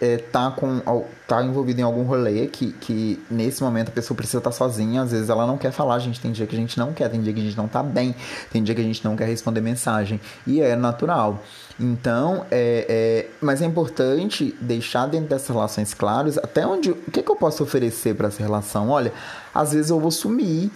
é, 0.00 0.16
tá, 0.16 0.50
com, 0.50 0.80
tá 1.26 1.42
envolvido 1.42 1.80
em 1.80 1.84
algum 1.84 2.02
rolê 2.02 2.46
que, 2.46 2.72
que 2.72 3.20
nesse 3.30 3.62
momento 3.62 3.88
a 3.88 3.92
pessoa 3.92 4.16
precisa 4.16 4.38
estar 4.38 4.50
tá 4.50 4.56
sozinha, 4.56 5.02
às 5.02 5.12
vezes 5.12 5.28
ela 5.28 5.46
não 5.46 5.56
quer 5.56 5.72
falar, 5.72 5.98
gente. 5.98 6.20
Tem 6.20 6.32
dia 6.32 6.46
que 6.46 6.54
a 6.54 6.58
gente 6.58 6.78
não 6.78 6.92
quer, 6.92 7.08
tem 7.08 7.20
dia 7.20 7.32
que 7.32 7.40
a 7.40 7.42
gente 7.42 7.56
não 7.56 7.68
tá 7.68 7.82
bem, 7.82 8.14
tem 8.50 8.62
dia 8.62 8.74
que 8.74 8.80
a 8.80 8.84
gente 8.84 9.04
não 9.04 9.16
quer 9.16 9.26
responder 9.26 9.60
mensagem. 9.60 10.20
E 10.46 10.60
é 10.60 10.76
natural. 10.76 11.42
Então, 11.78 12.44
é, 12.50 12.86
é, 12.88 13.26
mas 13.40 13.62
é 13.62 13.66
importante 13.66 14.54
deixar 14.60 15.06
dentro 15.06 15.28
dessas 15.28 15.48
relações 15.48 15.94
claras 15.94 16.38
até 16.38 16.66
onde. 16.66 16.90
O 16.90 16.96
que, 17.12 17.22
que 17.22 17.30
eu 17.30 17.36
posso 17.36 17.62
oferecer 17.62 18.14
para 18.14 18.28
essa 18.28 18.42
relação? 18.42 18.90
Olha, 18.90 19.12
às 19.54 19.72
vezes 19.72 19.90
eu 19.90 20.00
vou 20.00 20.10
sumir. 20.10 20.70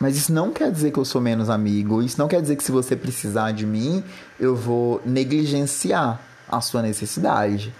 Mas 0.00 0.16
isso 0.16 0.32
não 0.32 0.50
quer 0.50 0.72
dizer 0.72 0.90
que 0.90 0.98
eu 0.98 1.04
sou 1.04 1.20
menos 1.20 1.50
amigo. 1.50 2.02
Isso 2.02 2.18
não 2.18 2.26
quer 2.26 2.40
dizer 2.40 2.56
que 2.56 2.64
se 2.64 2.72
você 2.72 2.96
precisar 2.96 3.52
de 3.52 3.66
mim, 3.66 4.02
eu 4.38 4.56
vou 4.56 5.02
negligenciar 5.04 6.18
a 6.48 6.60
sua 6.62 6.80
necessidade. 6.80 7.72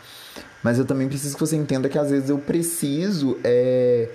Mas 0.62 0.78
eu 0.78 0.84
também 0.84 1.08
preciso 1.08 1.34
que 1.34 1.40
você 1.40 1.56
entenda 1.56 1.88
que 1.88 1.98
às 1.98 2.10
vezes 2.10 2.28
eu 2.28 2.38
preciso 2.38 3.38
é, 3.42 4.10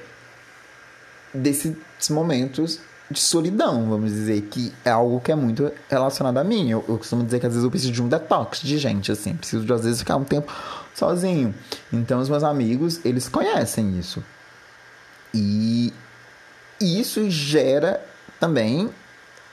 desses 1.33 1.75
momentos 2.09 2.79
de 3.09 3.19
solidão, 3.19 3.87
vamos 3.89 4.11
dizer, 4.11 4.41
que 4.43 4.73
é 4.83 4.89
algo 4.89 5.19
que 5.19 5.31
é 5.31 5.35
muito 5.35 5.71
relacionado 5.89 6.37
a 6.37 6.43
mim. 6.43 6.69
Eu, 6.69 6.85
eu, 6.87 6.97
costumo 6.99 7.23
dizer 7.23 7.39
que 7.39 7.45
às 7.45 7.53
vezes 7.53 7.63
eu 7.63 7.71
preciso 7.71 7.91
de 7.91 8.03
um 8.03 8.07
detox 8.07 8.61
de 8.61 8.77
gente, 8.77 9.11
assim, 9.11 9.35
preciso 9.35 9.65
de 9.65 9.73
às 9.73 9.83
vezes 9.83 9.99
ficar 9.99 10.15
um 10.15 10.23
tempo 10.23 10.51
sozinho. 10.93 11.53
Então 11.91 12.19
os 12.19 12.29
meus 12.29 12.43
amigos, 12.43 12.99
eles 13.03 13.27
conhecem 13.27 13.97
isso. 13.97 14.23
E, 15.33 15.93
e 16.79 16.99
isso 16.99 17.29
gera 17.29 18.03
também 18.39 18.89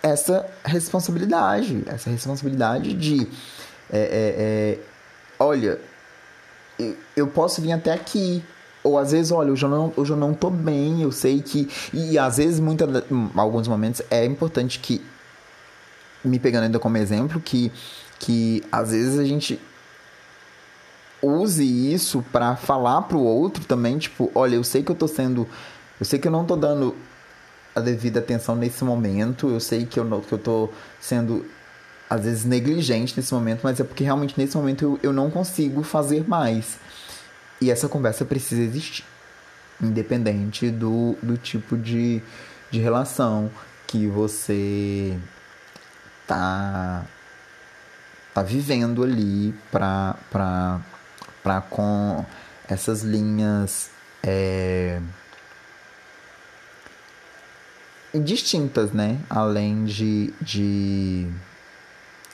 essa 0.03 0.45
responsabilidade, 0.65 1.83
essa 1.87 2.11
responsabilidade 2.11 2.93
de, 2.95 3.29
é, 3.91 3.99
é, 3.99 4.35
é, 4.39 4.79
olha, 5.39 5.79
eu 7.17 7.29
posso 7.29 7.63
vir 7.63 7.73
até 7.73 7.93
aqui, 7.93 8.43
ou 8.83 8.99
às 8.99 9.13
vezes, 9.13 9.31
olha, 9.31 9.51
eu 9.51 9.69
não, 9.69 9.93
hoje 9.97 10.13
eu 10.13 10.17
não 10.17 10.35
tô 10.35 10.51
bem, 10.51 11.03
eu 11.03 11.13
sei 11.13 11.41
que. 11.41 11.69
E 11.93 12.19
às 12.19 12.39
vezes, 12.39 12.59
muita, 12.59 12.87
alguns 13.37 13.69
momentos, 13.69 14.03
é 14.11 14.25
importante 14.25 14.79
que. 14.81 15.01
Me 16.25 16.39
pegando 16.39 16.65
ainda 16.65 16.79
como 16.79 16.97
exemplo, 16.97 17.41
que, 17.41 17.73
que 18.19 18.63
às 18.71 18.91
vezes 18.93 19.19
a 19.19 19.25
gente 19.25 19.61
use 21.21 21.65
isso 21.65 22.25
para 22.33 22.55
falar 22.55 23.03
pro 23.03 23.21
outro 23.21 23.65
também, 23.65 23.99
tipo, 23.99 24.31
olha, 24.35 24.55
eu 24.57 24.65
sei 24.65 24.83
que 24.83 24.91
eu 24.91 24.97
tô 24.97 25.07
sendo. 25.09 25.49
Eu 25.99 26.07
sei 26.07 26.19
que 26.19 26.27
eu 26.27 26.33
não 26.33 26.45
tô 26.45 26.57
dando 26.57 26.97
a 27.75 27.81
devida 27.81 28.21
atenção 28.21 28.55
nesse 28.55 28.85
momento, 28.85 29.49
eu 29.49 29.61
sei 29.61 29.87
que 29.87 29.99
eu, 29.99 30.21
que 30.21 30.33
eu 30.33 30.39
tô 30.39 30.69
sendo 31.01 31.45
às 32.09 32.25
vezes 32.25 32.45
negligente 32.45 33.15
nesse 33.17 33.33
momento, 33.33 33.61
mas 33.63 33.81
é 33.81 33.85
porque 33.85 34.05
realmente 34.05 34.39
nesse 34.39 34.57
momento 34.57 34.85
eu, 34.85 35.01
eu 35.03 35.13
não 35.13 35.31
consigo 35.31 35.83
fazer 35.83 36.29
mais. 36.29 36.79
E 37.61 37.71
essa 37.71 37.89
conversa 37.89 38.25
precisa 38.25 38.61
existir, 38.61 39.05
independente 39.81 40.71
do, 40.71 41.17
do 41.23 41.39
tipo 41.39 41.77
de, 41.77 42.21
de 42.71 42.81
relação 42.81 43.51
que 43.87 44.07
você 44.07 45.17
tá, 46.27 47.07
tá 48.35 48.43
vivendo 48.43 49.03
ali 49.03 49.55
pra, 49.71 50.17
pra, 50.31 50.81
pra 51.43 51.61
com 51.63 52.25
essas 52.69 53.03
linhas 53.03 53.91
é, 54.23 55.01
distintas, 58.15 58.93
né? 58.93 59.19
Além 59.29 59.85
de, 59.85 60.33
de, 60.41 61.27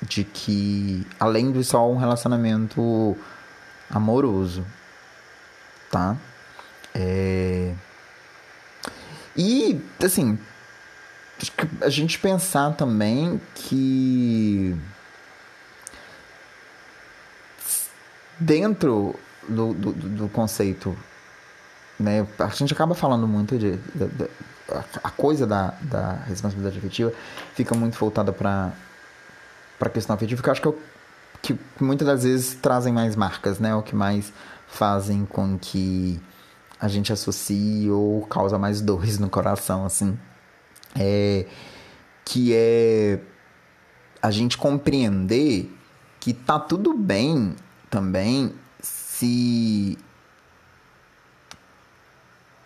de 0.03 0.25
que, 0.25 1.07
além 1.19 1.53
de 1.53 1.63
só 1.65 1.91
um 1.91 1.97
relacionamento 1.97 3.17
amoroso 3.91 4.65
tá? 5.91 6.17
É... 6.95 7.75
E, 9.37 9.81
assim, 10.03 10.39
a 11.81 11.89
gente 11.89 12.19
pensar 12.19 12.75
também 12.75 13.41
que 13.55 14.77
dentro 18.39 19.15
do, 19.49 19.73
do, 19.75 19.93
do 19.93 20.29
conceito, 20.29 20.97
né, 21.99 22.27
a 22.39 22.49
gente 22.49 22.73
acaba 22.73 22.95
falando 22.95 23.29
muito 23.29 23.57
de, 23.57 23.77
de, 23.77 24.07
de 24.09 24.31
a 25.03 25.11
coisa 25.11 25.47
da, 25.47 25.75
da 25.83 26.13
responsabilidade 26.27 26.79
afetiva 26.79 27.13
fica 27.55 27.75
muito 27.75 27.99
voltada 27.99 28.33
para 28.33 28.73
para 29.79 29.89
questão 29.91 30.17
afetiva, 30.17 30.43
que 30.43 30.49
eu 30.49 30.53
acho 30.53 30.61
que, 30.61 30.69
eu, 30.69 30.79
que 31.41 31.59
muitas 31.81 32.07
das 32.07 32.25
vezes 32.25 32.55
trazem 32.55 32.93
mais 32.93 33.15
marcas, 33.15 33.61
né, 33.61 33.75
o 33.75 33.83
que 33.83 33.95
mais 33.95 34.33
fazem 34.67 35.25
com 35.25 35.57
que 35.57 36.21
a 36.81 36.89
gente 36.89 37.13
associe 37.13 37.89
ou 37.91 38.27
causa 38.27 38.59
mais 38.59 38.81
dores 38.81 39.19
no 39.19 39.31
coração, 39.31 39.85
assim. 39.85 40.19
É, 40.99 41.47
que 42.25 42.53
é 42.53 43.21
a 44.21 44.31
gente 44.31 44.59
compreender 44.59 45.73
que 46.19 46.33
tá 46.33 46.59
tudo 46.59 46.93
bem 46.93 47.55
também 47.89 48.53
se 48.81 49.97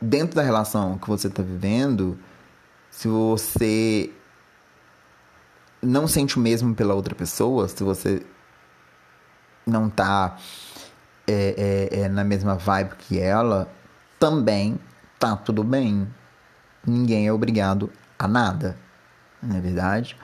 dentro 0.03 0.35
da 0.35 0.43
relação 0.43 0.99
que 0.99 1.09
você 1.09 1.29
está 1.29 1.43
vivendo, 1.43 2.19
se 2.91 3.07
você 3.07 4.11
não 5.81 6.07
sente 6.09 6.37
o 6.37 6.41
mesmo 6.41 6.75
pela 6.75 6.95
outra 6.95 7.15
pessoa, 7.15 7.69
se 7.69 7.83
você 7.83 8.23
não 9.65 9.89
tá 9.89 10.37
é, 11.27 11.89
é, 11.93 12.01
é 12.01 12.09
na 12.09 12.25
mesma 12.25 12.57
vibe 12.57 12.97
que 12.97 13.19
ela, 13.19 13.73
também 14.19 14.79
tá 15.19 15.37
tudo 15.37 15.63
bem. 15.63 16.09
Ninguém 16.85 17.29
é 17.29 17.33
obrigado 17.33 17.91
a 18.19 18.27
nada, 18.27 18.77
não 19.41 19.57
é 19.57 19.61
verdade? 19.61 20.17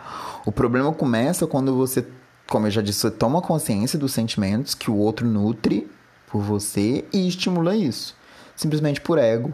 O 0.44 0.50
problema 0.50 0.92
começa 0.92 1.46
quando 1.46 1.76
você, 1.76 2.04
como 2.48 2.66
eu 2.66 2.70
já 2.70 2.82
disse, 2.82 3.00
você 3.00 3.10
toma 3.12 3.40
consciência 3.40 3.98
dos 3.98 4.12
sentimentos 4.12 4.74
que 4.74 4.90
o 4.90 4.96
outro 4.96 5.24
nutre 5.24 5.88
por 6.26 6.42
você 6.42 7.04
e 7.12 7.28
estimula 7.28 7.76
isso, 7.76 8.16
simplesmente 8.56 9.00
por 9.00 9.18
ego, 9.18 9.52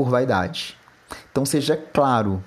por 0.00 0.08
vaidade. 0.08 0.78
Então 1.30 1.44
seja 1.44 1.76
claro, 1.76 2.42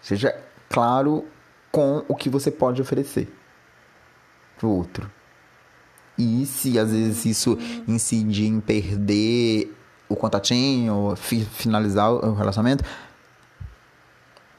seja 0.00 0.32
claro 0.68 1.26
com 1.72 2.04
o 2.06 2.14
que 2.14 2.30
você 2.30 2.48
pode 2.48 2.80
oferecer 2.80 3.28
pro 4.56 4.68
outro. 4.68 5.10
E 6.16 6.46
se 6.46 6.78
às 6.78 6.92
vezes 6.92 7.24
isso 7.24 7.58
incidir 7.88 8.46
em 8.46 8.60
perder 8.60 9.76
o 10.08 10.14
contatinho, 10.14 11.16
fi 11.16 11.44
finalizar 11.44 12.12
o 12.12 12.34
relacionamento, 12.34 12.84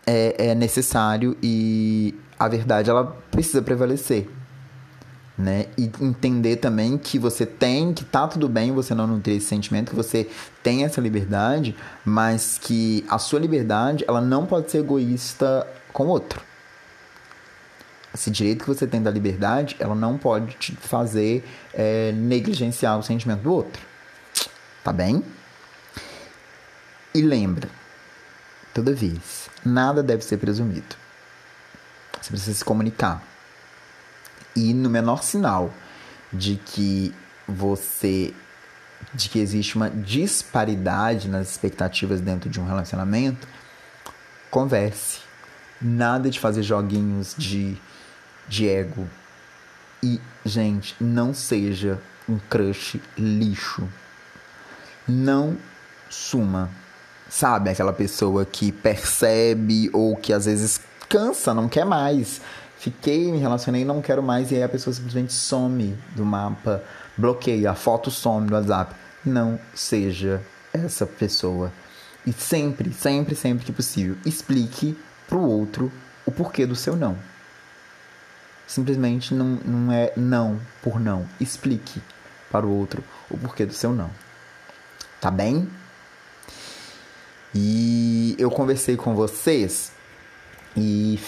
é, 0.05 0.49
é 0.49 0.53
necessário 0.53 1.38
e 1.41 2.14
a 2.38 2.49
verdade 2.49 2.89
ela 2.89 3.05
precisa 3.32 3.62
prevalecer. 3.62 4.30
Né? 5.42 5.66
E 5.78 5.89
entender 6.00 6.58
também 6.58 6.98
que 6.98 7.18
você 7.18 7.46
tem, 7.46 7.94
que 7.94 8.04
tá 8.04 8.28
tudo 8.28 8.48
bem 8.48 8.72
você 8.74 8.94
não 8.94 9.08
nutrir 9.08 9.38
esse 9.38 9.48
sentimento, 9.48 9.89
que 9.89 9.96
você 9.96 10.30
tem 10.62 10.84
essa 10.84 11.02
liberdade, 11.02 11.76
mas 12.06 12.60
que 12.62 13.04
a 13.10 13.18
sua 13.18 13.39
liberdade 13.39 14.06
ela 14.08 14.22
não 14.22 14.46
pode 14.46 14.70
ser 14.70 14.80
egoísta 14.80 15.66
com 15.92 16.04
o 16.06 16.10
outro 16.10 16.42
esse 18.14 18.30
direito 18.30 18.64
que 18.64 18.68
você 18.68 18.86
tem 18.86 19.02
da 19.02 19.10
liberdade, 19.10 19.76
ela 19.80 19.96
não 19.96 20.18
pode 20.18 20.56
te 20.58 20.76
fazer 20.76 21.48
é, 21.74 22.12
negligenciar 22.12 23.00
o 23.00 23.04
sentimento 23.04 23.42
do 23.42 23.54
outro. 23.54 23.82
Tá 24.84 24.92
bem? 24.92 25.24
E 27.14 27.22
lembra, 27.22 27.70
toda 28.74 28.94
vez, 28.94 29.50
nada 29.66 30.04
deve 30.04 30.24
ser 30.24 30.38
presumido. 30.38 30.96
Você 32.22 32.30
precisa 32.30 32.58
se 32.58 32.66
comunicar. 32.66 33.31
E 34.56 34.74
no 34.74 34.89
menor 34.89 35.24
sinal 35.24 35.74
de 36.32 36.56
que 36.58 37.14
você 37.47 38.34
de 39.14 39.30
que 39.30 39.39
existe 39.39 39.76
uma 39.76 39.89
disparidade 39.89 41.28
nas 41.28 41.49
expectativas 41.49 42.22
dentro 42.22 42.49
de 42.49 42.62
um 42.62 42.66
relacionamento, 42.66 43.47
converse. 44.49 45.20
Nada 45.82 46.30
de 46.30 46.39
fazer 46.39 46.62
joguinhos 46.62 47.34
de 47.36 47.78
de 48.47 48.68
ego. 48.68 49.08
E, 50.04 50.20
gente, 50.45 50.95
não 50.99 51.34
seja 51.34 51.99
um 52.28 52.38
crush 52.38 52.99
lixo. 53.18 53.88
Não 55.08 55.58
suma. 56.10 56.70
Sabe 57.30 57.70
aquela 57.70 57.93
pessoa 57.93 58.45
que 58.45 58.72
percebe 58.72 59.89
ou 59.93 60.16
que 60.18 60.34
às 60.34 60.45
vezes 60.45 60.82
cansa, 61.08 61.54
não 61.54 61.70
quer 61.70 61.86
mais. 61.86 62.41
Fiquei, 62.82 63.32
me 63.32 63.38
relacionei, 63.38 63.86
não 63.86 64.02
quero 64.02 64.24
mais. 64.24 64.52
E 64.52 64.56
aí 64.56 64.64
a 64.64 64.68
pessoa 64.68 64.92
simplesmente 64.92 65.32
some 65.34 65.96
do 66.16 66.26
mapa, 66.26 66.84
bloqueia, 67.16 67.70
a 67.70 67.76
foto 67.76 68.10
some 68.10 68.48
do 68.48 68.56
WhatsApp. 68.56 68.96
Não 69.24 69.60
seja 69.72 70.42
essa 70.74 71.06
pessoa. 71.06 71.72
E 72.26 72.34
sempre, 72.34 72.92
sempre, 72.92 73.36
sempre 73.36 73.64
que 73.64 73.72
possível, 73.72 74.18
explique 74.26 74.98
pro 75.28 75.40
outro 75.40 75.92
o 76.26 76.32
porquê 76.32 76.66
do 76.66 76.76
seu 76.76 76.96
não. 76.96 77.16
Simplesmente 78.66 79.32
não, 79.36 79.60
não 79.64 79.94
é 79.94 80.12
não 80.18 80.60
por 80.82 81.00
não. 81.00 81.30
Explique 81.40 82.02
para 82.52 82.66
o 82.66 82.76
outro 82.76 83.04
o 83.30 83.38
porquê 83.38 83.64
do 83.64 83.74
seu 83.74 83.94
não. 83.94 84.10
Tá 85.20 85.30
bem? 85.30 85.70
E 87.54 88.36
eu 88.40 88.50
conversei 88.50 88.98
com 88.98 89.14
vocês 89.14 89.92
e 90.76 91.20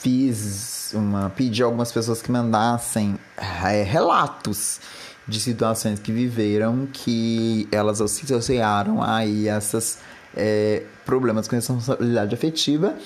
fiz 0.00 0.92
uma. 0.94 1.30
pedi 1.30 1.62
a 1.62 1.66
algumas 1.66 1.92
pessoas 1.92 2.20
que 2.20 2.32
mandassem 2.32 3.18
é, 3.36 3.82
relatos 3.82 4.80
de 5.28 5.38
situações 5.38 6.00
que 6.00 6.10
viveram 6.10 6.88
que 6.92 7.68
elas 7.70 8.00
associaram 8.00 9.02
aí 9.02 9.46
essas 9.46 9.98
é, 10.36 10.82
problemas 11.04 11.46
com 11.46 11.54
responsabilidade 11.54 12.34
afetiva 12.34 12.96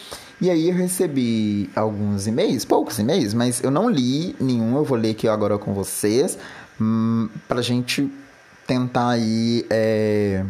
e 0.41 0.51
aí 0.51 0.69
eu 0.69 0.75
recebi 0.75 1.71
alguns 1.75 2.27
e-mails, 2.27 2.65
poucos 2.65 2.99
e-mails, 2.99 3.33
mas 3.35 3.63
eu 3.63 3.71
não 3.71 3.89
li 3.89 4.35
nenhum, 4.41 4.77
eu 4.77 4.85
vou 4.85 4.99
ler 4.99 5.13
aqui 5.13 5.29
agora 5.29 5.57
com 5.59 5.73
vocês, 5.73 6.37
hum, 6.81 7.29
pra 7.47 7.63
gente 7.63 8.11
tentar 8.67 9.11
aí 9.11 9.65
é, 9.71 10.45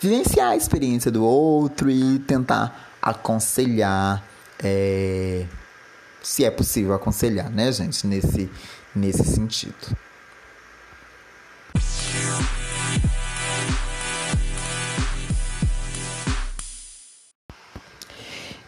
vivenciar 0.00 0.50
a 0.50 0.56
experiência 0.56 1.10
do 1.10 1.24
outro 1.24 1.90
e 1.90 2.18
tentar 2.20 2.98
aconselhar, 3.00 4.22
é, 4.62 5.44
se 6.22 6.44
é 6.44 6.50
possível 6.50 6.94
aconselhar, 6.94 7.50
né, 7.50 7.70
gente, 7.72 8.06
nesse, 8.06 8.50
nesse 8.94 9.24
sentido. 9.24 9.96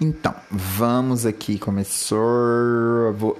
Então, 0.01 0.35
vamos 0.51 1.27
aqui 1.27 1.59
começar. 1.59 2.17
Vou... 3.15 3.39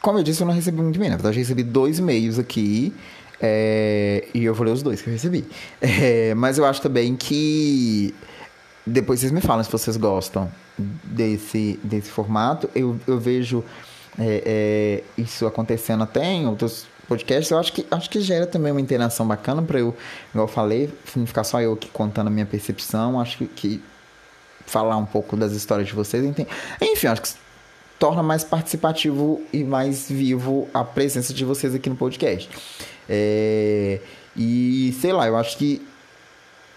Como 0.00 0.20
eu 0.20 0.22
disse, 0.22 0.42
eu 0.42 0.46
não 0.46 0.54
recebi 0.54 0.80
muito 0.80 0.94
e-mail. 0.94 1.10
Na 1.10 1.16
verdade, 1.16 1.36
eu 1.36 1.42
recebi 1.42 1.64
dois 1.64 1.98
e-mails 1.98 2.38
aqui. 2.38 2.94
É, 3.40 4.28
e 4.32 4.44
eu 4.44 4.54
vou 4.54 4.64
ler 4.64 4.72
os 4.72 4.84
dois 4.84 5.02
que 5.02 5.08
eu 5.08 5.12
recebi. 5.12 5.44
É, 5.80 6.34
mas 6.34 6.56
eu 6.56 6.64
acho 6.64 6.80
também 6.80 7.16
que. 7.16 8.14
Depois 8.86 9.18
vocês 9.18 9.32
me 9.32 9.40
falam 9.40 9.64
se 9.64 9.72
vocês 9.72 9.96
gostam 9.96 10.48
desse, 10.78 11.78
desse 11.82 12.10
formato. 12.10 12.68
Eu, 12.74 12.98
eu 13.06 13.18
vejo 13.18 13.64
é, 14.18 15.02
é, 15.16 15.22
isso 15.22 15.46
acontecendo 15.46 16.02
até 16.02 16.24
em 16.24 16.46
outros 16.46 16.86
podcasts. 17.08 17.50
Eu 17.50 17.58
acho 17.58 17.72
que, 17.72 17.86
acho 17.90 18.10
que 18.10 18.20
gera 18.20 18.46
também 18.46 18.72
uma 18.72 18.80
interação 18.80 19.26
bacana 19.26 19.62
para 19.62 19.78
eu, 19.78 19.96
igual 20.30 20.46
eu 20.46 20.52
falei, 20.52 20.92
não 21.14 21.26
ficar 21.26 21.44
só 21.44 21.60
eu 21.60 21.74
aqui 21.74 21.88
contando 21.88 22.28
a 22.28 22.30
minha 22.30 22.46
percepção. 22.46 23.20
Acho 23.20 23.38
que, 23.38 23.46
que 23.46 23.82
falar 24.66 24.96
um 24.96 25.06
pouco 25.06 25.36
das 25.36 25.52
histórias 25.52 25.88
de 25.88 25.94
vocês. 25.94 26.24
Enfim, 26.80 27.06
acho 27.06 27.22
que 27.22 27.28
torna 27.98 28.22
mais 28.22 28.44
participativo 28.44 29.42
e 29.52 29.64
mais 29.64 30.08
vivo 30.08 30.68
a 30.74 30.84
presença 30.84 31.32
de 31.32 31.44
vocês 31.44 31.74
aqui 31.74 31.88
no 31.88 31.96
podcast. 31.96 32.50
É, 33.08 34.00
e 34.36 34.94
sei 35.00 35.12
lá, 35.12 35.26
eu 35.26 35.36
acho 35.36 35.56
que 35.56 35.86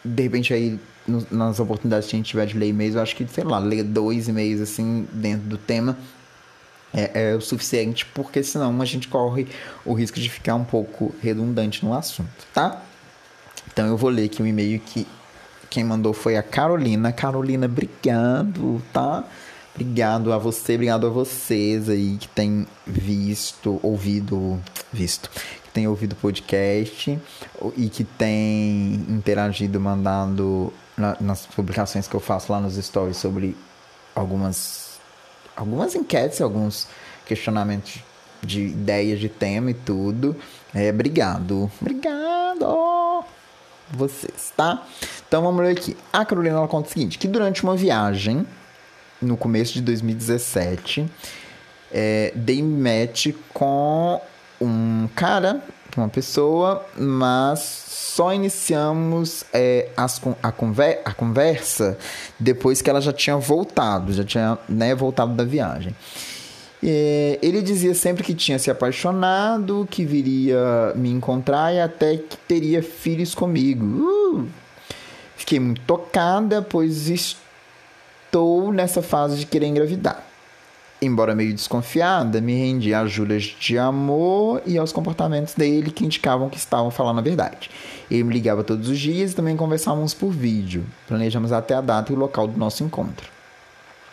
de 0.04 0.24
repente 0.24 0.54
aí 0.54 0.80
nas 1.32 1.60
oportunidades 1.60 2.08
que 2.08 2.16
a 2.16 2.18
gente 2.18 2.30
tiver 2.30 2.46
de 2.46 2.58
ler 2.58 2.68
e-mails, 2.68 2.96
eu 2.96 3.02
acho 3.02 3.16
que, 3.16 3.28
sei 3.28 3.44
lá, 3.44 3.60
ler 3.60 3.84
dois 3.84 4.28
e-mails 4.28 4.62
assim 4.62 5.08
dentro 5.14 5.48
do 5.48 5.58
tema 5.58 5.98
é, 6.94 7.32
é, 7.32 7.36
o 7.36 7.42
suficiente, 7.42 8.06
porque 8.06 8.42
senão 8.44 8.82
a 8.82 8.86
gente 8.86 9.08
corre 9.08 9.48
o 9.86 9.94
risco 9.94 10.20
de 10.20 10.30
ficar 10.30 10.56
um 10.56 10.64
pouco 10.64 11.14
redundante 11.22 11.86
no 11.86 11.94
assunto, 11.94 12.30
tá? 12.54 12.82
Então 13.72 13.88
eu 13.88 13.98
vou 13.98 14.10
ler 14.10 14.26
aqui 14.26 14.42
um 14.42 14.48
e-mail 14.48 14.80
que 14.80 15.08
quem 15.70 15.84
mandou 15.84 16.14
foi 16.14 16.36
a 16.36 16.44
Carolina. 16.44 17.12
Carolina, 17.12 17.68
obrigado, 17.68 18.82
tá? 18.92 19.24
Obrigado 19.76 20.34
a 20.34 20.38
você, 20.38 20.74
obrigado 20.74 21.08
a 21.08 21.10
vocês 21.10 21.88
aí 21.88 22.18
que 22.20 22.28
tem 22.28 22.68
visto, 22.86 23.80
ouvido, 23.84 24.60
visto, 24.92 25.30
que 25.30 25.70
tem 25.72 25.88
ouvido 25.88 26.14
o 26.14 26.16
podcast 26.16 27.18
e 27.78 27.88
que 27.88 28.04
tem 28.04 29.06
interagido, 29.08 29.80
mandando 29.80 30.74
na, 31.00 31.16
nas 31.20 31.46
publicações 31.46 32.08
que 32.08 32.16
eu 32.16 32.20
faço 32.20 32.52
lá 32.52 32.60
nos 32.60 32.76
stories 32.76 33.18
sobre 33.18 33.56
algumas 34.14 35.00
algumas 35.56 35.96
enquetes, 35.96 36.40
alguns 36.42 36.88
questionamentos 37.26 38.00
de 38.42 38.62
ideias 38.68 39.20
de 39.20 39.28
tema 39.28 39.72
e 39.72 39.74
tudo. 39.74 40.36
É, 40.74 40.90
obrigado. 40.90 41.70
Obrigado 41.82 42.30
vocês, 43.92 44.54
tá? 44.56 44.84
Então 45.28 45.42
vamos 45.42 45.62
ler 45.62 45.72
aqui. 45.72 45.96
A 46.14 46.24
Carolina 46.26 46.58
ela 46.58 46.68
conta 46.68 46.90
o 46.90 46.92
seguinte: 46.92 47.18
que 47.18 47.28
durante 47.28 47.64
uma 47.64 47.76
viagem 47.76 48.46
no 49.22 49.36
começo 49.36 49.74
de 49.74 49.82
2017 49.82 51.10
é, 51.92 52.32
dei 52.36 52.62
match 52.62 53.28
com 53.54 54.22
um 54.62 55.08
cara, 55.16 55.62
uma 55.98 56.10
pessoa, 56.10 56.86
mas 56.98 57.60
só 57.60 58.34
iniciamos 58.34 59.44
é, 59.54 59.90
as, 59.96 60.22
a, 60.44 60.52
conver, 60.52 61.02
a 61.06 61.14
conversa 61.14 61.98
depois 62.40 62.82
que 62.82 62.90
ela 62.90 63.02
já 63.02 63.14
tinha 63.14 63.38
voltado, 63.38 64.14
já 64.14 64.24
tinha 64.24 64.58
né, 64.68 64.94
voltado 64.94 65.34
da 65.34 65.44
viagem. 65.44 65.96
Ele 66.82 67.62
dizia 67.62 67.94
sempre 67.94 68.24
que 68.24 68.34
tinha 68.34 68.58
se 68.58 68.72
apaixonado, 68.72 69.86
que 69.92 70.06
viria 70.06 70.94
me 70.96 71.10
encontrar 71.10 71.74
e 71.74 71.82
até 71.82 72.16
que 72.16 72.38
teria 72.48 72.82
filhos 72.82 73.36
comigo. 73.36 73.86
Uh! 73.86 74.48
Fiquei 75.36 75.60
muito 75.60 75.82
tocada, 75.82 76.62
pois 76.62 77.10
estou 77.10 78.72
nessa 78.72 79.02
fase 79.02 79.38
de 79.38 79.46
querer 79.46 79.68
engravidar. 79.68 80.29
Embora 81.02 81.34
meio 81.34 81.54
desconfiada, 81.54 82.42
me 82.42 82.54
rendi 82.54 82.94
às 82.94 83.10
juras 83.10 83.44
de 83.44 83.78
amor 83.78 84.62
e 84.66 84.78
aos 84.78 84.92
comportamentos 84.92 85.54
dele 85.54 85.92
que 85.92 86.04
indicavam 86.04 86.50
que 86.50 86.58
estavam 86.58 86.92
falando 86.92 87.20
a 87.20 87.22
verdade. 87.22 87.72
Ele 88.12 88.26
me 88.26 88.34
ligava 88.34 88.66
todos 88.66 88.90
os 88.90 89.00
dias 89.00 89.32
e 89.32 89.36
também 89.36 89.56
conversávamos 89.56 90.14
por 90.14 90.30
vídeo. 90.30 90.84
Planejamos 91.08 91.54
até 91.54 91.74
a 91.74 91.82
data 91.82 92.12
e 92.12 92.16
o 92.16 92.20
local 92.20 92.48
do 92.48 92.60
nosso 92.60 92.84
encontro. 92.84 93.30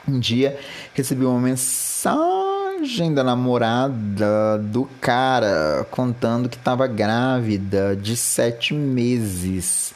Um 0.07 0.21
dia 0.21 0.57
recebi 0.95 1.25
uma 1.25 1.41
mensagem 1.41 3.13
da 3.13 3.25
namorada 3.25 4.59
do 4.59 4.89
cara 5.01 5.85
contando 5.91 6.49
que 6.49 6.57
estava 6.57 6.87
grávida 6.87 7.97
de 7.97 8.17
sete 8.17 8.73
meses, 8.73 9.93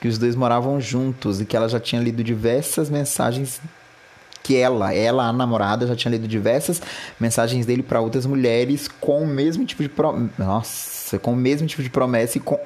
que 0.00 0.08
os 0.08 0.16
dois 0.16 0.34
moravam 0.34 0.80
juntos 0.80 1.38
e 1.42 1.44
que 1.44 1.54
ela 1.54 1.68
já 1.68 1.78
tinha 1.78 2.00
lido 2.00 2.24
diversas 2.24 2.88
mensagens 2.88 3.60
que 4.42 4.56
ela, 4.56 4.94
ela, 4.94 5.28
a 5.28 5.32
namorada, 5.32 5.86
já 5.86 5.94
tinha 5.94 6.10
lido 6.12 6.26
diversas 6.26 6.80
mensagens 7.18 7.66
dele 7.66 7.82
para 7.82 8.00
outras 8.00 8.26
mulheres 8.26 8.88
com 8.88 9.22
o 9.22 9.26
mesmo 9.26 9.64
tipo 9.64 9.82
de 9.82 9.88
promessa. 9.88 10.32
Nossa, 10.38 11.18
com 11.18 11.32
o 11.32 11.36
mesmo 11.36 11.66
tipo 11.66 11.82
de 11.82 11.90
promessa 11.90 12.38
e 12.38 12.40
com, 12.40 12.58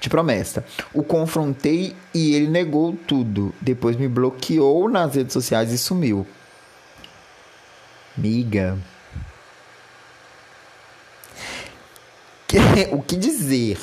de 0.00 0.08
promessa. 0.08 0.64
O 0.94 1.02
confrontei 1.02 1.94
e 2.14 2.34
ele 2.34 2.46
negou 2.46 2.96
tudo. 3.06 3.54
Depois 3.60 3.96
me 3.96 4.08
bloqueou 4.08 4.88
nas 4.88 5.14
redes 5.14 5.32
sociais 5.32 5.72
e 5.72 5.78
sumiu. 5.78 6.26
Miga. 8.16 8.78
Que, 12.46 12.58
o 12.92 13.02
que 13.02 13.16
dizer, 13.16 13.78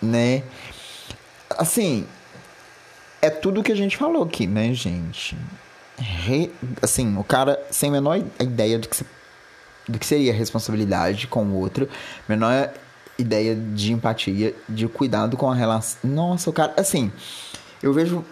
né? 0.00 0.42
Assim, 1.50 2.06
é 3.20 3.30
tudo 3.30 3.62
que 3.62 3.72
a 3.72 3.76
gente 3.76 3.96
falou 3.96 4.22
aqui, 4.22 4.46
né, 4.46 4.72
gente? 4.72 5.36
Re, 5.98 6.52
assim, 6.80 7.16
o 7.16 7.24
cara 7.24 7.60
sem 7.70 7.88
a 7.88 7.92
menor 7.92 8.22
ideia 8.38 8.78
do 8.78 8.88
que, 8.88 9.04
do 9.88 9.98
que 9.98 10.06
seria 10.06 10.32
responsabilidade 10.32 11.26
com 11.26 11.44
o 11.44 11.54
outro, 11.54 11.88
menor 12.28 12.72
ideia 13.18 13.54
de 13.54 13.92
empatia, 13.92 14.54
de 14.68 14.86
cuidado 14.86 15.36
com 15.36 15.50
a 15.50 15.54
relação. 15.54 15.98
Nossa, 16.04 16.48
o 16.48 16.52
cara, 16.52 16.72
assim, 16.76 17.10
eu 17.82 17.92
vejo 17.92 18.24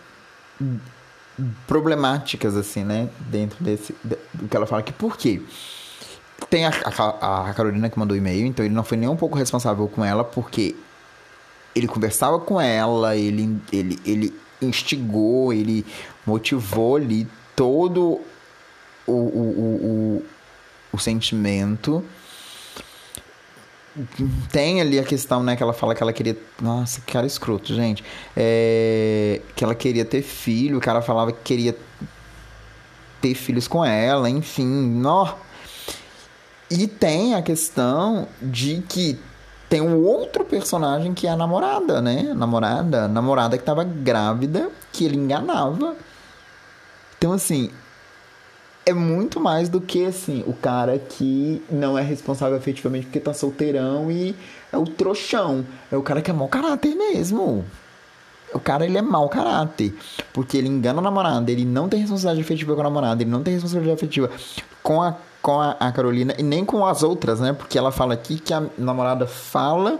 problemáticas, 1.67 2.57
assim, 2.57 2.85
né? 2.85 3.09
Dentro 3.21 3.62
desse. 3.62 3.95
Do 4.33 4.49
que 4.49 4.57
ela 4.57 4.67
fala 4.67 4.81
aqui. 4.81 4.93
Por 4.93 5.17
quê? 5.17 5.43
Tem 6.49 6.67
a, 6.67 6.71
a, 6.71 7.51
a 7.51 7.55
Carolina 7.55 7.91
que 7.91 7.99
mandou 7.99 8.17
e-mail, 8.17 8.47
então 8.47 8.64
ele 8.64 8.75
não 8.75 8.85
foi 8.85 8.97
nem 8.97 9.09
um 9.09 9.17
pouco 9.17 9.37
responsável 9.37 9.89
com 9.89 10.05
ela, 10.05 10.23
porque 10.23 10.77
ele 11.75 11.89
conversava 11.89 12.39
com 12.39 12.61
ela, 12.61 13.17
ele, 13.17 13.61
ele, 13.73 13.99
ele 14.05 14.35
instigou, 14.62 15.53
ele 15.53 15.85
motivou 16.27 16.97
ali 16.97 17.27
todo 17.57 18.21
o, 19.07 19.13
o, 19.13 20.23
o, 20.23 20.25
o, 20.93 20.99
sentimento 20.99 22.05
tem 24.53 24.81
ali 24.81 24.99
a 24.99 25.05
questão, 25.05 25.43
né, 25.43 25.57
que 25.57 25.63
ela 25.63 25.73
fala 25.73 25.95
que 25.95 26.03
ela 26.03 26.13
queria. 26.13 26.37
Nossa, 26.61 27.01
que 27.01 27.13
cara 27.13 27.27
escroto, 27.27 27.75
gente. 27.75 28.05
É, 28.37 29.41
que 29.55 29.65
ela 29.65 29.75
queria 29.75 30.05
ter 30.05 30.23
filho, 30.23 30.77
o 30.77 30.81
cara 30.81 31.01
falava 31.01 31.33
que 31.33 31.43
queria 31.43 31.75
ter 33.23 33.35
filhos 33.35 33.67
com 33.67 33.83
ela, 33.85 34.29
enfim. 34.29 34.67
Nó. 34.67 35.35
E 36.71 36.87
tem 36.87 37.35
a 37.35 37.43
questão 37.43 38.29
de 38.43 38.83
que 38.89 39.19
tem 39.69 39.81
um 39.81 40.03
outro 40.05 40.45
personagem 40.45 41.15
que 41.15 41.27
é 41.27 41.31
a 41.31 41.37
namorada, 41.37 42.03
né? 42.03 42.35
Namorada, 42.35 43.09
namorada 43.09 43.57
que 43.57 43.65
tava 43.65 43.83
grávida, 43.83 44.69
que 44.93 45.05
ele 45.05 45.17
enganava. 45.17 45.97
Então, 47.19 47.33
assim, 47.33 47.71
é 48.87 48.93
muito 48.93 49.41
mais 49.41 49.69
do 49.69 49.81
que 49.81 50.05
assim, 50.05 50.45
o 50.47 50.53
cara 50.53 50.97
que 50.97 51.61
não 51.69 51.99
é 51.99 52.03
responsável 52.03 52.57
efetivamente 52.57 53.07
porque 53.07 53.19
tá 53.19 53.35
solteirão 53.35 54.11
e 54.12 54.35
é 54.73 54.79
o 54.79 54.85
trouxão. 54.85 55.67
É 55.91 55.97
o 55.97 56.03
cara 56.03 56.23
que 56.23 56.31
é 56.31 56.35
mau 56.35 56.47
caráter 56.47 56.95
mesmo. 56.95 57.64
O 58.55 58.61
cara 58.61 58.87
ele 58.87 58.97
é 58.97 59.03
mau 59.03 59.29
caráter. 59.29 59.93
Porque 60.33 60.57
ele 60.57 60.69
engana 60.69 61.01
a 61.01 61.03
namorada, 61.03 61.51
ele 61.51 61.64
não 61.64 61.89
tem 61.89 62.01
responsabilidade 62.01 62.47
efetiva 62.47 62.75
com 62.75 62.81
a 62.81 62.85
namorada, 62.85 63.23
ele 63.23 63.31
não 63.31 63.43
tem 63.43 63.55
responsabilidade 63.55 63.99
efetiva 63.99 64.31
com 64.85 65.03
a, 65.03 65.17
com 65.43 65.61
a, 65.61 65.73
a 65.73 65.91
Carolina 65.91 66.33
e 66.39 66.45
nem 66.45 66.64
com 66.64 66.87
as 66.87 67.03
outras, 67.03 67.41
né? 67.41 67.53
Porque 67.53 67.77
ela 67.77 67.91
fala 67.91 68.14
aqui 68.14 68.39
que 68.39 68.55
a 68.55 68.62
namorada 68.79 69.27
fala 69.27 69.99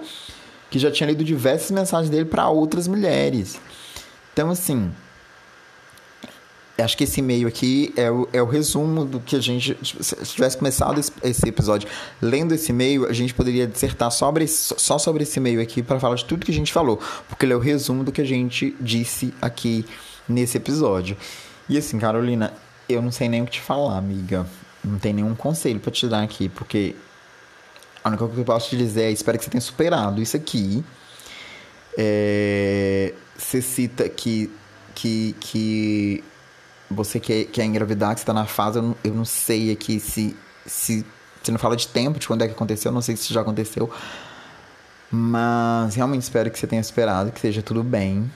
que 0.71 0.79
já 0.79 0.93
tinha 0.93 1.09
lido 1.09 1.25
diversas 1.25 1.73
mensagens 1.73 2.09
dele 2.09 2.25
para 2.25 2.49
outras 2.49 2.87
mulheres. 2.87 3.61
Então, 4.33 4.51
assim, 4.51 4.93
acho 6.83 6.97
que 6.97 7.05
esse 7.05 7.21
e-mail 7.21 7.49
aqui 7.49 7.93
é 7.97 8.11
o, 8.11 8.29
é 8.33 8.43
o 8.43 8.47
resumo 8.47 9.05
do 9.05 9.19
que 9.19 9.35
a 9.37 9.41
gente. 9.41 9.77
Se 9.83 10.15
tivesse 10.27 10.59
começado 10.59 11.01
esse, 11.01 11.49
episódio 11.49 11.89
lendo 12.21 12.55
esse 12.55 12.71
e-mail, 12.71 13.07
a 13.07 13.13
gente 13.13 13.33
poderia 13.33 13.67
dissertar 13.67 14.11
sobre, 14.11 14.47
só 14.47 14.99
sobre 14.99 15.23
esse 15.23 15.39
e-mail 15.39 15.61
aqui 15.61 15.83
para 15.83 15.99
falar 15.99 16.17
de 16.17 16.25
tudo 16.25 16.45
que 16.45 16.53
a 16.53 16.55
gente 16.55 16.73
falou, 16.73 17.01
porque 17.29 17.47
ele 17.47 17.55
é 17.55 17.57
o 17.57 17.61
resumo 17.61 18.05
do 18.05 18.13
que 18.13 18.21
a 18.21 18.27
gente 18.27 18.77
disse 18.81 19.33
aqui 19.41 19.87
nesse 20.29 20.59
episódio. 20.59 21.17
E 21.69 21.79
assim, 21.79 21.99
Carolina, 21.99 22.53
eu 22.89 23.01
não 23.01 23.11
sei 23.11 23.29
nem 23.29 23.43
o 23.43 23.47
que 23.47 23.53
te 23.53 23.61
falar, 23.61 23.97
amiga. 23.97 24.47
Não 24.85 24.99
tem 24.99 25.13
nenhum 25.13 25.35
conselho 25.35 25.81
para 25.81 25.91
te 25.91 26.07
dar 26.07 26.23
aqui, 26.23 26.49
porque 26.49 26.95
a 28.05 28.09
única 28.09 28.21
coisa 28.21 28.35
que 28.35 28.41
eu 28.41 28.45
posso 28.45 28.71
te 28.71 28.77
dizer 28.77 29.05
é: 29.05 29.11
espero 29.11 29.39
que 29.39 29.45
você 29.45 29.51
tenha 29.51 29.61
superado 29.61 30.23
isso 30.23 30.37
aqui. 30.37 30.85
É, 31.99 33.15
você 33.37 33.63
cita 33.63 34.09
que, 34.09 34.51
que, 34.95 35.35
que 35.41 36.25
você 36.91 37.19
quer, 37.19 37.45
quer 37.45 37.65
engravidar, 37.65 38.15
que 38.15 38.21
está 38.21 38.33
na 38.33 38.47
fase, 38.47 38.79
eu 38.79 38.83
não, 38.83 38.97
eu 39.03 39.15
não 39.15 39.25
sei 39.25 39.73
aqui 39.73 39.99
se, 40.01 40.37
se. 40.65 41.05
Você 41.43 41.53
não 41.53 41.59
fala 41.59 41.77
de 41.77 41.87
tempo, 41.89 42.19
de 42.19 42.27
quando 42.27 42.43
é 42.43 42.47
que 42.47 42.55
aconteceu, 42.55 42.91
eu 42.91 42.95
não 42.95 43.03
sei 43.03 43.17
se 43.17 43.33
já 43.33 43.41
aconteceu. 43.41 43.91
Mas 45.11 45.95
realmente 45.95 46.23
espero 46.23 46.51
que 46.51 46.59
você 46.59 46.67
tenha 46.67 46.81
esperado, 46.81 47.31
que 47.31 47.41
seja 47.41 47.63
tudo 47.63 47.83
bem. 47.83 48.31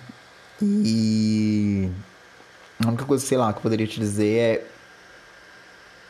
E 0.63 1.91
a 2.85 2.89
única 2.89 3.05
coisa, 3.05 3.25
sei 3.25 3.39
lá, 3.39 3.53
que 3.53 3.59
eu 3.59 3.63
poderia 3.63 3.87
te 3.87 3.99
dizer 3.99 4.39
é. 4.39 4.67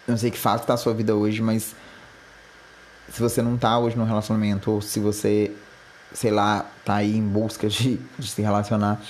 Não 0.07 0.17
sei 0.17 0.31
que 0.31 0.39
fato 0.39 0.67
tá 0.67 0.75
a 0.75 0.77
sua 0.77 0.93
vida 0.93 1.15
hoje, 1.15 1.41
mas 1.41 1.75
se 3.13 3.21
você 3.21 3.43
não 3.43 3.57
tá 3.57 3.79
hoje 3.79 3.97
no 3.97 4.05
relacionamento, 4.05 4.71
ou 4.71 4.81
se 4.81 4.99
você, 4.99 5.53
sei 6.13 6.31
lá, 6.31 6.67
tá 6.85 6.97
aí 6.97 7.17
em 7.17 7.27
busca 7.27 7.69
de, 7.69 8.01
de 8.19 8.29
se 8.29 8.43
relacionar. 8.43 9.01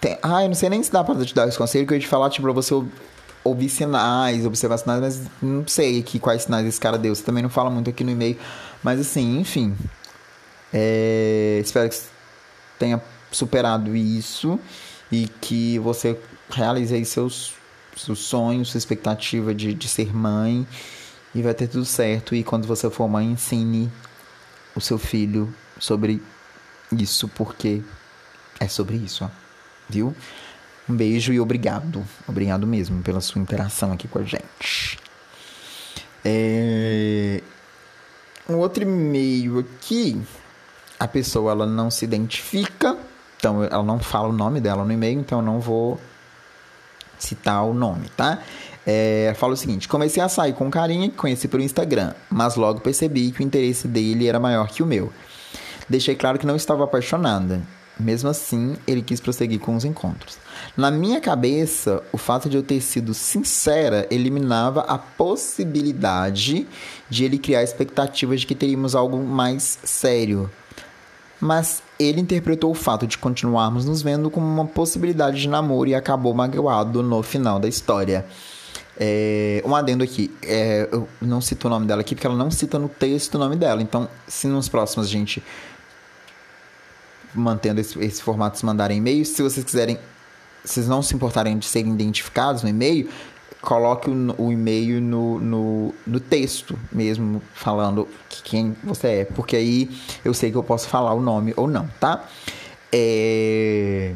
Tem, 0.00 0.18
ah, 0.22 0.42
eu 0.42 0.48
não 0.48 0.54
sei 0.54 0.68
nem 0.68 0.82
se 0.82 0.92
dá 0.92 1.02
pra 1.02 1.14
te 1.24 1.34
dar 1.34 1.48
esse 1.48 1.56
conselho 1.56 1.86
que 1.86 1.92
eu 1.92 1.96
ia 1.96 2.00
te 2.00 2.08
falar, 2.08 2.30
tipo, 2.30 2.44
pra 2.44 2.52
você 2.52 2.74
ouvir 3.46 3.68
sinais, 3.68 4.44
observar 4.44 4.78
sinais, 4.78 5.00
mas 5.00 5.22
não 5.40 5.66
sei 5.66 6.00
aqui 6.00 6.18
quais 6.18 6.42
sinais 6.42 6.66
esse 6.66 6.80
cara 6.80 6.98
deu. 6.98 7.14
Você 7.14 7.22
também 7.22 7.42
não 7.42 7.50
fala 7.50 7.70
muito 7.70 7.88
aqui 7.88 8.02
no 8.04 8.10
e-mail. 8.10 8.36
Mas 8.82 9.00
assim, 9.00 9.38
enfim. 9.38 9.76
É, 10.72 11.60
espero 11.62 11.88
que 11.88 11.96
tenha 12.78 13.00
superado 13.30 13.94
isso 13.96 14.58
e 15.10 15.28
que 15.40 15.78
você 15.78 16.18
realize 16.50 16.94
aí 16.94 17.04
seus, 17.04 17.54
seus 17.96 18.18
sonhos, 18.18 18.70
sua 18.70 18.78
expectativa 18.78 19.54
de, 19.54 19.72
de 19.72 19.88
ser 19.88 20.14
mãe 20.14 20.66
e 21.34 21.42
vai 21.42 21.54
ter 21.54 21.68
tudo 21.68 21.84
certo. 21.84 22.34
E 22.34 22.42
quando 22.42 22.66
você 22.66 22.90
for 22.90 23.08
mãe, 23.08 23.26
ensine 23.26 23.90
o 24.74 24.80
seu 24.80 24.98
filho 24.98 25.54
sobre 25.78 26.22
isso, 26.92 27.28
porque 27.28 27.82
é 28.58 28.68
sobre 28.68 28.96
isso, 28.96 29.24
ó. 29.24 29.45
Viu? 29.88 30.14
Um 30.88 30.94
beijo 30.94 31.32
e 31.32 31.40
obrigado. 31.40 32.04
Obrigado 32.28 32.66
mesmo 32.66 33.02
pela 33.02 33.20
sua 33.20 33.40
interação 33.40 33.92
aqui 33.92 34.06
com 34.06 34.18
a 34.18 34.22
gente. 34.22 34.98
É... 36.24 37.42
Um 38.48 38.56
outro 38.56 38.82
e-mail 38.84 39.58
aqui. 39.58 40.20
A 40.98 41.06
pessoa 41.06 41.52
ela 41.52 41.66
não 41.66 41.90
se 41.90 42.04
identifica, 42.04 42.96
então 43.36 43.62
ela 43.62 43.82
não 43.82 43.98
fala 43.98 44.28
o 44.28 44.32
nome 44.32 44.60
dela 44.60 44.84
no 44.84 44.92
e-mail, 44.92 45.20
então 45.20 45.40
eu 45.40 45.44
não 45.44 45.60
vou 45.60 46.00
citar 47.18 47.64
o 47.64 47.74
nome, 47.74 48.08
tá? 48.16 48.38
É, 48.86 49.34
fala 49.36 49.54
o 49.54 49.56
seguinte: 49.56 49.88
comecei 49.88 50.22
a 50.22 50.28
sair 50.28 50.52
com 50.54 50.66
um 50.66 50.70
carinha 50.70 51.10
que 51.10 51.16
conheci 51.16 51.48
pelo 51.48 51.62
Instagram, 51.62 52.14
mas 52.30 52.56
logo 52.56 52.80
percebi 52.80 53.30
que 53.30 53.40
o 53.40 53.42
interesse 53.42 53.88
dele 53.88 54.26
era 54.26 54.38
maior 54.38 54.68
que 54.68 54.82
o 54.82 54.86
meu. 54.86 55.12
Deixei 55.88 56.14
claro 56.14 56.38
que 56.38 56.46
não 56.46 56.56
estava 56.56 56.84
apaixonada. 56.84 57.60
Mesmo 57.98 58.28
assim, 58.28 58.76
ele 58.86 59.00
quis 59.00 59.20
prosseguir 59.20 59.58
com 59.58 59.74
os 59.74 59.84
encontros. 59.84 60.36
Na 60.76 60.90
minha 60.90 61.18
cabeça, 61.18 62.02
o 62.12 62.18
fato 62.18 62.48
de 62.48 62.56
eu 62.56 62.62
ter 62.62 62.82
sido 62.82 63.14
sincera 63.14 64.06
eliminava 64.10 64.82
a 64.82 64.98
possibilidade 64.98 66.66
de 67.08 67.24
ele 67.24 67.38
criar 67.38 67.62
expectativas 67.62 68.40
de 68.40 68.46
que 68.46 68.54
teríamos 68.54 68.94
algo 68.94 69.18
mais 69.18 69.78
sério. 69.82 70.50
Mas 71.40 71.82
ele 71.98 72.20
interpretou 72.20 72.70
o 72.70 72.74
fato 72.74 73.06
de 73.06 73.16
continuarmos 73.16 73.86
nos 73.86 74.02
vendo 74.02 74.30
como 74.30 74.46
uma 74.46 74.66
possibilidade 74.66 75.40
de 75.40 75.48
namoro 75.48 75.88
e 75.88 75.94
acabou 75.94 76.34
magoado 76.34 77.02
no 77.02 77.22
final 77.22 77.58
da 77.58 77.68
história. 77.68 78.26
É, 78.98 79.62
um 79.64 79.74
adendo 79.74 80.02
aqui, 80.02 80.30
é, 80.42 80.88
eu 80.90 81.06
não 81.20 81.40
cito 81.40 81.66
o 81.66 81.70
nome 81.70 81.86
dela 81.86 82.00
aqui 82.00 82.14
porque 82.14 82.26
ela 82.26 82.36
não 82.36 82.50
cita 82.50 82.78
no 82.78 82.88
texto 82.88 83.34
o 83.34 83.38
nome 83.38 83.56
dela. 83.56 83.82
Então, 83.82 84.08
se 84.26 84.46
nos 84.46 84.68
próximos 84.68 85.08
gente 85.08 85.42
mantendo 87.36 87.80
esse, 87.80 87.98
esse 88.00 88.22
formato, 88.22 88.58
se 88.58 88.66
mandarem 88.66 88.98
e-mails. 88.98 89.28
Se 89.28 89.42
vocês 89.42 89.64
quiserem, 89.64 89.98
vocês 90.64 90.88
não 90.88 91.02
se 91.02 91.14
importarem 91.14 91.58
de 91.58 91.66
serem 91.66 91.92
identificados 91.92 92.62
no 92.62 92.68
e-mail, 92.68 93.08
coloque 93.60 94.08
o, 94.08 94.34
o 94.38 94.52
e-mail 94.52 95.00
no, 95.00 95.38
no, 95.40 95.94
no, 96.06 96.20
texto 96.20 96.78
mesmo, 96.92 97.42
falando 97.52 98.08
quem 98.44 98.76
você 98.82 99.08
é, 99.08 99.24
porque 99.24 99.56
aí 99.56 99.90
eu 100.24 100.32
sei 100.32 100.50
que 100.50 100.56
eu 100.56 100.62
posso 100.62 100.88
falar 100.88 101.12
o 101.14 101.20
nome 101.20 101.52
ou 101.56 101.66
não, 101.66 101.88
tá? 102.00 102.24
É... 102.92 104.14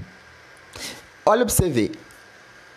Olha 1.27 1.45
pra 1.45 1.55
você 1.55 1.69
ver. 1.69 1.93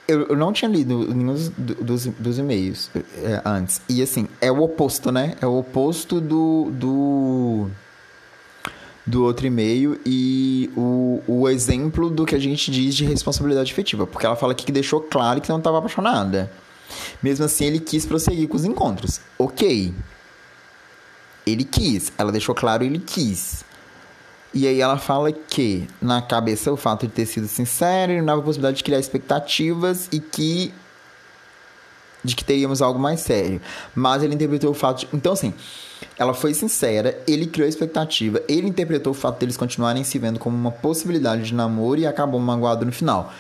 Eu, 0.08 0.28
eu 0.28 0.36
não 0.36 0.52
tinha 0.52 0.70
lido 0.70 1.14
nenhum 1.14 1.34
dos, 1.34 1.50
dos, 1.50 2.06
dos 2.08 2.38
e-mails 2.38 2.92
é, 3.24 3.42
antes. 3.46 3.82
E 3.88 4.02
assim, 4.02 4.28
é 4.42 4.52
o 4.52 4.62
oposto, 4.62 5.12
né? 5.12 5.36
É 5.42 5.48
o 5.48 5.58
oposto 5.58 6.20
do. 6.20 6.70
do 6.72 7.70
do 9.06 9.24
outro 9.24 9.46
e-mail 9.46 10.00
e 10.06 10.70
o, 10.76 11.22
o 11.28 11.50
exemplo 11.50 12.10
do 12.10 12.26
que 12.26 12.36
a 12.36 12.40
gente 12.40 12.72
diz 12.72 12.96
de 12.96 13.06
responsabilidade 13.06 13.72
efetiva. 13.72 14.08
Porque 14.08 14.26
ela 14.26 14.36
fala 14.36 14.54
aqui 14.54 14.66
que 14.66 14.72
deixou 14.72 15.02
claro 15.02 15.42
que 15.42 15.50
não 15.50 15.58
estava 15.58 15.78
apaixonada. 15.78 16.52
Mesmo 17.22 17.46
assim, 17.46 17.66
ele 17.66 17.80
quis 17.80 18.06
prosseguir 18.06 18.48
com 18.48 18.56
os 18.56 18.66
encontros. 18.66 19.20
Ok. 19.38 19.94
Ele 21.46 21.64
quis. 21.64 22.12
Ela 22.18 22.32
deixou 22.32 22.56
claro 22.56 22.84
ele 22.84 23.00
quis. 23.00 23.66
E 24.54 24.68
aí 24.68 24.80
ela 24.80 24.98
fala 24.98 25.32
que, 25.32 25.88
na 26.00 26.22
cabeça, 26.22 26.72
o 26.72 26.78
fato 26.78 27.08
de 27.08 27.14
ter 27.14 27.26
sido 27.26 27.48
sincero 27.48 28.12
eliminava 28.12 28.40
a 28.40 28.44
possibilidade 28.44 28.78
de 28.78 28.84
criar 28.84 29.00
expectativas 29.00 30.08
e 30.12 30.20
que 30.20 30.72
de 32.24 32.36
que 32.36 32.46
teríamos 32.46 32.82
algo 32.82 33.00
mais 33.00 33.20
sério. 33.20 33.60
Mas 33.94 34.24
ele 34.24 34.36
interpretou 34.36 34.72
o 34.72 34.74
fato 34.74 35.00
de... 35.00 35.10
Então, 35.12 35.34
assim, 35.34 35.54
ela 36.18 36.34
foi 36.34 36.54
sincera, 36.54 37.20
ele 37.28 37.48
criou 37.48 37.68
expectativa, 37.68 38.42
ele 38.48 38.68
interpretou 38.68 39.12
o 39.12 39.16
fato 39.16 39.40
deles 39.40 39.58
continuarem 39.58 40.04
se 40.04 40.20
vendo 40.20 40.40
como 40.40 40.56
uma 40.56 40.72
possibilidade 40.72 41.44
de 41.44 41.54
namoro 41.54 42.00
e 42.00 42.08
acabou 42.08 42.40
magoado 42.40 42.86
no 42.86 42.92
final. 42.92 43.34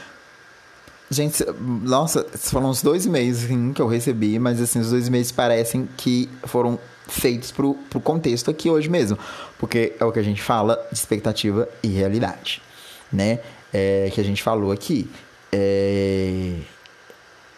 Gente, 1.09 1.45
nossa, 1.59 2.25
foram 2.33 2.69
uns 2.69 2.81
dois 2.81 3.05
meses 3.05 3.45
assim, 3.45 3.71
que 3.71 3.81
eu 3.81 3.87
recebi, 3.87 4.39
mas 4.39 4.59
assim, 4.59 4.79
os 4.79 4.89
dois 4.89 5.07
meses 5.09 5.31
parecem 5.31 5.87
que 5.95 6.27
foram 6.43 6.79
feitos 7.07 7.51
pro, 7.51 7.75
pro 7.89 7.99
contexto 7.99 8.49
aqui 8.49 8.69
hoje 8.69 8.89
mesmo. 8.89 9.17
Porque 9.59 9.93
é 9.99 10.05
o 10.05 10.11
que 10.11 10.19
a 10.19 10.23
gente 10.23 10.41
fala 10.41 10.75
de 10.91 10.97
expectativa 10.97 11.69
e 11.83 11.87
realidade, 11.87 12.61
né? 13.11 13.39
É, 13.71 14.09
que 14.11 14.19
a 14.19 14.23
gente 14.23 14.41
falou 14.41 14.71
aqui. 14.71 15.07
É, 15.51 16.55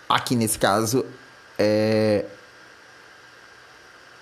aqui 0.09 0.35
nesse 0.35 0.59
caso, 0.59 1.05
é, 1.57 2.25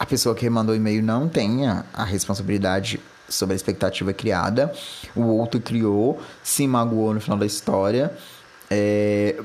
a 0.03 0.05
pessoa 0.05 0.35
que 0.35 0.49
mandou 0.49 0.75
o 0.75 0.77
e-mail 0.77 1.01
não 1.01 1.29
tenha 1.29 1.85
a 1.93 2.03
responsabilidade 2.03 2.99
sobre 3.29 3.53
a 3.53 3.55
expectativa 3.55 4.11
criada. 4.11 4.73
O 5.15 5.21
outro 5.21 5.61
criou, 5.61 6.21
se 6.43 6.67
magoou 6.67 7.13
no 7.13 7.21
final 7.21 7.37
da 7.37 7.45
história. 7.45 8.13
É, 8.69 9.41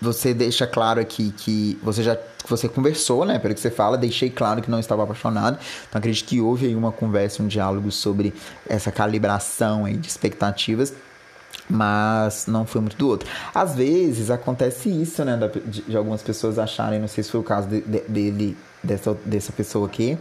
você 0.00 0.32
deixa 0.32 0.66
claro 0.66 0.98
aqui 0.98 1.30
que 1.36 1.78
você 1.82 2.02
já 2.02 2.16
você 2.48 2.68
conversou, 2.70 3.26
né? 3.26 3.38
Pelo 3.38 3.54
que 3.54 3.60
você 3.60 3.70
fala, 3.70 3.98
deixei 3.98 4.30
claro 4.30 4.62
que 4.62 4.70
não 4.70 4.80
estava 4.80 5.04
apaixonado. 5.04 5.58
Então 5.86 5.98
acredito 5.98 6.26
que 6.26 6.40
houve 6.40 6.66
aí 6.66 6.74
uma 6.74 6.90
conversa, 6.90 7.42
um 7.42 7.46
diálogo 7.46 7.90
sobre 7.92 8.32
essa 8.66 8.90
calibração 8.90 9.84
aí 9.84 9.96
de 9.96 10.08
expectativas 10.08 10.94
mas 11.68 12.46
não 12.46 12.66
foi 12.66 12.80
muito 12.80 12.96
do 12.96 13.08
outro. 13.08 13.28
Às 13.54 13.74
vezes 13.74 14.30
acontece 14.30 14.88
isso, 14.88 15.24
né, 15.24 15.38
de, 15.66 15.96
algumas 15.96 16.22
pessoas 16.22 16.58
acharem, 16.58 16.98
não 16.98 17.08
sei 17.08 17.22
se 17.22 17.30
foi 17.30 17.40
o 17.40 17.44
caso 17.44 17.68
de, 17.68 17.80
de, 17.80 18.00
dele, 18.00 18.56
dessa, 18.82 19.16
dessa 19.24 19.52
pessoa 19.52 19.86
aqui, 19.86 20.18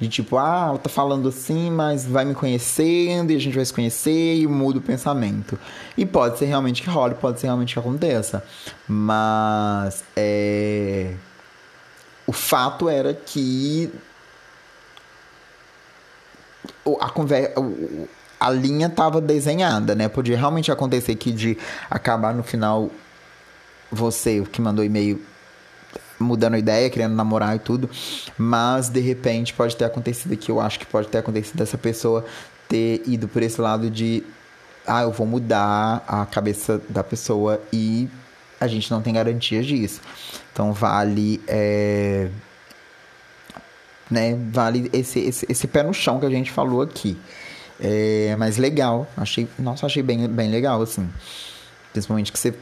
de 0.00 0.08
tipo, 0.08 0.36
ah, 0.36 0.66
ela 0.68 0.78
tá 0.78 0.88
falando 0.88 1.28
assim, 1.28 1.70
mas 1.70 2.04
vai 2.04 2.24
me 2.24 2.34
conhecendo 2.34 3.32
e 3.32 3.36
a 3.36 3.38
gente 3.38 3.54
vai 3.54 3.64
se 3.64 3.72
conhecer 3.72 4.36
e 4.36 4.46
muda 4.46 4.78
o 4.78 4.82
pensamento. 4.82 5.58
E 5.96 6.04
pode 6.04 6.38
ser 6.38 6.46
realmente 6.46 6.82
que 6.82 6.90
role, 6.90 7.14
pode 7.14 7.40
ser 7.40 7.46
realmente 7.46 7.74
que 7.74 7.78
aconteça. 7.78 8.44
Mas 8.88 10.02
é... 10.16 11.14
o 12.26 12.32
fato 12.32 12.88
era 12.88 13.14
que 13.14 13.92
a 17.00 17.08
conversa 17.10 17.54
a 18.42 18.50
linha 18.50 18.88
estava 18.88 19.20
desenhada, 19.20 19.94
né? 19.94 20.08
Podia 20.08 20.36
realmente 20.36 20.72
acontecer 20.72 21.14
que 21.14 21.30
de 21.30 21.56
acabar 21.88 22.34
no 22.34 22.42
final 22.42 22.90
você 23.88 24.42
que 24.50 24.60
mandou 24.60 24.84
e-mail 24.84 25.22
mudando 26.22 26.56
ideia, 26.56 26.88
querendo 26.88 27.14
namorar 27.14 27.56
e 27.56 27.58
tudo, 27.58 27.88
mas 28.38 28.88
de 28.88 29.00
repente 29.00 29.52
pode 29.52 29.76
ter 29.76 29.84
acontecido 29.84 30.36
que 30.36 30.50
eu 30.50 30.60
acho 30.60 30.78
que 30.78 30.86
pode 30.86 31.08
ter 31.08 31.18
acontecido 31.18 31.56
dessa 31.56 31.76
pessoa 31.76 32.24
ter 32.68 33.02
ido 33.06 33.28
por 33.28 33.42
esse 33.42 33.60
lado 33.60 33.90
de 33.90 34.22
ah, 34.86 35.02
eu 35.02 35.12
vou 35.12 35.26
mudar 35.26 36.04
a 36.08 36.26
cabeça 36.26 36.80
da 36.88 37.04
pessoa 37.04 37.60
e 37.72 38.08
a 38.60 38.66
gente 38.66 38.90
não 38.90 39.02
tem 39.02 39.12
garantias 39.14 39.66
disso. 39.66 40.00
Então 40.52 40.72
vale 40.72 41.40
é, 41.46 42.28
né, 44.12 44.36
vale 44.50 44.90
esse, 44.92 45.18
esse, 45.20 45.46
esse 45.48 45.66
pé 45.66 45.82
no 45.82 45.94
chão 45.94 46.20
que 46.20 46.26
a 46.26 46.30
gente 46.30 46.50
falou 46.50 46.82
aqui. 46.82 47.18
É, 47.80 48.36
mas 48.38 48.58
legal, 48.58 49.08
achei, 49.16 49.48
nossa, 49.58 49.86
achei 49.86 50.02
bem, 50.02 50.28
bem 50.28 50.50
legal, 50.50 50.80
assim. 50.82 51.08
Principalmente 51.92 52.30
que 52.30 52.38
você 52.38 52.54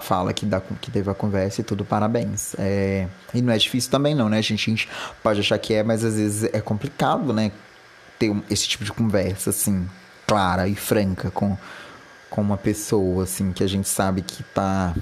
fala 0.00 0.32
que, 0.32 0.44
dá, 0.46 0.60
que 0.60 0.90
teve 0.90 1.10
a 1.10 1.14
conversa 1.14 1.60
e 1.60 1.64
tudo, 1.64 1.84
parabéns. 1.84 2.54
É, 2.58 3.06
e 3.34 3.42
não 3.42 3.52
é 3.52 3.58
difícil 3.58 3.90
também 3.90 4.14
não, 4.14 4.28
né? 4.28 4.38
A 4.38 4.42
gente, 4.42 4.70
a 4.70 4.74
gente 4.74 4.88
pode 5.22 5.40
achar 5.40 5.58
que 5.58 5.74
é, 5.74 5.82
mas 5.82 6.04
às 6.04 6.16
vezes 6.16 6.50
é 6.52 6.60
complicado, 6.60 7.32
né? 7.32 7.50
Ter 8.18 8.34
esse 8.50 8.68
tipo 8.68 8.84
de 8.84 8.92
conversa, 8.92 9.50
assim, 9.50 9.88
clara 10.26 10.68
e 10.68 10.74
franca 10.74 11.30
com, 11.30 11.56
com 12.28 12.40
uma 12.40 12.56
pessoa, 12.56 13.24
assim, 13.24 13.52
que 13.52 13.64
a 13.64 13.68
gente 13.68 13.88
sabe 13.88 14.22
que 14.22 14.42
tá 14.42 14.94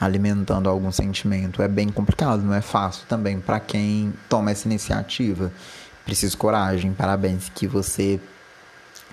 alimentando 0.00 0.68
algum 0.68 0.90
sentimento. 0.90 1.62
É 1.62 1.68
bem 1.68 1.88
complicado, 1.88 2.42
não 2.42 2.54
é 2.54 2.60
fácil 2.60 3.04
também 3.08 3.40
para 3.40 3.60
quem 3.60 4.12
toma 4.28 4.50
essa 4.50 4.66
iniciativa 4.66 5.52
preciso 6.08 6.38
coragem, 6.38 6.94
parabéns 6.94 7.50
que 7.54 7.66
você 7.66 8.18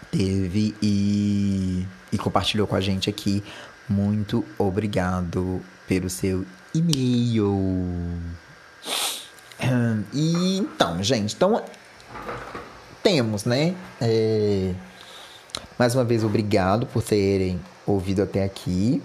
teve 0.09 0.73
e, 0.81 1.85
e 2.09 2.17
compartilhou 2.17 2.65
com 2.65 2.75
a 2.77 2.79
gente 2.79 3.09
aqui. 3.09 3.43
Muito 3.87 4.43
obrigado 4.57 5.61
pelo 5.87 6.09
seu 6.09 6.45
e-mail. 6.73 7.53
E 10.13 10.57
então, 10.57 11.01
gente, 11.03 11.35
então 11.35 11.61
temos, 13.03 13.45
né? 13.45 13.75
É, 14.01 14.73
mais 15.77 15.93
uma 15.93 16.03
vez, 16.03 16.23
obrigado 16.23 16.85
por 16.87 17.03
terem 17.03 17.59
ouvido 17.85 18.23
até 18.23 18.43
aqui. 18.43 19.01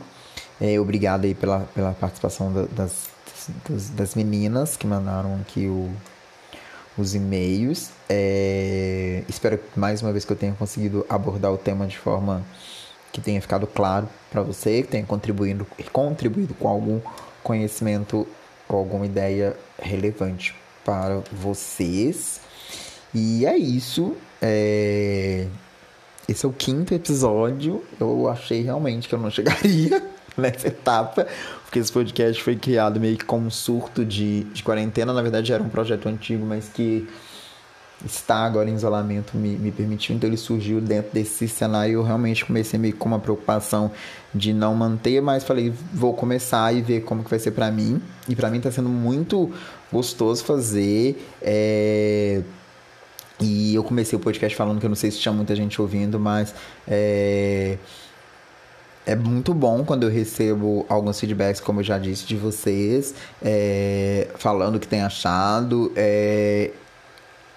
É, 0.60 0.78
obrigado 0.78 1.24
aí 1.24 1.34
pela, 1.34 1.60
pela 1.74 1.92
participação 1.92 2.52
da, 2.52 2.62
das, 2.66 3.08
das, 3.68 3.90
das, 3.90 4.14
meninas 4.14 4.76
que 4.76 4.86
mandaram 4.86 5.36
aqui 5.40 5.66
o, 5.66 5.90
os 6.96 7.14
e-mails. 7.14 7.90
É, 8.08 9.24
espero 9.28 9.58
mais 9.74 10.02
uma 10.02 10.12
vez 10.12 10.24
que 10.24 10.32
eu 10.32 10.36
tenha 10.36 10.52
conseguido 10.54 11.04
abordar 11.08 11.52
o 11.52 11.58
tema 11.58 11.86
de 11.86 11.98
forma 11.98 12.44
que 13.12 13.20
tenha 13.20 13.40
ficado 13.40 13.66
claro 13.66 14.08
para 14.30 14.42
você, 14.42 14.82
que 14.82 14.88
tenha 14.88 15.04
contribuído, 15.04 15.66
contribuído 15.92 16.54
com 16.54 16.68
algum 16.68 17.00
conhecimento 17.42 18.26
ou 18.68 18.78
alguma 18.78 19.06
ideia 19.06 19.56
relevante 19.78 20.54
para 20.84 21.22
vocês. 21.32 22.40
E 23.14 23.44
é 23.44 23.56
isso. 23.56 24.16
É... 24.40 25.46
Esse 26.28 26.46
é 26.46 26.48
o 26.48 26.52
quinto 26.52 26.94
episódio. 26.94 27.84
Eu 27.98 28.28
achei 28.28 28.62
realmente 28.62 29.08
que 29.08 29.14
eu 29.14 29.18
não 29.18 29.30
chegaria 29.30 30.02
nessa 30.36 30.68
etapa, 30.68 31.26
porque 31.64 31.78
esse 31.80 31.92
podcast 31.92 32.40
foi 32.42 32.56
criado 32.56 33.00
meio 33.00 33.16
que 33.16 33.24
como 33.24 33.46
um 33.46 33.50
surto 33.50 34.04
de, 34.04 34.44
de 34.44 34.62
quarentena. 34.62 35.12
Na 35.12 35.22
verdade, 35.22 35.52
era 35.52 35.62
um 35.62 35.68
projeto 35.68 36.08
antigo, 36.08 36.46
mas 36.46 36.68
que 36.68 37.08
está 38.04 38.44
agora 38.44 38.70
em 38.70 38.74
isolamento 38.74 39.36
me, 39.36 39.50
me 39.56 39.70
permitiu. 39.70 40.16
Então, 40.16 40.28
ele 40.28 40.36
surgiu 40.36 40.80
dentro 40.80 41.12
desse 41.12 41.46
cenário. 41.48 41.94
Eu 41.94 42.02
realmente 42.02 42.44
comecei 42.44 42.78
meio 42.78 42.96
com 42.96 43.08
uma 43.08 43.18
preocupação 43.18 43.90
de 44.34 44.52
não 44.52 44.74
manter, 44.74 45.20
mas 45.20 45.44
falei, 45.44 45.72
vou 45.92 46.14
começar 46.14 46.72
e 46.74 46.80
ver 46.80 47.00
como 47.02 47.24
que 47.24 47.30
vai 47.30 47.38
ser 47.38 47.50
para 47.50 47.70
mim. 47.70 48.00
E 48.28 48.36
para 48.36 48.50
mim 48.50 48.58
está 48.58 48.70
sendo 48.70 48.88
muito 48.88 49.50
gostoso 49.92 50.44
fazer. 50.44 51.26
É 51.42 52.42
e 53.40 53.74
eu 53.74 53.82
comecei 53.82 54.16
o 54.16 54.20
podcast 54.20 54.54
falando 54.54 54.78
que 54.78 54.84
eu 54.84 54.90
não 54.90 54.96
sei 54.96 55.10
se 55.10 55.18
tinha 55.18 55.32
muita 55.32 55.56
gente 55.56 55.80
ouvindo, 55.80 56.20
mas 56.20 56.54
é, 56.86 57.78
é 59.06 59.16
muito 59.16 59.54
bom 59.54 59.82
quando 59.82 60.02
eu 60.02 60.10
recebo 60.10 60.84
alguns 60.88 61.18
feedbacks, 61.18 61.60
como 61.60 61.80
eu 61.80 61.84
já 61.84 61.98
disse, 61.98 62.26
de 62.26 62.36
vocês, 62.36 63.14
é, 63.42 64.28
falando 64.36 64.76
o 64.76 64.80
que 64.80 64.86
tem 64.86 65.00
achado. 65.00 65.90
É, 65.96 66.70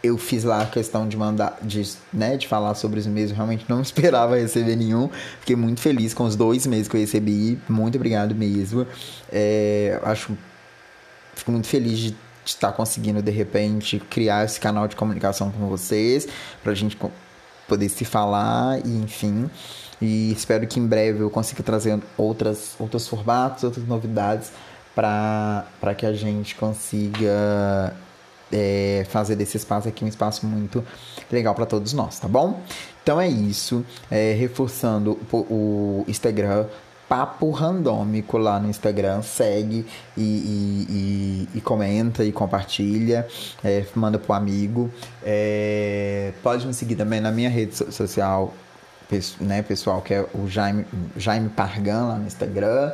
eu 0.04 0.18
fiz 0.18 0.44
lá 0.44 0.64
a 0.64 0.66
questão 0.66 1.08
de 1.08 1.16
mandar, 1.16 1.58
de, 1.62 1.90
né, 2.12 2.36
de 2.36 2.46
falar 2.46 2.76
sobre 2.76 3.00
os 3.00 3.08
meses, 3.08 3.34
realmente 3.34 3.66
não 3.70 3.80
esperava 3.82 4.38
receber 4.38 4.76
nenhum. 4.76 5.10
Fiquei 5.40 5.56
muito 5.56 5.80
feliz 5.80 6.14
com 6.14 6.26
os 6.26 6.36
dois 6.36 6.68
meses 6.68 6.90
que 6.90 6.98
eu 6.98 7.02
recebi. 7.02 7.58
Muito 7.70 7.96
obrigado 7.96 8.36
mesmo. 8.36 8.86
É, 9.32 10.00
acho. 10.04 10.38
Fico 11.34 11.52
muito 11.52 11.68
feliz 11.68 11.98
de 11.98 12.16
estar 12.46 12.72
tá 12.72 12.74
conseguindo 12.74 13.22
de 13.22 13.32
repente 13.32 13.98
criar 13.98 14.46
esse 14.46 14.60
canal 14.60 14.88
de 14.88 14.96
comunicação 14.96 15.50
com 15.52 15.68
vocês, 15.68 16.28
para 16.62 16.74
a 16.74 16.76
gente 16.76 16.98
poder 17.68 17.90
se 17.90 18.04
falar 18.04 18.86
e 18.86 18.98
enfim. 18.98 19.50
E 20.02 20.32
espero 20.34 20.68
que 20.68 20.80
em 20.80 20.86
breve 20.86 21.22
eu 21.22 21.30
consiga 21.30 21.64
trazer 21.64 21.98
outras, 22.18 22.76
outros 22.78 23.08
formatos, 23.08 23.64
outras 23.64 23.88
novidades 23.88 24.52
para 24.94 25.96
que 25.98 26.06
a 26.06 26.14
gente 26.14 26.56
consiga 26.56 27.96
é, 28.54 29.06
fazer 29.10 29.36
desse 29.36 29.58
espaço 29.58 29.90
aqui 29.90 30.06
um 30.06 30.08
espaço 30.08 30.46
muito 30.46 30.86
legal 31.32 31.56
para 31.56 31.66
todos 31.66 31.92
nós, 31.92 32.20
tá 32.20 32.28
bom? 32.28 32.62
Então 33.02 33.20
é 33.20 33.28
isso. 33.28 33.84
É, 34.10 34.34
reforçando 34.34 35.20
o, 35.32 36.06
Instagram, 36.08 36.68
Papo 37.10 37.52
Randômico 37.52 38.38
lá 38.38 38.60
no 38.60 38.70
Instagram. 38.70 39.22
Segue 39.22 39.86
e, 40.16 40.22
e, 40.22 40.88
e, 41.54 41.58
e 41.58 41.62
comenta 41.62 42.24
e 42.24 42.32
compartilha. 42.32 43.28
É, 43.64 43.86
manda 43.96 44.18
pro 44.18 44.34
amigo. 44.34 44.90
É, 45.24 46.32
pode 46.42 46.66
me 46.66 46.74
seguir 46.74 46.96
também 46.96 47.20
na 47.20 47.32
minha 47.32 47.50
rede 47.50 47.76
social, 47.76 48.54
né, 49.42 49.62
pessoal, 49.62 50.02
que 50.02 50.14
é 50.14 50.26
o 50.34 50.48
Jaime, 50.48 50.86
Jaime 51.18 51.50
Pargan 51.50 52.08
lá 52.08 52.16
no 52.16 52.26
Instagram. 52.26 52.94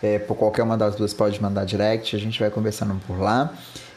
É, 0.00 0.18
por 0.20 0.36
qualquer 0.36 0.62
uma 0.62 0.78
das 0.78 0.94
duas 0.94 1.12
pode 1.12 1.42
mandar 1.42 1.64
direct, 1.64 2.14
a 2.14 2.18
gente 2.18 2.38
vai 2.38 2.50
conversando 2.50 2.94
por 3.06 3.18
lá. 3.18 3.52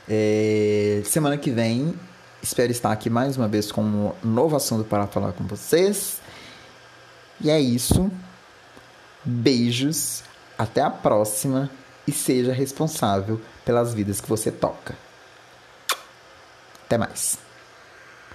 É, 0.10 1.02
semana 1.06 1.38
que 1.38 1.52
vem 1.52 1.94
espero 2.42 2.72
estar 2.72 2.92
aqui 2.92 3.10
mais 3.10 3.38
uma 3.38 3.48
vez 3.48 3.72
com 3.72 3.82
um 3.82 4.14
novo 4.24 4.56
assunto 4.56 4.84
para 4.84 5.08
falar 5.08 5.32
com 5.34 5.46
vocês. 5.46 6.20
E 7.40 7.50
é 7.50 7.60
isso. 7.60 8.12
Beijos, 9.24 10.24
até 10.58 10.82
a 10.82 10.90
próxima 10.90 11.70
e 12.08 12.12
seja 12.12 12.52
responsável 12.52 13.40
pelas 13.64 13.94
vidas 13.94 14.20
que 14.20 14.28
você 14.28 14.52
toca. 14.52 14.96
Até 16.86 16.98
mais. 16.98 17.41